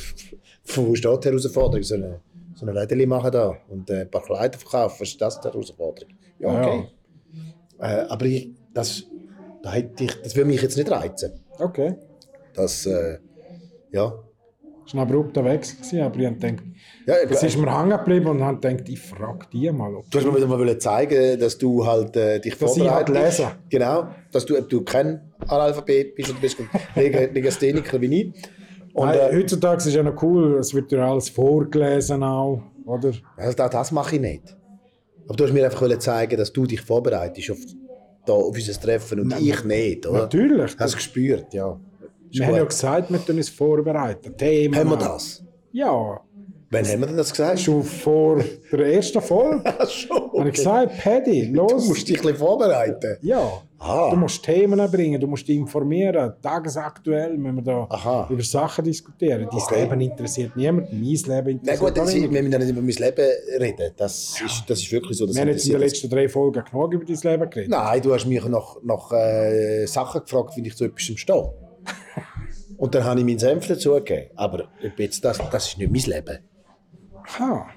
wo 0.75 0.95
steht 0.95 1.23
die 1.23 1.27
Herausforderung, 1.29 1.83
so 1.83 1.95
eine, 1.95 2.19
so 2.55 2.65
eine 2.65 2.79
Lädeli 2.79 3.05
machen 3.05 3.31
da 3.31 3.55
und 3.69 3.89
äh, 3.89 4.01
ein 4.01 4.11
paar 4.11 4.23
Kleider 4.23 4.57
verkaufen, 4.57 5.03
ist 5.03 5.19
das 5.21 5.39
die 5.41 5.47
Herausforderung? 5.47 6.09
Ja, 6.39 6.53
Ja, 6.53 6.61
okay. 6.67 6.87
Äh, 7.79 7.83
aber 8.09 8.25
ich, 8.25 8.49
das, 8.73 9.03
da 9.63 9.71
hätte 9.73 10.03
ich, 10.05 10.11
das 10.21 10.35
würde 10.35 10.49
mich 10.49 10.61
jetzt 10.61 10.77
nicht 10.77 10.89
reizen. 10.91 11.31
Okay. 11.59 11.95
Das, 12.53 12.85
äh, 12.85 13.19
ja. 13.91 14.13
Das 14.89 14.95
war 14.95 15.03
ein 15.03 15.07
abrupter 15.07 15.45
Wechsel, 15.45 16.01
aber 16.01 16.17
ich 16.17 16.25
habe 16.25 16.35
gedacht, 16.35 16.63
ja 17.05 17.13
das 17.21 17.27
klar. 17.39 17.43
ist 17.43 17.57
mir 17.59 17.79
hängen 17.79 17.91
geblieben 17.91 18.25
und 18.27 18.43
habe 18.43 18.59
gedacht, 18.59 18.89
ich 18.89 18.99
frage 18.99 19.45
die 19.53 19.71
mal. 19.71 19.93
Ob 19.93 20.09
Du 20.09 20.17
hast 20.17 20.25
mir 20.25 20.35
wieder 20.35 20.47
mal 20.47 20.77
zeigen, 20.79 21.39
dass 21.39 21.59
du 21.59 21.85
halt 21.85 22.15
äh, 22.15 22.39
dich 22.39 22.57
Dass 22.57 22.75
ich 22.75 22.89
halt 22.89 23.09
lese. 23.09 23.51
Genau, 23.69 24.07
dass 24.31 24.47
du, 24.47 24.59
du 24.63 24.81
kein 24.83 25.31
Analphabet 25.47 26.15
bist 26.15 26.29
und 26.29 26.37
du 26.37 26.41
bist 26.41 26.57
Leg- 26.95 27.31
Legastheniker 27.35 28.01
wie 28.01 28.21
ich. 28.21 28.33
Und 28.93 29.09
Nein, 29.09 29.19
äh, 29.31 29.35
heutzutage 29.37 29.77
ist 29.87 29.93
ja 29.93 30.01
noch 30.01 30.19
cool, 30.23 30.57
es 30.57 30.73
wird 30.73 30.91
ja 30.91 31.07
alles 31.11 31.29
vorgelesen 31.29 32.23
auch, 32.23 32.63
oder? 32.85 33.11
also 33.37 33.55
das, 33.55 33.69
das 33.69 33.91
mache 33.91 34.15
ich 34.15 34.21
nicht. 34.21 34.57
Aber 35.27 35.35
du 35.37 35.43
hast 35.43 35.53
mir 35.53 35.65
einfach 35.65 35.99
zeigen, 35.99 36.35
dass 36.35 36.51
du 36.51 36.65
dich 36.65 36.81
vorbereitest 36.81 37.51
auf, 37.51 37.59
da, 38.25 38.33
auf 38.33 38.55
unser 38.55 38.73
Treffen 38.81 39.19
und 39.19 39.39
ich 39.39 39.63
nicht, 39.63 40.07
oder? 40.07 40.21
Natürlich. 40.21 40.75
Hast 40.79 40.93
du 40.93 40.97
gespürt, 40.97 41.53
ja. 41.53 41.79
Wir 42.31 42.45
haben 42.47 42.55
ja 42.55 42.61
gut. 42.61 42.69
gesagt, 42.69 43.11
wir 43.11 43.25
tun 43.25 43.37
uns 43.37 43.49
vorbereiten. 43.49 44.35
Themen. 44.37 44.75
Haben 44.75 44.89
wir 44.91 44.97
das? 44.97 45.43
Ja. 45.71 46.19
Wann 46.71 46.85
haben 46.85 46.99
wir 46.99 47.07
denn 47.07 47.17
das 47.17 47.31
gesagt? 47.31 47.59
Schon 47.61 47.83
vor 47.83 48.43
der 48.71 48.93
ersten 48.93 49.19
Folge 49.21 49.63
schon. 49.89 50.17
habe 50.17 50.27
ich 50.35 50.39
Okay. 50.39 50.51
gesagt, 50.51 50.97
Paddy, 51.03 51.47
Du 51.51 51.53
los. 51.61 51.87
musst 51.87 52.07
dich 52.07 52.17
ein 52.17 52.21
bisschen 52.21 52.37
vorbereiten. 52.37 53.17
Ja. 53.23 53.53
Ah. 53.79 54.11
Du 54.11 54.17
musst 54.17 54.43
Themen 54.43 54.79
bringen, 54.91 55.19
du 55.19 55.25
musst 55.25 55.47
dich 55.47 55.57
informieren. 55.57 56.33
Tagesaktuell 56.43 57.35
müssen 57.39 57.55
wir 57.55 57.63
da 57.63 57.87
Aha. 57.89 58.27
über 58.29 58.43
Sachen 58.43 58.85
diskutieren. 58.85 59.47
Dein 59.49 59.59
Okay. 59.59 59.81
Leben 59.83 60.01
interessiert 60.01 60.55
niemanden, 60.55 60.89
mein 60.91 61.01
Leben 61.01 61.25
Na 61.63 61.71
interessiert 61.73 61.79
gut, 61.79 61.89
auch 61.89 61.93
das, 62.05 62.13
wir 62.13 62.21
niemanden. 62.21 62.43
müssen 62.43 62.51
ja 62.51 62.59
nicht 62.59 62.69
über 62.69 62.81
mein 62.81 62.89
Leben 62.91 63.61
reden. 63.63 63.91
Das, 63.97 64.41
ist, 64.45 64.63
das 64.67 64.79
ist 64.79 64.91
wirklich 64.91 65.17
so. 65.17 65.25
Das 65.25 65.33
Wir 65.35 65.41
haben 65.41 65.49
jetzt 65.49 65.65
in 65.65 65.71
den 65.71 65.81
letzten 65.81 66.07
drei 66.09 66.29
Folgen 66.29 66.63
genug 66.69 66.93
über 66.93 67.05
dein 67.05 67.31
Leben 67.31 67.49
geredet. 67.49 67.71
Nein, 67.71 68.01
du 68.03 68.13
hast 68.13 68.27
mich 68.27 68.45
nach, 68.45 68.75
nach 68.83 69.11
äh, 69.11 69.87
Sachen 69.87 70.21
gefragt, 70.21 70.55
wie 70.55 70.67
ich 70.67 70.75
zu 70.75 70.85
etwas 70.85 71.01
stehe. 71.01 71.51
Und 72.77 72.95
dann 72.95 73.03
habe 73.03 73.19
ich 73.19 73.25
meinen 73.25 73.39
Senf 73.39 73.67
dazugegeben. 73.67 74.29
Aber 74.35 74.69
jetzt 74.97 75.23
das, 75.25 75.37
das 75.51 75.67
ist 75.67 75.77
nicht 75.77 75.91
mein 75.91 76.15
Leben. 76.15 76.39
Ha. 77.37 77.67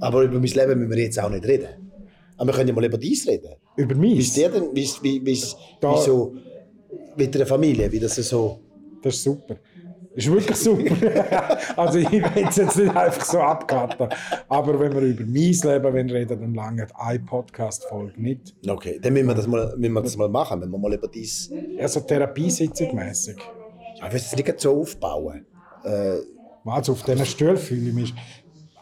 Aber 0.00 0.22
über 0.22 0.38
mein 0.38 0.48
Leben 0.48 0.78
müssen 0.80 0.90
wir 0.90 1.02
jetzt 1.02 1.18
auch 1.18 1.30
nicht 1.30 1.44
reden. 1.44 1.90
Aber 2.36 2.48
wir 2.48 2.54
können 2.54 2.68
ja 2.68 2.74
mal 2.74 2.84
über 2.84 2.98
dies 2.98 3.26
reden. 3.26 3.54
Über 3.76 3.94
Wie 3.94 4.00
mich? 4.00 4.18
ist 4.18 4.36
dir 4.36 4.50
denn, 4.50 4.74
wie, 4.74 4.88
wie, 5.02 5.24
wie, 5.24 5.26
wie 5.26 5.96
so 6.04 6.34
mit 7.16 7.34
der 7.34 7.46
Familie, 7.46 7.90
wie 7.90 8.00
das 8.00 8.16
so... 8.16 8.60
Das 9.02 9.14
ist 9.14 9.24
super. 9.24 9.56
Das 10.14 10.26
ist 10.26 10.30
wirklich 10.32 10.56
super. 10.58 11.58
also 11.76 11.98
ich 11.98 12.10
will 12.12 12.46
es 12.48 12.56
jetzt 12.56 12.76
nicht 12.76 12.94
einfach 12.94 13.24
so 13.24 13.40
abcutten. 13.40 14.08
Aber 14.48 14.78
wenn 14.78 14.92
wir 14.94 15.00
über 15.02 15.24
mein 15.24 16.08
Leben 16.08 16.10
reden 16.10 16.40
dann 16.40 16.54
lange 16.54 16.86
eine 16.94 17.18
Podcast-Folge 17.20 18.20
nicht. 18.20 18.54
Okay, 18.68 18.98
dann 19.00 19.14
müssen 19.14 19.28
wir 19.28 19.34
das 19.34 19.46
mal, 19.46 19.74
müssen 19.76 19.92
wir 19.94 20.02
das 20.02 20.16
mal 20.18 20.28
machen, 20.28 20.60
wenn 20.60 20.70
wir 20.70 20.78
mal 20.78 20.92
über 20.92 21.08
dies... 21.08 21.50
Also 21.78 22.00
Therapiesitzung 22.00 22.94
mäßig. 22.94 23.36
Ja, 24.00 24.06
ich 24.08 24.12
will 24.12 24.20
es 24.20 24.36
nicht 24.36 24.60
so 24.60 24.80
aufbauen. 24.80 25.46
Äh, 25.84 26.16
Also 26.66 26.92
auf 26.92 27.02
diesen 27.04 27.24
Stuhl 27.24 27.56
fühle 27.56 27.88
ich 27.88 27.94
mich. 27.94 28.14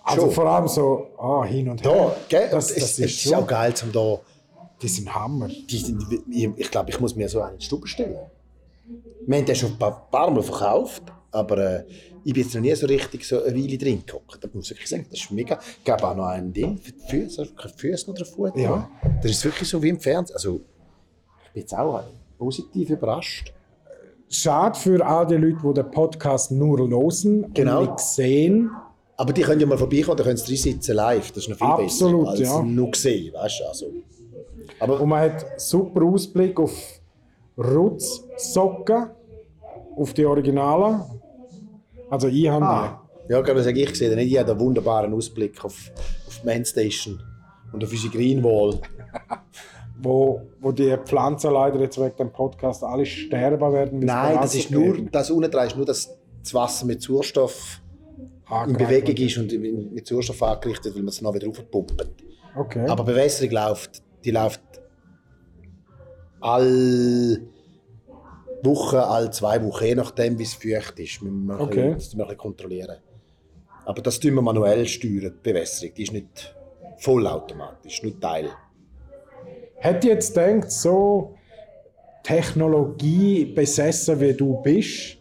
Also 0.02 0.22
Schon. 0.22 0.30
vor 0.32 0.46
allem 0.46 0.66
so 0.66 1.06
ah, 1.18 1.44
hin 1.44 1.68
und 1.68 1.84
da, 1.86 1.90
her. 1.92 2.16
gell? 2.28 2.48
Das, 2.50 2.68
Das, 2.68 2.76
ist 2.76 2.98
es 2.98 3.24
ist 3.26 3.32
auch 3.34 3.46
geil, 3.46 3.72
um 3.84 3.92
da... 3.92 4.18
die 4.82 4.88
sind 4.88 5.14
Hammer. 5.14 5.46
Die, 5.46 5.78
sind- 5.78 6.02
ich, 6.28 6.48
ich 6.56 6.70
glaube, 6.70 6.90
ich 6.90 6.98
muss 6.98 7.14
mir 7.14 7.28
so 7.28 7.40
einen 7.40 7.60
Stube 7.60 7.86
stellen. 7.86 8.18
Wir 9.26 9.38
haben 9.38 9.46
den 9.46 9.54
schon 9.54 9.70
ein 9.72 9.78
paar, 9.78 10.08
paar 10.10 10.30
Mal 10.30 10.42
verkauft, 10.42 11.02
aber 11.32 11.58
äh, 11.58 11.84
ich 12.24 12.32
bin 12.34 12.42
jetzt 12.42 12.54
noch 12.54 12.60
nie 12.60 12.74
so 12.74 12.86
richtig 12.86 13.24
so 13.24 13.42
eine 13.42 13.54
Weile 13.56 13.78
drin 13.78 14.02
gehockt. 14.06 14.38
Das 14.42 14.52
muss 14.52 14.64
ich 14.66 14.70
wirklich 14.72 14.88
sagen, 14.88 15.06
das 15.10 15.20
ist 15.20 15.30
mega. 15.30 15.56
Es 15.58 15.84
gab 15.84 16.02
auch 16.02 16.14
noch 16.14 16.26
ein 16.26 16.52
Ding 16.52 16.76
für 16.78 16.92
die 16.92 17.06
Füße, 17.08 17.40
also 17.42 17.54
keine 17.54 17.74
Füße 17.74 18.10
oder 18.10 18.24
Fuß. 18.24 18.50
Ja. 18.56 18.90
Das 19.22 19.30
ist 19.30 19.44
wirklich 19.44 19.68
so 19.68 19.82
wie 19.82 19.88
im 19.88 20.00
Fernsehen. 20.00 20.34
Also, 20.36 20.60
ich 21.46 21.52
bin 21.52 21.60
jetzt 21.62 21.74
auch 21.74 22.02
positiv 22.38 22.90
überrascht. 22.90 23.52
Schade 24.28 24.78
für 24.78 25.04
all 25.04 25.26
die 25.26 25.34
Leute, 25.36 25.58
die 25.66 25.74
den 25.74 25.90
Podcast 25.90 26.52
nur 26.52 26.78
hören 26.78 27.52
Genau. 27.52 27.80
und 27.80 27.90
nicht 27.90 27.98
sehen. 28.00 28.70
Aber 29.16 29.32
die 29.32 29.42
können 29.42 29.60
ja 29.60 29.66
mal 29.66 29.76
vorbeikommen, 29.76 30.16
da 30.16 30.24
können 30.24 30.36
sie 30.36 30.46
drin 30.46 30.56
sitzen 30.56 30.94
live. 30.94 31.32
Das 31.32 31.42
ist 31.44 31.48
noch 31.50 31.56
viel 31.58 31.66
Absolut, 31.66 32.26
besser 32.26 32.30
als 32.30 32.40
ja. 32.40 32.62
nur 32.62 32.90
gesehen, 32.90 33.34
weißt 33.34 33.60
du. 33.60 33.64
Also. 33.64 33.86
Aber 34.78 35.00
Und 35.00 35.08
man 35.10 35.20
hat 35.20 35.60
super 35.60 36.02
Ausblick 36.04 36.58
auf 36.58 37.00
Rutz-Socken, 37.58 39.10
auf 39.96 40.14
die 40.14 40.24
Originalen. 40.24 41.02
Also 42.10 42.28
ich 42.28 42.48
habe 42.48 42.64
Ah. 42.64 43.02
Ja, 43.28 43.40
kann 43.42 43.54
man 43.54 43.62
sagen, 43.62 43.76
ich 43.76 43.94
sehe 43.94 44.14
nicht. 44.16 44.32
Ich 44.32 44.38
habe 44.38 44.50
einen 44.50 44.60
wunderbaren 44.60 45.14
Ausblick 45.14 45.64
auf, 45.64 45.92
auf 46.26 46.40
die 46.40 46.46
Mainstation 46.46 47.22
und 47.72 47.84
auf 47.84 47.90
unsere 47.92 48.12
Greenwall. 48.12 48.80
wo, 50.02 50.42
wo 50.60 50.72
die 50.72 50.96
Pflanzen 51.04 51.52
leider 51.52 51.78
jetzt 51.80 51.98
wegen 52.00 52.16
dem 52.16 52.32
Podcast 52.32 52.82
alle 52.82 53.06
sterben 53.06 53.72
werden. 53.72 54.00
Nein, 54.00 54.38
das 54.40 54.54
ist 54.54 54.70
nur, 54.70 54.98
das 55.10 55.30
unten 55.30 55.50
dran 55.50 55.66
ist 55.66 55.76
nur, 55.76 55.86
dass 55.86 56.16
das 56.42 56.54
Wasser 56.54 56.86
mit 56.86 57.02
Sauerstoff 57.02 57.80
in. 58.66 58.72
Bewegung 58.72 59.16
ist 59.16 59.38
und 59.38 59.52
mit 59.92 60.06
Sauerstoff 60.06 60.42
angerichtet, 60.42 60.94
weil 60.94 61.02
man 61.02 61.10
es 61.10 61.20
noch 61.20 61.34
wieder 61.34 61.48
aufpumpt. 61.48 62.06
Okay. 62.56 62.86
Aber 62.88 63.04
Bewässerung 63.04 63.54
läuft, 63.54 64.02
die 64.24 64.30
läuft 64.30 64.60
alle 66.40 67.42
Wochen, 68.62 68.96
alle 68.96 69.30
zwei 69.30 69.62
Wochen, 69.64 69.84
je 69.84 69.94
nachdem, 69.94 70.38
wie 70.38 70.42
es 70.44 70.54
feucht 70.54 70.98
ist. 70.98 71.22
Müssen 71.22 71.46
wir 71.46 71.60
Okay. 71.60 71.74
bisschen- 71.74 71.92
Das 71.94 72.04
müssen 72.04 72.18
wir 72.18 72.24
ein 72.24 72.28
bisschen 72.28 72.38
kontrollieren. 72.38 72.96
Aber 73.86 74.02
das 74.02 74.20
tun 74.20 74.34
wir 74.34 74.42
manuell 74.42 74.86
steuern, 74.86 75.32
die 75.34 75.42
Bewässerung. 75.42 75.94
Die 75.94 76.02
ist 76.02 76.12
nicht 76.12 76.54
vollautomatisch, 76.98 78.02
nur 78.02 78.18
Teil. 78.20 78.50
Hätte 79.76 80.08
ich 80.08 80.14
jetzt 80.14 80.34
gedacht, 80.34 80.70
so 80.70 81.34
Technologie 82.22 83.46
besessen 83.46 84.20
wie 84.20 84.34
du 84.34 84.60
bist, 84.62 85.16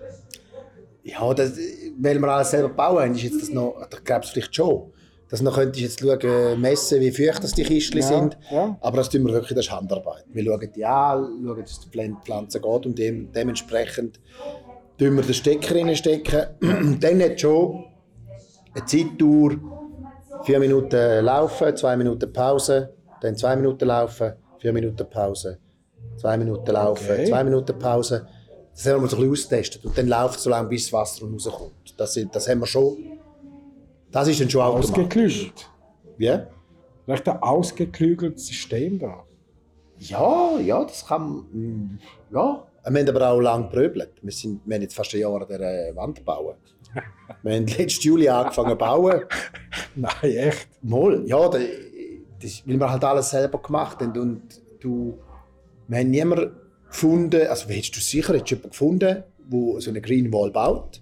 Ja, 1.01 1.33
das, 1.33 1.57
weil 1.97 2.19
wir 2.19 2.27
alles 2.27 2.51
selber 2.51 2.69
bauen, 2.69 3.13
ist 3.15 3.23
jetzt 3.23 3.41
das 3.41 3.49
noch, 3.49 3.75
da 3.89 3.97
glaube 4.03 4.25
ich 4.25 4.31
vielleicht 4.31 4.53
schon. 4.55 4.91
Dass 5.29 5.41
noch 5.43 5.55
könntest 5.55 6.01
du 6.01 6.07
jetzt 6.07 6.21
schauen, 6.23 6.59
messen, 6.59 6.99
wie 7.01 7.11
feucht 7.11 7.43
das 7.43 7.51
die 7.53 7.63
Kistchen 7.63 8.01
Ja, 8.01 8.07
sind. 8.07 8.37
ja. 8.51 8.77
Aber 8.81 8.97
das 8.97 9.09
tun 9.09 9.25
wir 9.27 9.33
wirklich, 9.33 9.53
das 9.55 9.65
ist 9.67 9.71
Handarbeit. 9.71 10.25
Wir 10.33 10.43
schauen 10.43 10.71
die 10.75 10.85
an, 10.85 11.43
schauen, 11.45 11.61
dass 11.61 11.79
die 11.81 11.89
Pfl- 11.89 12.21
Pflanze 12.23 12.59
geht 12.59 12.85
und 12.87 12.97
dem, 12.97 13.31
dementsprechend 13.31 14.19
tun 14.97 15.15
wir 15.15 15.21
den 15.23 15.33
Stecker 15.33 15.75
reinstecken. 15.75 16.97
Dann 16.99 17.21
hat 17.21 17.39
schon 17.39 17.85
eine 18.73 18.85
Zeitdauer, 18.85 19.51
vier 20.45 20.59
Minuten 20.59 21.23
laufen, 21.25 21.75
zwei 21.77 21.95
Minuten 21.95 22.33
Pause, 22.33 22.93
dann 23.21 23.35
zwei 23.35 23.55
Minuten 23.55 23.85
laufen, 23.85 24.33
vier 24.57 24.73
Minuten 24.73 25.07
Pause, 25.09 25.59
zwei 26.17 26.37
Minuten 26.37 26.71
laufen, 26.71 27.07
Okay. 27.11 27.25
zwei 27.25 27.43
Minuten 27.43 27.77
Pause. 27.77 28.27
Das 28.73 28.85
haben 28.87 29.01
wir 29.01 29.09
so 29.09 29.17
ein 29.17 29.29
bisschen 29.29 29.31
ausgetestet. 29.49 29.85
Und 29.85 29.97
dann 29.97 30.07
läuft 30.07 30.37
es 30.37 30.43
so 30.43 30.49
lange, 30.49 30.69
bis 30.69 30.85
das 30.85 30.93
Wasser 30.93 31.25
rauskommt. 31.27 31.93
Das, 31.97 32.17
das 32.31 32.47
haben 32.47 32.59
wir 32.61 32.65
schon. 32.65 33.18
Das 34.11 34.27
ist 34.27 34.39
dann 34.41 34.49
schon 34.49 34.61
ausgeklügelt. 34.61 35.69
Ja? 36.17 36.47
Recht 37.07 37.27
ein 37.27 37.37
ausgeklügeltes 37.41 38.47
System 38.47 38.99
da. 38.99 39.23
Ja, 39.99 40.57
ja, 40.59 40.83
das 40.83 41.05
kann. 41.05 41.45
mm, 41.51 41.99
Ja. 42.31 42.65
Wir 42.87 43.01
haben 43.01 43.09
aber 43.15 43.29
auch 43.29 43.39
lange 43.41 43.65
gepröbelt. 43.65 44.11
Wir, 44.21 44.31
sind, 44.31 44.61
wir 44.65 44.75
haben 44.75 44.81
jetzt 44.81 44.95
fast 44.95 45.13
ein 45.13 45.19
Jahr 45.19 45.41
an 45.41 45.47
dieser 45.47 45.95
Wand 45.95 46.23
bauen. 46.25 46.55
wir 47.43 47.55
haben 47.55 47.67
letzten 47.67 48.07
Juli 48.07 48.29
angefangen 48.29 48.69
zu 48.71 48.75
bauen. 48.77 49.21
Nein, 49.95 50.11
echt. 50.23 50.69
Mal, 50.81 51.23
ja, 51.27 51.49
da- 51.49 51.59
das, 52.41 52.63
weil 52.65 52.79
wir 52.79 52.89
halt 52.89 53.03
alles 53.03 53.29
selber 53.29 53.61
gemacht 53.61 53.99
haben. 54.01 54.17
Und 54.17 54.61
du, 54.79 55.19
wir 55.89 55.97
haben 55.99 56.09
niemanden 56.09 56.55
gefunden, 56.87 57.47
also 57.47 57.67
wie 57.69 57.73
hättest 57.73 57.97
du 57.97 57.99
sicher 57.99 58.33
hättest 58.33 58.51
du 58.51 58.55
jemanden 58.55 58.69
gefunden, 58.71 59.23
wo 59.49 59.79
so 59.79 59.89
eine 59.91 60.01
Green 60.01 60.31
Wall 60.31 60.49
baut. 60.49 61.01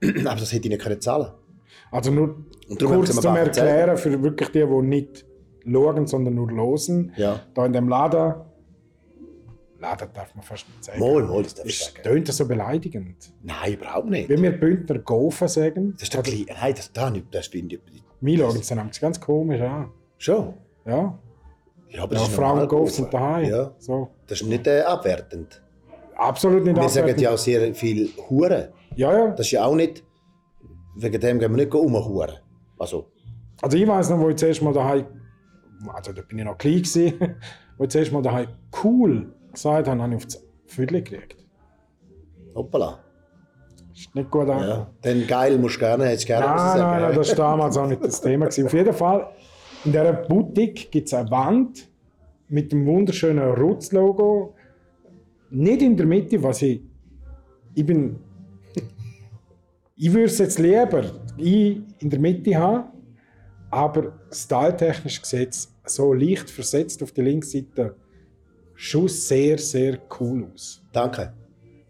Aber 0.02 0.36
das 0.36 0.52
hätte 0.52 0.68
ich 0.68 0.70
nicht 0.70 0.80
können 0.82 1.00
zahlen 1.00 1.32
Also 1.90 2.10
nur 2.10 2.36
kurz 2.78 3.14
zum 3.20 3.36
Erklären 3.36 3.96
für 3.96 4.22
wirklich 4.22 4.50
die, 4.50 4.64
die 4.66 4.82
nicht 4.82 5.24
schauen, 5.70 6.06
sondern 6.06 6.34
nur 6.34 6.50
losen. 6.50 7.12
Ja. 7.16 7.40
Da 7.54 7.66
in 7.66 7.72
dem 7.72 7.88
Laden, 7.88 8.34
Laden 9.80 10.08
darf 10.12 10.34
man 10.34 10.42
fast 10.44 10.66
nicht 10.68 10.84
sagen. 10.84 10.98
Mal, 11.00 11.22
mal, 11.24 11.42
das 11.42 11.54
du 11.54 11.62
Ist, 11.62 11.84
sagen. 11.84 12.02
tönt 12.02 12.28
das 12.28 12.36
so 12.36 12.46
beleidigend. 12.48 13.32
Nein, 13.42 13.74
überhaupt 13.74 14.10
nicht. 14.10 14.28
Wenn 14.28 14.42
wir 14.42 14.50
Bündner 14.58 14.98
Gofen 14.98 15.46
sagen, 15.48 15.92
Das 15.94 16.02
ist 16.04 16.14
doch 16.14 16.22
klein. 16.22 16.46
Nein, 16.60 16.74
das, 16.76 16.92
da 16.92 17.10
nicht, 17.10 17.26
das 17.32 17.46
finde 17.46 17.76
ich 17.76 18.02
wir 18.20 18.38
schauen 18.38 18.56
es 18.56 18.66
dann 18.66 18.90
ganz 19.00 19.20
komisch 19.20 19.60
an. 19.60 19.90
schon. 20.18 20.54
Ja, 20.84 21.16
Ja, 21.90 22.02
aber 22.02 22.14
ja 22.14 22.18
das 22.18 22.22
ist 22.28 22.34
Frauen 22.34 22.56
Golf 22.58 22.68
Golfen. 22.70 22.94
sind 22.94 23.14
daheim. 23.14 23.48
Ja, 23.48 23.70
So. 23.78 24.08
das 24.26 24.40
ist 24.40 24.48
nicht 24.48 24.66
äh, 24.66 24.80
abwertend. 24.80 25.62
Absolut 26.16 26.64
nicht 26.64 26.74
Wir 26.74 26.88
sagen 26.88 27.02
abwertend. 27.04 27.20
ja 27.20 27.30
auch 27.30 27.38
sehr 27.38 27.72
viel 27.76 28.10
Huren. 28.28 28.68
Ja, 28.96 29.16
ja. 29.16 29.28
Das 29.30 29.46
ist 29.46 29.52
ja 29.52 29.64
auch 29.64 29.76
nicht, 29.76 30.02
wegen 31.00 31.20
dem 31.20 31.38
gehen 31.38 31.50
wir 31.56 31.64
nicht 31.64 31.74
umhuren. 31.74 32.34
Also, 32.78 33.10
Also 33.62 33.76
ich 33.76 33.86
weiß 33.86 34.10
noch, 34.10 34.20
wo 34.20 34.28
ich 34.28 34.36
zuerst 34.36 34.62
mal 34.62 34.72
daheim, 34.72 35.04
also 35.94 36.12
da 36.12 36.22
bin 36.22 36.38
ich 36.38 36.44
noch 36.44 36.58
klein 36.58 36.76
gewesen, 36.82 37.14
wo 37.78 37.84
ich 37.84 37.90
zuerst 37.90 38.12
mal 38.12 38.22
daheim 38.22 38.48
cool 38.82 39.32
gesagt 39.52 39.88
habe, 39.88 40.00
habe 40.02 40.12
ich 40.12 40.16
auf 40.18 40.24
das 40.26 40.44
Viertel 40.66 41.02
gekriegt. 41.02 41.36
hoppala. 42.54 42.98
Ist 43.94 44.14
nicht 44.14 44.30
gut 44.30 44.48
an. 44.48 44.60
Ja. 44.68 44.86
Dann 45.02 45.26
geil 45.26 45.58
musst 45.58 45.76
du 45.76 45.80
gerne, 45.80 46.06
hättest 46.06 46.26
gerne 46.26 46.46
was 46.46 46.56
Nein, 46.56 46.78
sagen. 46.78 46.90
nein, 46.92 47.02
nein, 47.02 47.16
das 47.16 47.28
war 47.30 47.36
damals 47.50 47.76
auch 47.76 47.86
nicht 47.88 48.04
das 48.04 48.20
Thema. 48.20 48.46
Gewesen. 48.46 48.66
Auf 48.66 48.72
jeden 48.72 48.92
Fall, 48.94 49.26
in 49.84 49.90
dieser 49.92 50.12
Boutique 50.12 50.90
gibt 50.92 51.08
es 51.08 51.14
eine 51.14 51.28
Wand 51.30 51.88
mit 52.48 52.70
dem 52.70 52.86
wunderschönen 52.86 53.50
Rutz-Logo. 53.54 54.54
Nicht 55.50 55.82
in 55.82 55.96
der 55.96 56.06
Mitte, 56.06 56.40
was 56.42 56.62
ich. 56.62 56.80
Ich 57.74 57.84
bin. 57.86 58.20
Ich 60.00 60.12
würde 60.12 60.26
es 60.26 60.38
jetzt 60.38 60.60
lieber 60.60 61.02
in 61.36 61.84
der 62.00 62.20
Mitte 62.20 62.56
haben, 62.56 62.84
aber 63.68 64.12
styletechnisch 64.30 65.20
es 65.32 65.74
so 65.84 66.12
leicht 66.12 66.48
versetzt 66.48 67.02
auf 67.02 67.10
die 67.10 67.22
Linksseite 67.22 67.96
schon 68.74 69.08
sehr, 69.08 69.58
sehr 69.58 69.98
cool 70.20 70.46
aus. 70.54 70.80
Danke. 70.92 71.32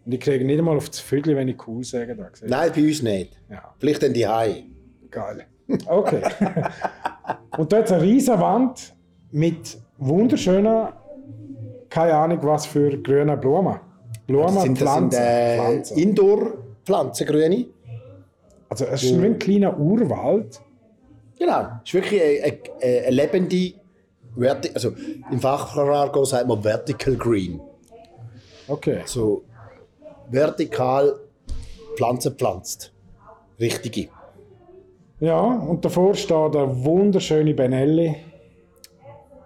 Und 0.05 0.11
ich 0.11 0.19
kriege 0.19 0.43
nicht 0.43 0.57
einmal 0.57 0.75
auf 0.77 0.89
das 0.89 0.99
Viertel, 0.99 1.35
wenn 1.35 1.49
ich 1.49 1.67
cool 1.67 1.83
sage. 1.83 2.15
Da. 2.15 2.31
Nein, 2.47 2.71
bei 2.75 2.81
uns 2.81 3.03
nicht. 3.03 3.39
Ja. 3.47 3.75
Vielleicht 3.77 4.01
dann 4.01 4.13
die 4.13 4.27
Hai. 4.27 4.63
Geil. 5.11 5.45
Okay. 5.85 6.23
und 7.59 7.71
dort 7.71 7.91
eine 7.91 8.01
riesige 8.01 8.39
Wand 8.39 8.95
mit 9.29 9.77
wunderschönen, 9.99 10.87
keine 11.89 12.15
Ahnung 12.15 12.39
was 12.41 12.65
für 12.65 12.97
grüne 12.97 13.37
Blumen. 13.37 13.79
Blumen, 14.25 14.55
Das 14.55 14.63
sind, 14.63 14.81
das 14.81 14.95
sind 14.95 15.13
Pflanzen. 15.13 15.21
äh, 15.21 15.57
Pflanzen. 15.57 15.97
Indoor-Pflanzen, 15.99 17.27
grüne. 17.27 17.65
Also 18.69 18.85
es 18.85 19.03
ist 19.03 19.19
wie 19.19 19.25
ein 19.25 19.39
kleiner 19.39 19.77
Urwald. 19.77 20.61
Genau. 21.37 21.67
Es 21.83 21.89
ist 21.89 21.93
wirklich 21.95 22.21
eine, 22.21 22.59
eine, 22.81 23.05
eine 23.05 23.09
lebende, 23.09 23.73
Verti 24.37 24.69
also 24.73 24.93
im 25.31 25.39
Fachjargon 25.39 26.25
sagt 26.25 26.47
man 26.47 26.61
Vertical 26.61 27.15
Green. 27.15 27.59
Okay. 28.67 29.01
So 29.05 29.43
vertikal 30.29 31.19
Pflanzen 31.95 32.35
pflanzt. 32.35 32.93
Richtige. 33.59 34.09
Ja, 35.19 35.41
und 35.41 35.83
davor 35.83 36.13
steht 36.15 36.53
der 36.53 36.83
wunderschöne 36.85 37.53
Benelli. 37.53 38.15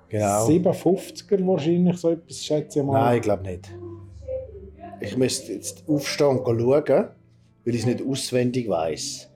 Genau. 0.09 0.45
57er 0.45 1.47
wahrscheinlich, 1.47 1.97
so 1.97 2.11
etwas 2.11 2.43
schätze 2.43 2.79
ich 2.79 2.85
mal. 2.85 3.01
Nein, 3.01 3.15
ich 3.15 3.21
glaube 3.23 3.43
nicht. 3.43 3.71
Ich 4.99 5.17
müsste 5.17 5.53
jetzt 5.53 5.83
aufstehen 5.87 6.37
und 6.37 6.59
schauen, 6.59 7.07
weil 7.65 7.75
ich 7.75 7.81
es 7.81 7.85
nicht 7.87 8.05
auswendig 8.05 8.67
weiß. 8.69 9.29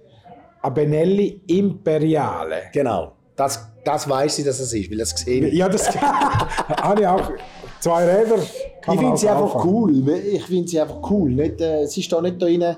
Ein 0.62 0.74
Benelli 0.74 1.42
Imperiale. 1.48 2.64
Genau. 2.74 3.14
Das, 3.36 3.68
das 3.86 4.10
weiß 4.10 4.40
ich, 4.40 4.46
dass 4.46 4.60
es 4.60 4.74
ist, 4.74 4.90
weil 4.92 5.00
es 5.00 5.14
gesehen. 5.14 5.54
Ja, 5.56 5.70
das 5.70 5.96
habe 6.02 7.02
ich 7.02 7.08
auch. 7.08 7.32
Zwei 7.80 8.06
Räder. 8.06 8.38
Ich 8.40 9.00
finde 9.00 9.18
sie 9.18 9.30
einfach 9.30 9.54
kaufen. 9.54 9.70
cool. 9.70 10.10
Ich 10.10 10.44
finde 10.46 10.68
sie 10.68 10.80
einfach 10.82 11.00
cool. 11.12 11.32
Nicht, 11.32 11.62
äh, 11.62 11.86
sie 11.86 12.00
ist 12.02 12.12
da 12.12 12.22
nicht 12.22 12.42
da 12.42 12.46
rein 12.48 12.78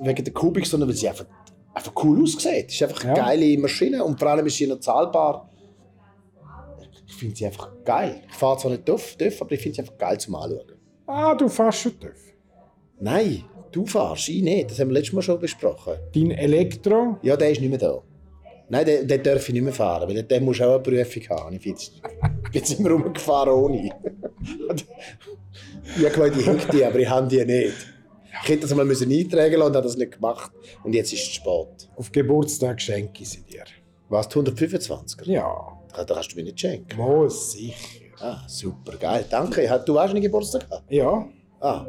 wegen 0.00 0.24
der 0.24 0.32
Kubik, 0.32 0.64
sondern 0.66 0.88
weil 0.88 0.96
sie 0.96 1.08
einfach, 1.08 1.26
einfach 1.74 1.92
cool 2.02 2.22
aussieht. 2.22 2.66
Es 2.68 2.74
ist 2.74 2.82
einfach 2.84 3.04
eine 3.04 3.16
Ja. 3.16 3.24
geile 3.26 3.58
Maschine 3.58 4.02
und 4.02 4.18
vor 4.18 4.28
allem 4.28 4.46
ist 4.46 4.56
sie 4.56 4.66
noch 4.66 4.80
zahlbar. 4.80 5.50
Ich 7.06 7.14
finde 7.14 7.36
sie 7.36 7.46
einfach 7.46 7.68
geil. 7.84 8.22
Ich 8.28 8.34
fahre 8.34 8.56
zwar 8.58 8.70
nicht 8.70 8.86
TÜV 8.86 9.16
aber 9.40 9.52
ich 9.52 9.60
finde 9.60 9.74
sie 9.76 9.80
einfach 9.82 9.98
geil 9.98 10.18
zum 10.18 10.34
Anschauen. 10.36 10.72
Ah, 11.06 11.34
du 11.34 11.48
fährst 11.48 11.80
schon 11.80 11.98
TÜV. 12.00 12.32
Nein, 13.00 13.44
du 13.72 13.86
fährst, 13.86 14.28
ich 14.28 14.42
nicht. 14.42 14.70
Das 14.70 14.78
haben 14.80 14.88
wir 14.88 14.94
letztes 14.94 15.12
Mal 15.14 15.22
schon 15.22 15.38
besprochen. 15.40 15.94
Dein 16.14 16.30
Elektro. 16.32 17.18
Ja, 17.22 17.36
der 17.36 17.50
ist 17.50 17.60
nicht 17.60 17.70
mehr 17.70 17.78
da. 17.78 18.02
Nein, 18.70 18.84
den, 18.84 19.08
den 19.08 19.22
darf 19.22 19.48
ich 19.48 19.54
nicht 19.54 19.62
mehr 19.62 19.72
fahren, 19.72 20.08
weil 20.08 20.22
der 20.22 20.40
muss 20.42 20.60
auch 20.60 20.74
eine 20.74 20.80
Prüfung 20.82 21.22
haben. 21.30 21.56
Ich 21.56 21.62
bin 21.62 21.72
jetzt, 21.72 21.92
jetzt 22.52 22.78
immer 22.78 22.90
rumgefahren 22.90 23.52
ohne. 23.52 23.90
ich 25.96 26.04
habe 26.04 26.10
gemeint, 26.10 26.36
ich 26.36 26.46
hätte 26.46 26.68
die, 26.76 26.84
aber 26.84 26.98
ich 26.98 27.08
habe 27.08 27.28
die 27.28 27.44
nicht. 27.44 27.72
Ich 28.42 28.48
hätte 28.50 28.60
das 28.62 28.74
mal 28.74 28.84
müssen 28.84 29.10
eintragen 29.10 29.54
lassen 29.54 29.70
und 29.70 29.76
habe 29.76 29.86
das 29.86 29.96
nicht 29.96 30.12
gemacht. 30.12 30.52
Und 30.84 30.92
jetzt 30.94 31.12
ist 31.12 31.22
es 31.22 31.28
spät. 31.28 31.88
Auf 31.96 32.12
Geburtstag 32.12 32.80
schenke 32.80 33.22
ich 33.22 33.28
sie 33.30 33.40
dir. 33.42 33.64
Was, 34.10 34.28
die 34.28 34.38
125er? 34.38 35.30
Ja, 35.30 35.78
Da 35.94 36.04
kannst 36.04 36.32
du 36.32 36.36
mir 36.36 36.44
nicht 36.44 36.60
schenken. 36.60 36.96
muss 36.96 37.52
sicher. 37.52 38.04
Ah, 38.20 38.42
super, 38.46 38.96
geil. 38.96 39.24
Danke. 39.30 39.66
Du 39.86 39.98
hast 39.98 40.10
einen 40.10 40.20
Geburtstag 40.20 40.68
gehabt? 40.68 40.90
Ja, 40.90 41.26
Ah. 41.60 41.86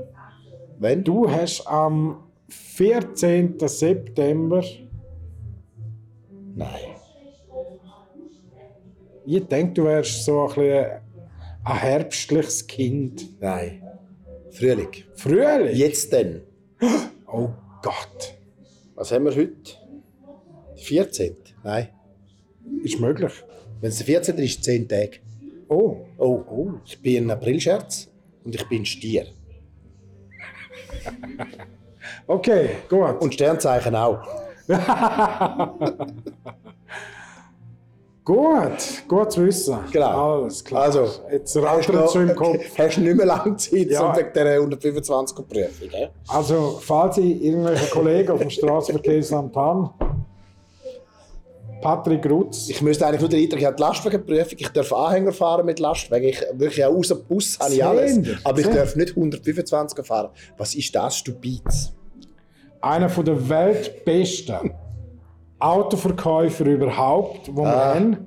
Wenn? 0.80 1.04
du 1.04 1.30
hast 1.30 1.68
am 1.68 2.24
14. 2.48 3.60
September. 3.60 4.64
Nein. 6.56 6.96
Ich 9.26 9.46
denke, 9.46 9.74
du 9.74 9.84
wärst 9.84 10.24
so 10.24 10.48
ein, 10.48 10.48
bisschen 10.48 10.86
ein 11.66 11.78
herbstliches 11.78 12.66
Kind. 12.66 13.40
Nein. 13.42 13.84
Frühling. 14.52 14.90
Frühling? 15.16 15.76
Jetzt 15.76 16.12
denn? 16.14 16.42
Oh 17.28 17.50
Gott. 17.84 18.36
Was 18.96 19.12
haben 19.12 19.26
wir 19.26 19.36
heute? 19.36 19.54
14. 20.78 21.36
Nein. 21.64 21.90
Ist 22.84 23.00
möglich. 23.00 23.34
Wenn 23.82 23.90
es 23.90 23.98
der 23.98 24.06
14. 24.06 24.38
ist, 24.38 24.44
ist 24.52 24.60
es 24.60 24.64
10 24.64 24.88
Tage. 24.88 25.20
Oh. 25.68 25.98
Oh, 26.18 26.72
ich 26.86 27.00
bin 27.02 27.26
ein 27.26 27.32
Aprilscherz 27.32 28.10
und 28.44 28.56
ich 28.56 28.68
bin 28.68 28.86
Stier. 28.86 29.28
Okay, 32.28 32.70
gut. 32.90 33.22
Und 33.22 33.34
Sternzeichen 33.34 33.96
auch. 33.96 34.20
gut, 38.24 39.08
gut 39.08 39.32
zu 39.32 39.46
wissen. 39.46 39.78
Genau. 39.92 40.42
Alles 40.42 40.64
klar. 40.64 40.84
Also, 40.84 41.08
jetzt 41.32 41.56
rattert 41.58 42.06
es 42.06 42.14
schon 42.14 42.30
im 42.30 42.36
Kopf. 42.36 42.58
Hast 42.78 42.98
du 42.98 43.02
nicht 43.02 43.16
mehr 43.18 43.26
lange 43.26 43.56
Zeit 43.58 43.90
Ja. 43.90 44.16
wegen 44.16 44.30
dieser 44.34 44.60
125er 44.60 45.44
Prüfung. 45.44 45.90
Also, 46.28 46.80
falls 46.82 47.18
ich 47.18 47.44
irgendwelche 47.44 47.90
Kollegen 47.90 48.32
auf 48.32 48.40
dem 48.40 48.50
Straßenverkehrsamt 48.50 49.56
haben, 49.56 49.90
Patrick 51.82 52.26
Rutz, 52.30 52.68
Ich 52.70 52.82
müsste 52.82 53.06
eigentlich 53.08 53.22
nur 53.22 53.30
den 53.30 53.42
Eintrag, 53.44 53.60
ich 53.60 53.66
habe 53.66 53.76
die 53.76 53.82
Lastwagenprüfung, 53.82 54.58
ich 54.58 54.68
darf 54.70 54.92
Anhänger 54.92 55.32
fahren 55.32 55.66
mit 55.66 55.80
Lastwagen, 55.80 56.28
ich 56.28 56.42
wirklich 56.54 56.84
auch 56.84 56.94
außer 56.96 57.16
Bus 57.16 57.58
habe 57.60 57.74
ich 57.74 57.84
alles. 57.84 58.20
Aber 58.44 58.60
ich 58.60 58.68
darf 58.68 58.96
nicht 58.96 59.14
125er 59.16 60.04
fahren. 60.04 60.30
Was 60.58 60.76
ist 60.76 60.94
das, 60.94 61.18
Stupides? 61.18 61.94
einer 62.82 63.10
von 63.10 63.26
der 63.26 63.50
weltbesten 63.50 64.72
Autoverkäufer 65.60 66.66
überhaupt, 66.66 67.50
wo 67.54 67.64
wir 67.64 67.68
Ah. 67.76 67.96
haben. 67.96 68.26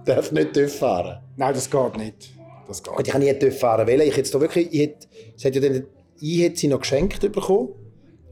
Ich 0.00 0.04
darf 0.14 0.30
nicht 0.32 0.52
TÜV 0.52 0.78
fahren. 0.78 1.22
Nein, 1.36 1.54
das 1.54 1.70
geht 1.70 1.96
nicht. 1.96 2.30
Das 2.68 2.82
geht 2.82 2.94
Und 2.94 3.08
ich 3.08 3.14
habe 3.14 3.24
nie 3.24 3.32
TÜV 3.32 3.58
fahren 3.58 3.86
wollen. 3.86 4.02
Ich 4.02 4.16
hätte 4.16 4.30
da 4.30 4.40
wirklich, 4.40 4.68
ich 4.72 4.80
hätte, 4.80 5.06
hat 5.44 5.54
ja 5.54 5.80
ich 6.20 6.42
hätte 6.42 6.56
sie 6.56 6.68
noch 6.68 6.80
geschenkt 6.80 7.20
bekommen. 7.20 7.70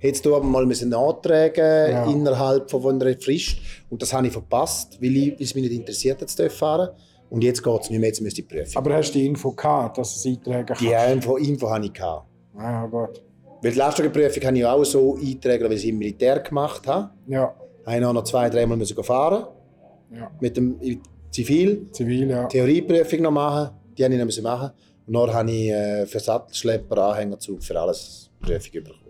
Hätte 0.04 0.20
du 0.22 0.36
aber 0.36 0.44
mal 0.44 0.66
müssen 0.66 0.90
nachtragen 0.90 1.90
Ja. 1.90 2.04
innerhalb 2.10 2.70
von 2.70 3.00
einer 3.00 3.18
Frist. 3.18 3.56
Und 3.88 4.02
das 4.02 4.12
habe 4.12 4.26
ich 4.26 4.32
verpasst, 4.34 5.00
weil, 5.00 5.16
ich, 5.16 5.30
weil 5.32 5.36
es 5.42 5.54
mich 5.54 5.64
nicht 5.64 5.72
interessiert 5.72 6.20
hat, 6.20 6.28
zu 6.28 6.50
fahren. 6.50 6.90
Und 7.30 7.42
jetzt 7.42 7.62
geht 7.62 7.80
es 7.80 7.88
nicht 7.88 7.98
mehr, 7.98 8.08
jetzt 8.10 8.20
müsste 8.20 8.42
ich 8.42 8.48
prüfen. 8.48 8.76
Aber 8.76 8.94
hast 8.94 9.12
du 9.14 9.18
die 9.18 9.26
Info 9.26 9.52
gehabt, 9.52 9.96
dass 9.96 10.14
es 10.16 10.26
eintragen 10.26 10.66
kann? 10.66 10.76
Die 10.78 11.12
Info, 11.12 11.36
Info 11.38 11.70
habe 11.70 11.86
ich 11.86 11.92
gehabt. 11.94 12.26
Ja, 12.54 12.86
gut. 12.86 13.22
Weil 13.62 13.72
die 13.72 13.78
Lastwagenprüfung 13.78 14.42
habe 14.44 14.58
ich 14.58 14.66
auch 14.66 14.84
so 14.84 15.14
eingetragen, 15.16 15.64
weil 15.64 15.72
ich 15.72 15.80
sie 15.80 15.88
im 15.88 15.96
Militär 15.98 16.38
gemacht 16.40 16.86
habe. 16.86 17.08
Ja, 17.26 17.54
Habe 17.86 17.98
ich 17.98 18.04
auch 18.04 18.12
noch 18.12 18.24
zwei, 18.24 18.50
dreimal 18.50 18.76
müssen 18.76 19.02
fahren. 19.02 19.46
ja. 20.14 20.30
Mit 20.38 20.54
dem 20.58 20.78
Zivil. 21.30 21.86
Zivil, 21.92 22.28
ja. 22.28 22.44
Theorieprüfung 22.46 23.22
noch 23.22 23.30
machen. 23.30 23.70
Die 23.96 24.04
habe 24.04 24.14
ich 24.14 24.20
noch 24.36 24.42
machen. 24.42 24.70
Und 25.06 25.14
dann 25.14 25.32
habe 25.32 25.50
ich 25.50 25.70
äh, 25.70 26.04
für 26.06 26.20
Sattelschlepper, 26.20 26.98
Anhängerzug, 26.98 27.62
für 27.64 27.80
alles 27.80 28.30
Prüfung 28.40 28.70
bekommen. 28.70 29.03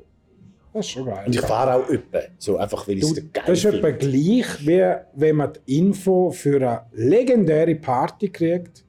Das 0.75 0.87
ist 0.87 0.91
schon 0.91 1.07
geil. 1.07 1.23
Und 1.27 1.35
ich 1.37 1.41
fahre 1.41 1.75
auch 1.77 1.89
öppe. 1.89 2.31
So 2.37 2.57
einfach, 2.57 2.89
weil 2.89 2.99
ich 2.99 3.05
es 3.05 3.15
geil 3.15 3.45
das 3.47 3.59
ist 3.59 3.65
etwa 3.65 3.91
gleich, 3.93 4.67
wie 4.67 4.95
wenn 5.15 5.37
man 5.37 5.53
die 5.53 5.79
Info 5.79 6.33
für 6.33 6.57
eine 6.57 6.87
legendäre 6.91 7.77
Party 7.77 8.29
kriegt, 8.29 8.85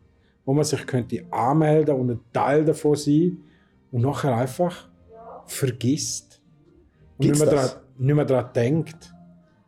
wo 0.45 0.53
man 0.53 0.65
sich 0.65 0.85
könnte 0.87 1.23
anmelden 1.29 1.95
und 1.95 2.09
ein 2.09 2.19
Teil 2.33 2.65
davon 2.65 2.95
sein 2.95 3.37
und 3.91 4.01
nachher 4.01 4.35
einfach 4.35 4.89
vergisst. 5.45 6.41
Und 7.19 7.25
Gibt's 7.27 7.41
nicht 7.41 7.51
mehr, 7.51 7.61
dran, 7.61 7.69
nicht 7.99 8.15
mehr 8.15 8.25
daran 8.25 8.53
denkt. 8.53 9.13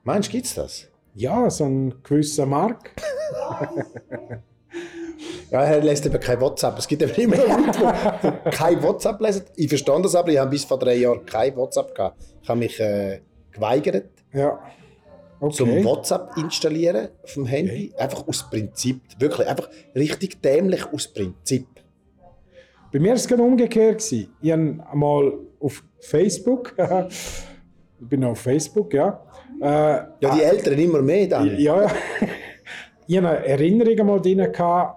Meinst 0.03 0.29
du, 0.29 0.31
gibt 0.31 0.47
es 0.47 0.55
das? 0.55 0.87
Ja, 1.13 1.47
so 1.51 1.65
ein 1.65 2.01
gewisser 2.01 2.47
Mark. 2.47 2.93
Ja, 5.51 5.63
er 5.63 5.81
lässt 5.81 6.05
eben 6.05 6.19
kein 6.19 6.41
WhatsApp. 6.41 6.77
Es 6.77 6.87
gibt 6.87 7.01
eben 7.01 7.13
immer 7.15 7.37
Leute, 7.37 7.93
die 8.45 8.49
kein 8.51 8.83
WhatsApp 8.83 9.19
lesen. 9.21 9.43
Ich 9.55 9.69
verstehe 9.69 10.01
das 10.01 10.15
aber, 10.15 10.29
ich 10.29 10.37
habe 10.37 10.49
bis 10.49 10.65
vor 10.65 10.77
drei 10.77 10.95
Jahren 10.95 11.25
kein 11.25 11.55
WhatsApp 11.55 11.95
gehabt. 11.95 12.17
Ich 12.41 12.49
habe 12.49 12.59
mich 12.59 12.79
äh, 12.79 13.21
geweigert, 13.51 14.09
Ja. 14.33 14.59
Okay. 15.39 15.53
zum 15.55 15.83
WhatsApp 15.85 16.35
installieren 16.37 17.09
auf 17.23 17.33
dem 17.35 17.45
Handy. 17.45 17.93
Einfach 17.97 18.27
aus 18.27 18.49
Prinzip. 18.49 19.01
Wirklich, 19.19 19.47
einfach 19.47 19.69
richtig 19.95 20.41
dämlich 20.41 20.83
aus 20.91 21.07
Prinzip. 21.07 21.67
Bei 22.91 22.99
mir 22.99 23.09
war 23.09 23.15
es 23.15 23.27
gerade 23.27 23.43
umgekehrt. 23.43 24.01
Ich 24.11 24.27
habe 24.51 24.77
einmal 24.91 25.33
auf 25.59 25.83
Facebook, 25.99 26.73
ich 27.99 28.07
bin 28.07 28.23
auf 28.23 28.39
Facebook, 28.39 28.93
ja. 28.93 29.21
Äh, 29.61 29.65
Ja, 29.65 30.35
die 30.35 30.41
Älteren 30.41 30.79
immer 30.79 31.01
mehr 31.03 31.27
dann. 31.27 31.57
ja, 31.59 31.83
ja. 31.83 31.91
ich 33.07 33.17
habe 33.17 33.29
eine 33.29 33.45
Erinnerung 33.45 33.99
einmal 33.99 34.21
drin 34.21 34.37
gehabt, 34.51 34.96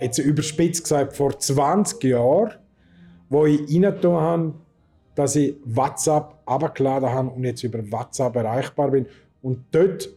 jetzt 0.00 0.18
überspitzt 0.18 0.84
gesagt, 0.84 1.16
vor 1.16 1.38
20 1.38 2.02
Jahren, 2.04 2.52
wo 3.28 3.46
ich 3.46 3.60
reingetan 3.60 4.12
habe, 4.12 4.54
dass 5.14 5.36
ich 5.36 5.54
WhatsApp 5.64 6.34
abgeladen 6.46 7.10
habe 7.10 7.30
und 7.30 7.44
jetzt 7.44 7.62
über 7.62 7.78
WhatsApp 7.90 8.36
erreichbar 8.36 8.90
bin. 8.90 9.06
Und 9.42 9.64
dort 9.70 10.08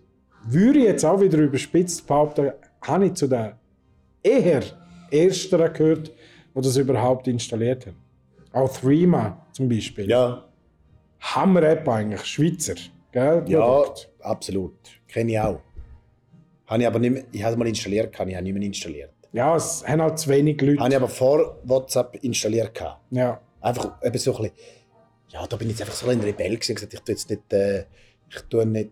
würde 0.46 0.80
ich 0.80 0.86
jetzt 0.86 1.06
auch 1.06 1.20
wieder 1.20 1.38
überspitzt 1.38 2.08
behaupten, 2.08 2.52
habe 2.82 3.06
ich 3.08 3.14
zu 3.14 3.28
den 3.28 3.54
eher 4.22 4.64
Ersteren 5.12 5.72
gehört, 5.74 6.12
die 6.56 6.62
das 6.62 6.78
überhaupt 6.78 7.28
installiert 7.28 7.86
haben. 7.88 7.98
Auch 8.52 8.72
Threema 8.78 9.46
zum 9.52 9.70
Beispiel. 9.70 10.10
Ja, 10.10 10.46
Hammer-App 11.20 11.88
eigentlich, 11.88 12.26
Schweizer. 12.26 12.76
Gell? 13.12 13.44
ja, 13.48 13.60
Produkt. 13.60 14.10
absolut. 14.22 14.74
Kenne 15.08 15.32
ich 15.32 15.40
auch. 15.40 15.62
Habe 16.66 16.82
ich 16.82 16.88
aber 16.88 17.00
nicht 17.00 17.12
mehr, 17.12 17.24
ich 17.32 17.44
habe 17.44 17.54
es 17.54 17.58
mal 17.60 17.68
installiert, 17.68 18.12
kann 18.12 18.28
ich 18.28 18.36
habe 18.36 18.44
nicht 18.44 18.54
mehr 18.54 18.64
installiert. 18.64 19.13
Ja, 19.34 19.56
es 19.56 19.84
haben 19.86 20.02
halt 20.02 20.20
zu 20.20 20.30
wenig 20.30 20.62
Leute. 20.62 20.80
Habe 20.80 20.90
ich 20.92 20.96
aber 20.96 21.10
vor 21.10 21.60
WhatsApp 21.64 22.24
installiert 22.24 22.76
gehabt. 22.76 23.02
Ja. 23.10 23.42
Einfach 23.62 23.96
eben 24.04 24.18
so 24.20 24.36
ein 24.36 24.44
bisschen, 24.44 24.58
ja, 25.30 25.48
da 25.48 25.58
bin 25.58 25.70
ich 25.70 25.74
jetzt 25.74 25.82
einfach 25.82 25.96
so 25.96 26.08
ein 26.08 26.22
Rebell 26.22 26.56
gewesen, 26.56 26.76
gesagt, 26.76 26.94
ich 26.94 27.00
tue 27.00 27.16
jetzt 27.16 27.30
nicht, 27.30 27.52
äh, 27.52 27.86
ich 28.30 28.42
tue 28.50 28.66
nicht 28.66 28.92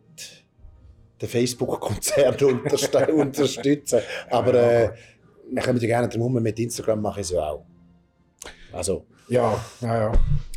den 1.21 1.29
Facebook-Konzern 1.29 2.35
unterstützen, 3.13 3.99
aber 4.31 4.53
äh, 4.55 4.89
wir 5.51 5.61
kommen 5.61 5.79
ja 5.79 5.87
gerne 5.87 6.09
drum 6.09 6.21
herum, 6.21 6.41
mit 6.41 6.59
Instagram 6.59 7.01
mache 7.01 7.19
ich 7.19 7.27
es 7.27 7.33
ja 7.33 7.47
auch. 7.47 7.63
Also, 8.73 9.05
Ja, 9.27 9.63
ja, 9.81 9.95
ja. 9.95 10.11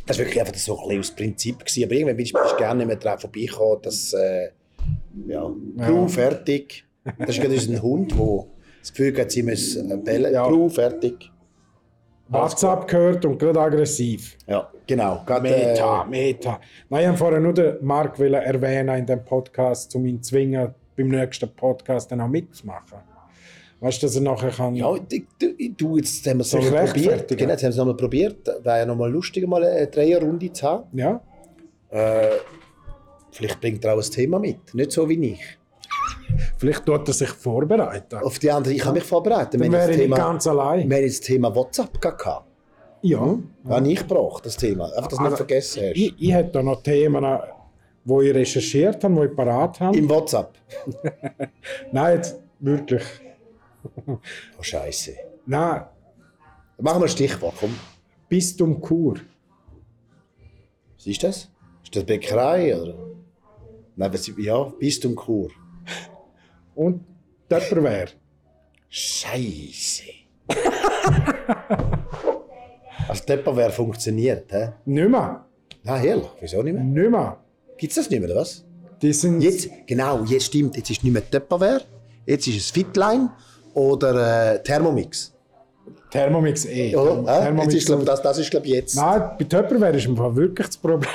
das 0.07 0.17
war 0.17 0.25
wirklich 0.25 0.39
einfach 0.39 0.55
so 0.55 0.79
ein 0.79 0.87
bisschen 0.87 0.99
aus 0.99 1.11
Prinzip 1.11 1.59
gewesen, 1.59 1.83
aber 1.83 1.93
irgendwann 1.93 2.17
bin 2.17 2.25
ich, 2.25 2.33
bin 2.33 2.41
ich 2.47 2.57
gerne 2.57 2.77
nicht 2.79 2.87
mehr 2.87 2.95
drauf 2.95 3.21
vorbeigekommen, 3.21 3.81
dass, 3.83 4.13
äh, 4.13 4.49
ja, 5.27 5.47
Bru, 5.75 6.07
fertig. 6.07 6.85
Das 7.19 7.29
ist 7.29 7.41
gerade 7.41 7.53
unser 7.53 7.81
Hund, 7.83 8.11
der 8.13 8.45
das 8.85 8.93
Gefühl 8.93 9.17
hat, 9.19 9.31
sie 9.31 9.41
müssen 9.43 10.03
bellen, 10.03 10.33
Ja. 10.33 10.47
Bru, 10.47 10.69
fertig. 10.69 11.31
WhatsApp 12.27 12.87
gehört 12.87 13.25
und 13.25 13.37
gerade 13.37 13.59
aggressiv. 13.59 14.37
Ja, 14.47 14.69
genau. 14.87 15.21
Gerade, 15.25 15.41
Meta, 15.43 16.03
äh, 16.03 16.09
Meta. 16.09 16.59
Nein, 16.89 17.01
ich 17.01 17.07
wollte 17.07 17.17
vorher 17.17 17.39
nur 17.39 17.53
den 17.53 17.75
Marc 17.81 18.19
erwähnen 18.19 18.97
in 18.97 19.05
dem 19.05 19.23
Podcast, 19.23 19.95
um 19.95 20.05
ihn 20.05 20.21
zu 20.21 20.31
zwingen, 20.31 20.73
beim 20.97 21.07
nächsten 21.09 21.49
Podcast 21.55 22.11
dann 22.11 22.21
auch 22.21 22.27
mitzumachen. 22.27 22.99
Weißt 23.79 24.01
du, 24.01 24.07
dass 24.07 24.15
er 24.15 24.21
nachher 24.21 24.49
kann. 24.51 24.75
Ja, 24.75 24.95
du, 25.77 25.97
jetzt 25.97 26.25
haben 26.27 26.37
wir 26.37 26.41
es 26.41 26.53
nochmal 26.53 26.85
probiert. 26.85 27.27
Genau, 27.27 27.51
jetzt 27.51 27.63
haben 27.63 27.67
wir 27.67 27.69
es 27.69 27.77
nochmal 27.77 27.97
probiert. 27.97 28.47
Wäre 28.63 28.79
ja 28.79 28.85
nochmal 28.85 29.11
lustig, 29.11 29.47
mal 29.47 29.63
eine 29.63 29.87
Dreierrunde 29.87 30.51
zu 30.51 30.65
haben. 30.65 30.97
ja? 30.97 31.21
Vielleicht 33.31 33.59
bringt 33.61 33.83
er 33.83 33.93
auch 33.95 34.01
ein 34.03 34.11
Thema 34.11 34.39
mit. 34.39 34.73
Nicht 34.73 34.91
so 34.91 35.07
wie 35.09 35.31
ich. 35.31 35.57
Vielleicht 36.57 36.85
tut 36.85 37.07
er 37.07 37.13
sich 37.13 37.29
vorbereiten. 37.29 38.17
Auf 38.17 38.39
die 38.39 38.51
andere, 38.51 38.73
ich 38.73 38.83
habe 38.85 38.95
mich 38.95 39.03
vorbereitet. 39.03 39.59
Dann 39.59 39.71
wäre 39.71 39.91
ich 39.91 39.97
Thema, 39.97 40.15
ganz 40.17 40.47
allein. 40.47 40.89
wir 40.89 40.97
haben 40.97 41.03
jetzt 41.03 41.19
das 41.19 41.27
Thema 41.27 41.55
WhatsApp 41.55 42.01
gehabt. 42.01 42.45
Ja. 43.01 43.37
Das 43.63 43.73
habe 43.73 43.87
ich 43.87 43.99
gebracht, 43.99 44.45
das 44.45 44.57
Thema. 44.57 44.85
Einfach, 44.85 45.07
dass 45.07 45.19
du 45.19 45.23
nicht 45.23 45.37
vergessen 45.37 45.83
hast. 45.83 45.95
Ich, 45.95 46.15
ich 46.17 46.33
hätte 46.33 46.51
da 46.51 46.63
noch 46.63 46.81
Themen, 46.81 47.25
wo 48.03 48.21
ich 48.21 48.33
recherchiert 48.33 49.03
habe, 49.03 49.13
die 49.15 49.25
ich 49.27 49.35
parat 49.35 49.79
habe. 49.79 49.97
Im 49.97 50.09
WhatsApp. 50.09 50.53
Nein, 51.91 52.17
jetzt 52.17 52.39
wirklich. 52.59 53.03
Oh, 54.07 54.17
Scheiße. 54.61 55.13
Nein, 55.45 55.83
Machen 56.77 56.99
wir 56.99 57.05
ein 57.05 57.09
Stichwort, 57.09 57.55
komm. 57.57 57.73
Bistum 58.27 58.81
Chur. 58.81 59.15
Was 60.97 61.07
ist 61.07 61.23
das? 61.23 61.49
Ist 61.83 61.95
das 61.95 62.03
Bäckerei? 62.03 62.75
Oder? 62.75 62.95
Nein, 63.95 64.13
was, 64.13 64.29
ja, 64.37 64.63
Bistum 64.63 65.15
Chur. 65.15 65.51
Und 66.75 67.03
Tupperware. 67.49 68.09
Scheiße. 68.89 70.03
also 73.07 73.23
Tupperware 73.25 73.71
funktioniert, 73.71 74.51
hä? 74.51 74.73
Nicht 74.85 75.09
mehr. 75.09 75.45
Na, 75.83 75.95
herrlich. 75.95 76.27
Wieso 76.39 76.61
nicht 76.61 76.73
mehr? 76.73 76.83
Nicht 76.83 77.09
mehr. 77.09 77.37
Gibt 77.77 77.91
es 77.91 77.95
das 77.95 78.09
nicht 78.09 78.19
mehr, 78.19 78.29
oder 78.29 78.41
was? 78.41 78.65
Die 79.01 79.13
sind 79.13 79.41
Jetzt, 79.41 79.69
genau, 79.85 80.23
jetzt 80.23 80.45
stimmt. 80.45 80.77
Jetzt 80.77 80.89
ist 80.89 81.03
nicht 81.03 81.13
mehr 81.13 81.29
Tupperware, 81.29 81.81
jetzt 82.25 82.47
ist 82.47 82.57
es 82.57 82.71
Fitline 82.71 83.29
oder 83.73 84.53
äh, 84.53 84.63
Thermomix. 84.63 85.33
Thermomix 86.09 86.65
E. 86.65 86.95
Oder? 86.95 87.19
Äh? 87.21 87.41
Thermomix 87.43 87.73
ist, 87.73 87.87
glaub, 87.87 88.05
das, 88.05 88.21
das 88.21 88.37
ist, 88.37 88.49
glaube 88.49 88.65
ich, 88.67 88.73
jetzt. 88.73 88.95
Nein, 88.95 89.31
bei 89.37 89.45
Tupperware 89.45 89.97
ist 89.97 90.05
im 90.05 90.15
Fall 90.15 90.35
wirklich 90.35 90.67
das 90.67 90.77
Problem. 90.77 91.09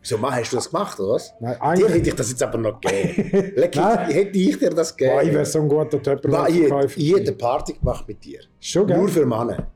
Wieso, 0.00 0.16
Mann, 0.18 0.34
hast 0.34 0.52
du 0.52 0.56
das 0.56 0.70
gemacht, 0.70 0.98
oder 1.00 1.14
was? 1.14 1.34
Nein, 1.40 1.54
Dir 1.54 1.62
eigentlich- 1.62 1.88
hätte 1.94 2.08
ich 2.10 2.14
das 2.14 2.30
jetzt 2.30 2.42
aber 2.42 2.58
noch 2.58 2.80
gegeben. 2.80 3.52
Leck, 3.56 3.74
Nein. 3.76 4.10
hätte 4.10 4.38
ich 4.38 4.58
dir 4.58 4.70
das 4.70 4.96
Boah, 4.96 5.04
ich 5.06 5.08
gegeben. 5.18 5.34
wäre 5.34 5.46
so 5.46 5.60
ein 5.60 5.68
guter 5.68 5.96
ich, 5.96 6.02
Tupperware-Verkäufer. 6.02 6.98
ich 7.00 7.10
hätte 7.14 7.20
eine 7.22 7.32
Party 7.32 7.72
gemacht 7.74 8.04
mit 8.08 8.24
dir. 8.24 8.40
Schon, 8.60 8.86
gell? 8.86 8.96
Nur 8.96 9.08
für 9.08 9.26
Männer. 9.26 9.66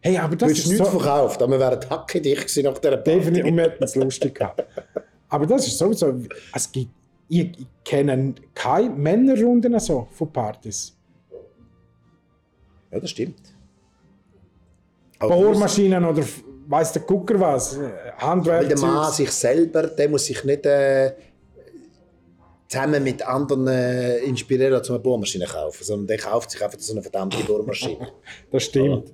Hey, 0.00 0.16
aber 0.18 0.30
Du 0.30 0.36
das 0.36 0.50
hättest 0.50 0.66
ist 0.66 0.72
nichts 0.72 0.90
so... 0.92 0.98
verkauft, 0.98 1.42
aber 1.42 1.52
wir 1.52 1.60
wären 1.60 1.90
hackedicht 1.90 2.40
gewesen 2.42 2.64
nach 2.64 2.78
dieser 2.78 2.96
Party. 2.96 3.10
Definitiv, 3.18 3.56
wir 3.56 3.62
hätten 3.62 3.84
es 3.84 3.94
lustig 3.96 4.34
gehabt. 4.34 4.64
Aber 5.28 5.46
das 5.46 5.66
ist 5.66 5.78
sowieso... 5.78 6.14
Es 6.54 6.70
gibt... 6.72 6.90
Ich, 7.30 7.40
ich 7.58 7.66
kenne 7.84 8.34
keine 8.54 8.88
Männerrunden 8.90 9.78
so 9.80 10.08
von 10.12 10.32
Partys. 10.32 10.96
Ja, 12.90 12.98
das 13.00 13.10
stimmt. 13.10 13.38
Bohrmaschinen 15.20 16.04
oder 16.04 16.22
weiss 16.68 16.92
der 16.92 17.02
Gucker 17.02 17.40
was, 17.40 17.78
Weil 17.78 17.88
der 17.88 18.18
Handwerk. 18.18 18.80
Mann 18.80 19.12
sich 19.12 19.30
selber, 19.30 19.86
der 19.88 20.08
muss 20.08 20.26
sich 20.26 20.44
nicht 20.44 20.66
äh, 20.66 21.14
zusammen 22.68 23.02
mit 23.02 23.26
anderen 23.26 23.66
äh, 23.66 24.18
inspirieren, 24.18 24.80
um 24.80 24.90
eine 24.90 24.98
Bohrmaschine 24.98 25.46
kaufen, 25.46 25.82
sondern 25.82 26.06
der 26.06 26.18
kauft 26.18 26.50
sich 26.50 26.62
einfach 26.62 26.78
so 26.78 26.92
eine 26.92 27.02
verdammte 27.02 27.42
Bohrmaschine. 27.44 28.08
Das 28.50 28.64
stimmt. 28.64 29.12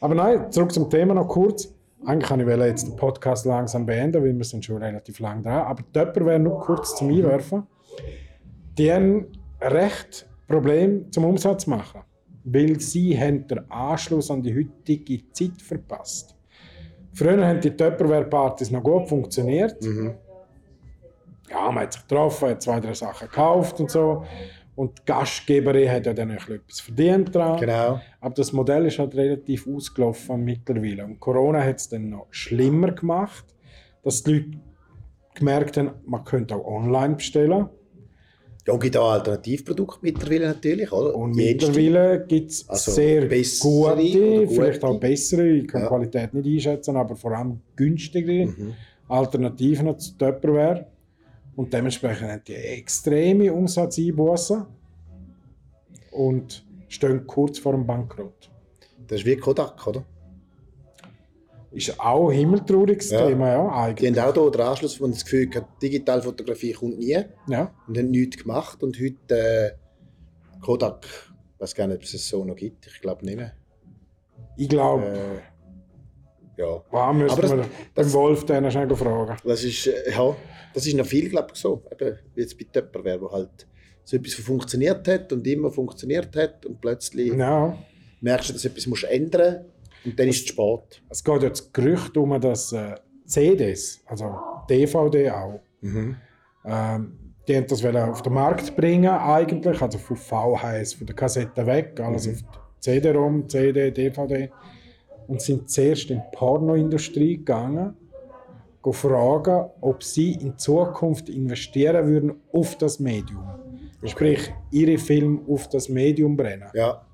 Aber 0.00 0.14
nein, 0.14 0.50
zurück 0.50 0.72
zum 0.72 0.90
Thema 0.90 1.14
noch 1.14 1.28
kurz. 1.28 1.72
Eigentlich 2.04 2.28
kann 2.28 2.40
ich 2.40 2.46
jetzt 2.46 2.86
den 2.86 2.96
Podcast 2.96 3.46
langsam 3.46 3.86
beenden, 3.86 4.22
weil 4.22 4.36
wir 4.36 4.44
sind 4.44 4.64
schon 4.64 4.82
relativ 4.82 5.20
lang 5.20 5.42
dran. 5.42 5.64
Aber 5.64 5.82
Töpper 5.92 6.26
wäre 6.26 6.38
nur 6.38 6.60
kurz 6.60 6.94
zum 6.96 7.08
Einwerfen. 7.08 7.66
Die 8.76 8.92
haben 8.92 9.26
recht 9.60 10.26
Problem 10.46 11.10
zum 11.10 11.24
Umsatz 11.24 11.66
machen, 11.66 12.02
weil 12.44 12.78
sie 12.80 13.18
haben 13.18 13.46
den 13.46 13.70
Anschluss 13.70 14.30
an 14.30 14.42
die 14.42 14.54
heutige 14.54 15.30
Zeit 15.32 15.62
verpasst. 15.62 16.33
Früher 17.14 17.46
haben 17.46 17.60
die 17.60 17.70
Tupperware-Partys 17.70 18.70
noch 18.70 18.82
gut 18.82 19.08
funktioniert. 19.08 19.76
Ja, 21.50 21.70
man 21.70 21.84
hat 21.84 21.92
sich 21.92 22.02
getroffen, 22.02 22.48
hat 22.50 22.62
zwei, 22.62 22.80
drei 22.80 22.94
Sachen 22.94 23.28
gekauft 23.28 23.78
und 23.80 23.90
so. 23.90 24.24
Und 24.76 24.98
die 24.98 25.02
Gastgeberin 25.04 25.88
hat 25.88 26.06
ja 26.06 26.12
dann 26.12 26.30
bisschen 26.30 26.56
etwas 26.56 26.80
verdient 26.80 27.34
dran. 27.34 27.60
genau. 27.60 28.00
Aber 28.20 28.34
das 28.34 28.52
Modell 28.52 28.86
ist 28.86 28.98
halt 28.98 29.14
relativ 29.14 29.68
ausgelaufen 29.68 30.42
mittlerweile. 30.42 31.04
Und 31.04 31.20
Corona 31.20 31.62
hat 31.62 31.76
es 31.76 31.88
dann 31.88 32.10
noch 32.10 32.26
schlimmer 32.30 32.90
gemacht, 32.90 33.44
dass 34.02 34.24
die 34.24 34.32
Leute 34.32 34.58
gemerkt 35.34 35.76
haben, 35.76 35.92
man 36.06 36.24
könnte 36.24 36.56
auch 36.56 36.66
online 36.66 37.14
bestellen. 37.14 37.68
Ja, 38.66 38.72
und 38.72 38.80
gibt 38.82 38.96
auch 38.96 39.10
Alternativprodukte 39.10 39.98
mittlerweile 40.02 40.46
natürlich, 40.46 40.90
oder? 40.90 41.14
Und 41.14 41.34
Jenste. 41.34 41.66
mittlerweile 41.70 42.24
gibt 42.26 42.50
es 42.50 42.68
Also 42.68 42.92
sehr 42.92 43.22
gute, 43.28 43.36
gute. 43.60 44.48
vielleicht 44.48 44.82
auch 44.84 44.98
bessere, 44.98 45.46
ich 45.48 45.68
kann 45.68 45.82
Ja. 45.82 45.86
die 45.88 45.94
Qualität 45.94 46.32
nicht 46.34 46.46
einschätzen, 46.46 46.96
aber 46.96 47.14
vor 47.14 47.32
allem 47.32 47.60
günstigere 47.76 48.46
Mhm. 48.46 48.72
Alternativen 49.08 49.98
zu 49.98 50.16
Tupperware. 50.16 50.86
Und 51.56 51.72
dementsprechend 51.72 52.28
haben 52.30 52.42
die 52.48 52.54
extreme 52.54 53.52
Umsatzeinbußen 53.52 54.64
und 56.12 56.64
stehen 56.88 57.26
kurz 57.26 57.58
vor 57.58 57.72
dem 57.72 57.86
Bankrott. 57.86 58.50
Das 59.06 59.20
ist 59.20 59.26
wie 59.26 59.36
Kodak, 59.36 59.86
oder? 59.86 60.04
Ist 61.74 61.98
auch 62.00 62.28
ein 62.30 62.36
himmeltrauriges 62.36 63.10
Ja. 63.10 63.26
Thema, 63.26 63.48
ja, 63.48 63.64
Die 63.66 63.72
eigentlich. 64.04 64.20
haben 64.20 64.30
auch 64.30 64.42
hier 64.42 64.50
den 64.52 64.60
Anschluss, 64.60 65.00
wo 65.00 65.06
das 65.08 65.24
Gefühl 65.24 65.50
haben, 65.54 65.66
Digitalfotografie 65.82 66.72
kommt 66.72 66.98
nie. 66.98 67.18
Ja. 67.48 67.74
Und 67.88 67.98
haben 67.98 68.10
nichts 68.10 68.36
gemacht. 68.40 68.82
Und 68.82 68.96
heute 69.00 69.34
äh, 69.36 69.70
Kodak, 70.60 71.04
ich 71.54 71.60
weiß 71.60 71.74
gar 71.74 71.86
nicht, 71.88 71.96
ob 71.96 72.02
es 72.04 72.14
es 72.14 72.28
so 72.28 72.44
noch 72.44 72.54
gibt. 72.56 72.86
Ich 72.86 73.00
glaube 73.00 73.24
nicht 73.24 73.36
mehr. 73.36 73.52
Ich 74.56 74.68
glaube, 74.68 75.04
Äh, 75.04 75.40
Ja. 76.56 76.80
Wow, 76.92 77.12
müssen 77.12 77.32
Aber 77.32 77.42
das- 77.42 77.50
wir 77.50 77.66
den 78.04 78.12
Wolf 78.12 78.44
dann 78.46 78.70
schnell 78.70 78.94
fragen. 78.94 79.36
Das 79.44 79.64
ist, 79.64 79.88
äh, 79.88 80.12
ja, 80.12 80.36
das 80.72 80.86
ist 80.86 80.94
noch 80.96 81.04
viel, 81.06 81.28
glaube 81.28 81.48
ich, 81.52 81.58
so. 81.60 81.82
Eben, 81.90 82.16
wie 82.36 82.40
jetzt 82.42 82.56
bei 82.56 82.64
Töpperware, 82.72 83.20
wo 83.20 83.32
halt 83.32 83.66
so 84.04 84.16
etwas 84.16 84.34
funktioniert 84.34 85.08
hat 85.08 85.32
und 85.32 85.44
immer 85.48 85.72
funktioniert 85.72 86.36
hat 86.36 86.64
und 86.66 86.80
plötzlich 86.80 87.32
Ja. 87.34 87.76
merkst 88.20 88.50
du, 88.50 88.52
dass 88.52 88.64
etwas 88.64 88.86
musst 88.86 89.02
ändern 89.04 89.64
und 90.04 90.18
dann 90.18 90.28
ist 90.28 90.42
es 90.42 90.48
spät. 90.48 91.02
Es 91.08 91.22
geht 91.24 91.42
jetzt 91.42 91.60
das 91.60 91.72
Gerücht 91.72 92.16
um, 92.16 92.38
dass 92.40 92.72
äh, 92.72 92.94
CDs, 93.26 94.02
also 94.06 94.36
DVD 94.68 95.30
auch, 95.30 95.60
ähm, 95.82 97.18
die 97.46 97.56
haben 97.56 97.66
das 97.66 97.84
auf 97.84 98.22
den 98.22 98.32
Markt 98.32 98.74
bringen 98.74 99.10
eigentlich, 99.10 99.80
also 99.82 99.98
von 99.98 100.16
VHS, 100.16 100.94
von 100.94 101.06
der 101.06 101.16
Kassette 101.16 101.66
weg, 101.66 102.00
alles 102.00 102.28
auf 102.28 102.38
CD-ROM, 102.80 103.48
CD, 103.48 103.90
DVD 103.90 104.50
und 105.26 105.40
sind 105.40 105.70
zuerst 105.70 106.10
in 106.10 106.18
die 106.18 106.36
Pornoindustrie 106.36 107.38
gegangen, 107.38 107.96
fragen, 108.92 109.70
ob 109.80 110.02
sie 110.02 110.32
in 110.34 110.58
Zukunft 110.58 111.30
investieren 111.30 112.06
würden 112.06 112.34
auf 112.52 112.76
das 112.76 113.00
Medium. 113.00 113.42
Sprich, 114.04 114.52
ihre 114.70 114.98
Filme 114.98 115.40
auf 115.48 115.70
das 115.70 115.88
Medium 115.88 116.36
brennen. 116.36 116.68
Ja, 116.74 117.06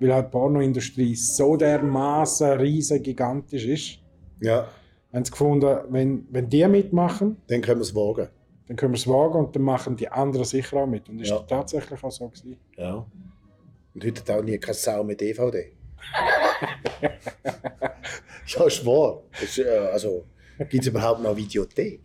Weil 0.00 0.14
halt 0.14 0.26
die 0.26 0.30
Pornoindustrie 0.30 1.14
so 1.14 1.56
dermaßen 1.56 2.52
riesig 2.58 3.04
gigantisch 3.04 3.66
ist, 3.66 3.98
ja, 4.40 4.66
haben 5.12 5.24
sie 5.24 5.30
gefunden, 5.30 5.78
wenn, 5.90 6.26
wenn 6.30 6.48
die 6.48 6.66
mitmachen, 6.66 7.36
dann 7.48 7.60
können 7.60 7.80
wir 7.80 7.84
es 7.84 7.94
wagen. 7.94 8.28
dann 8.68 8.76
können 8.76 8.92
wir 8.92 8.98
es 8.98 9.06
wagen 9.08 9.34
und 9.44 9.54
dann 9.54 9.62
machen 9.62 9.96
die 9.96 10.08
anderen 10.08 10.44
sicher 10.46 10.76
auch 10.78 10.86
mit. 10.86 11.08
Und 11.08 11.18
das 11.20 11.28
Ja. 11.28 11.36
ist 11.38 11.48
tatsächlich 11.48 12.02
auch 12.02 12.10
so 12.12 12.28
gewesen. 12.28 12.56
Ja. 12.76 13.04
Und 13.94 14.04
heute 14.04 14.20
hat 14.20 14.30
auch 14.30 14.42
nie 14.44 14.56
keine 14.58 14.74
Sau 14.74 15.02
mit 15.04 15.20
DVD. 15.20 15.72
ja, 18.46 18.64
ist 18.64 18.86
wahr. 18.86 19.22
Ist, 19.42 19.58
äh, 19.58 19.68
also, 19.92 20.24
gibt 20.68 20.82
es 20.84 20.86
überhaupt 20.86 21.20
noch 21.20 21.30
eine 21.30 21.36
Videothek? 21.38 22.00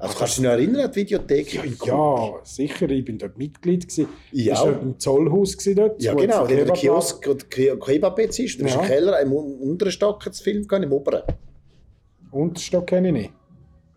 Also 0.00 0.16
kannst 0.16 0.38
du 0.38 0.42
dich 0.42 0.48
noch 0.48 0.56
erinnern 0.56 0.80
an 0.82 0.92
die 0.92 0.96
Videothek? 1.00 1.60
Bin 1.62 1.76
Ja, 1.84 2.34
sicher, 2.44 2.88
ich 2.88 3.04
bin 3.04 3.18
dort 3.18 3.36
Mitglied. 3.36 3.82
Gewesen. 3.88 4.08
Ich 4.30 4.48
war 4.50 4.66
dort 4.66 4.82
im 4.82 4.98
Zollhaus 4.98 5.56
dort. 5.74 6.00
Ja, 6.02 6.14
genau. 6.14 6.46
jetzt 6.46 6.50
Der 6.50 6.66
Kebab- 6.66 6.74
Kiosk 6.76 7.50
Ke- 7.50 7.76
Kebab 7.78 8.18
jetzt 8.20 8.38
ist. 8.38 8.58
Du 8.60 8.62
bist 8.64 8.76
Ja. 8.76 8.82
im 8.82 8.86
Keller, 8.86 9.20
im 9.20 9.32
un- 9.32 9.58
unteren 9.58 9.90
Stock 9.90 10.24
hat 10.24 10.36
Film 10.36 10.66
im 10.70 10.92
oberen. 10.92 11.22
Unterstock 12.30 12.86
kenne 12.86 13.08
ich 13.08 13.12
nicht. 13.14 13.32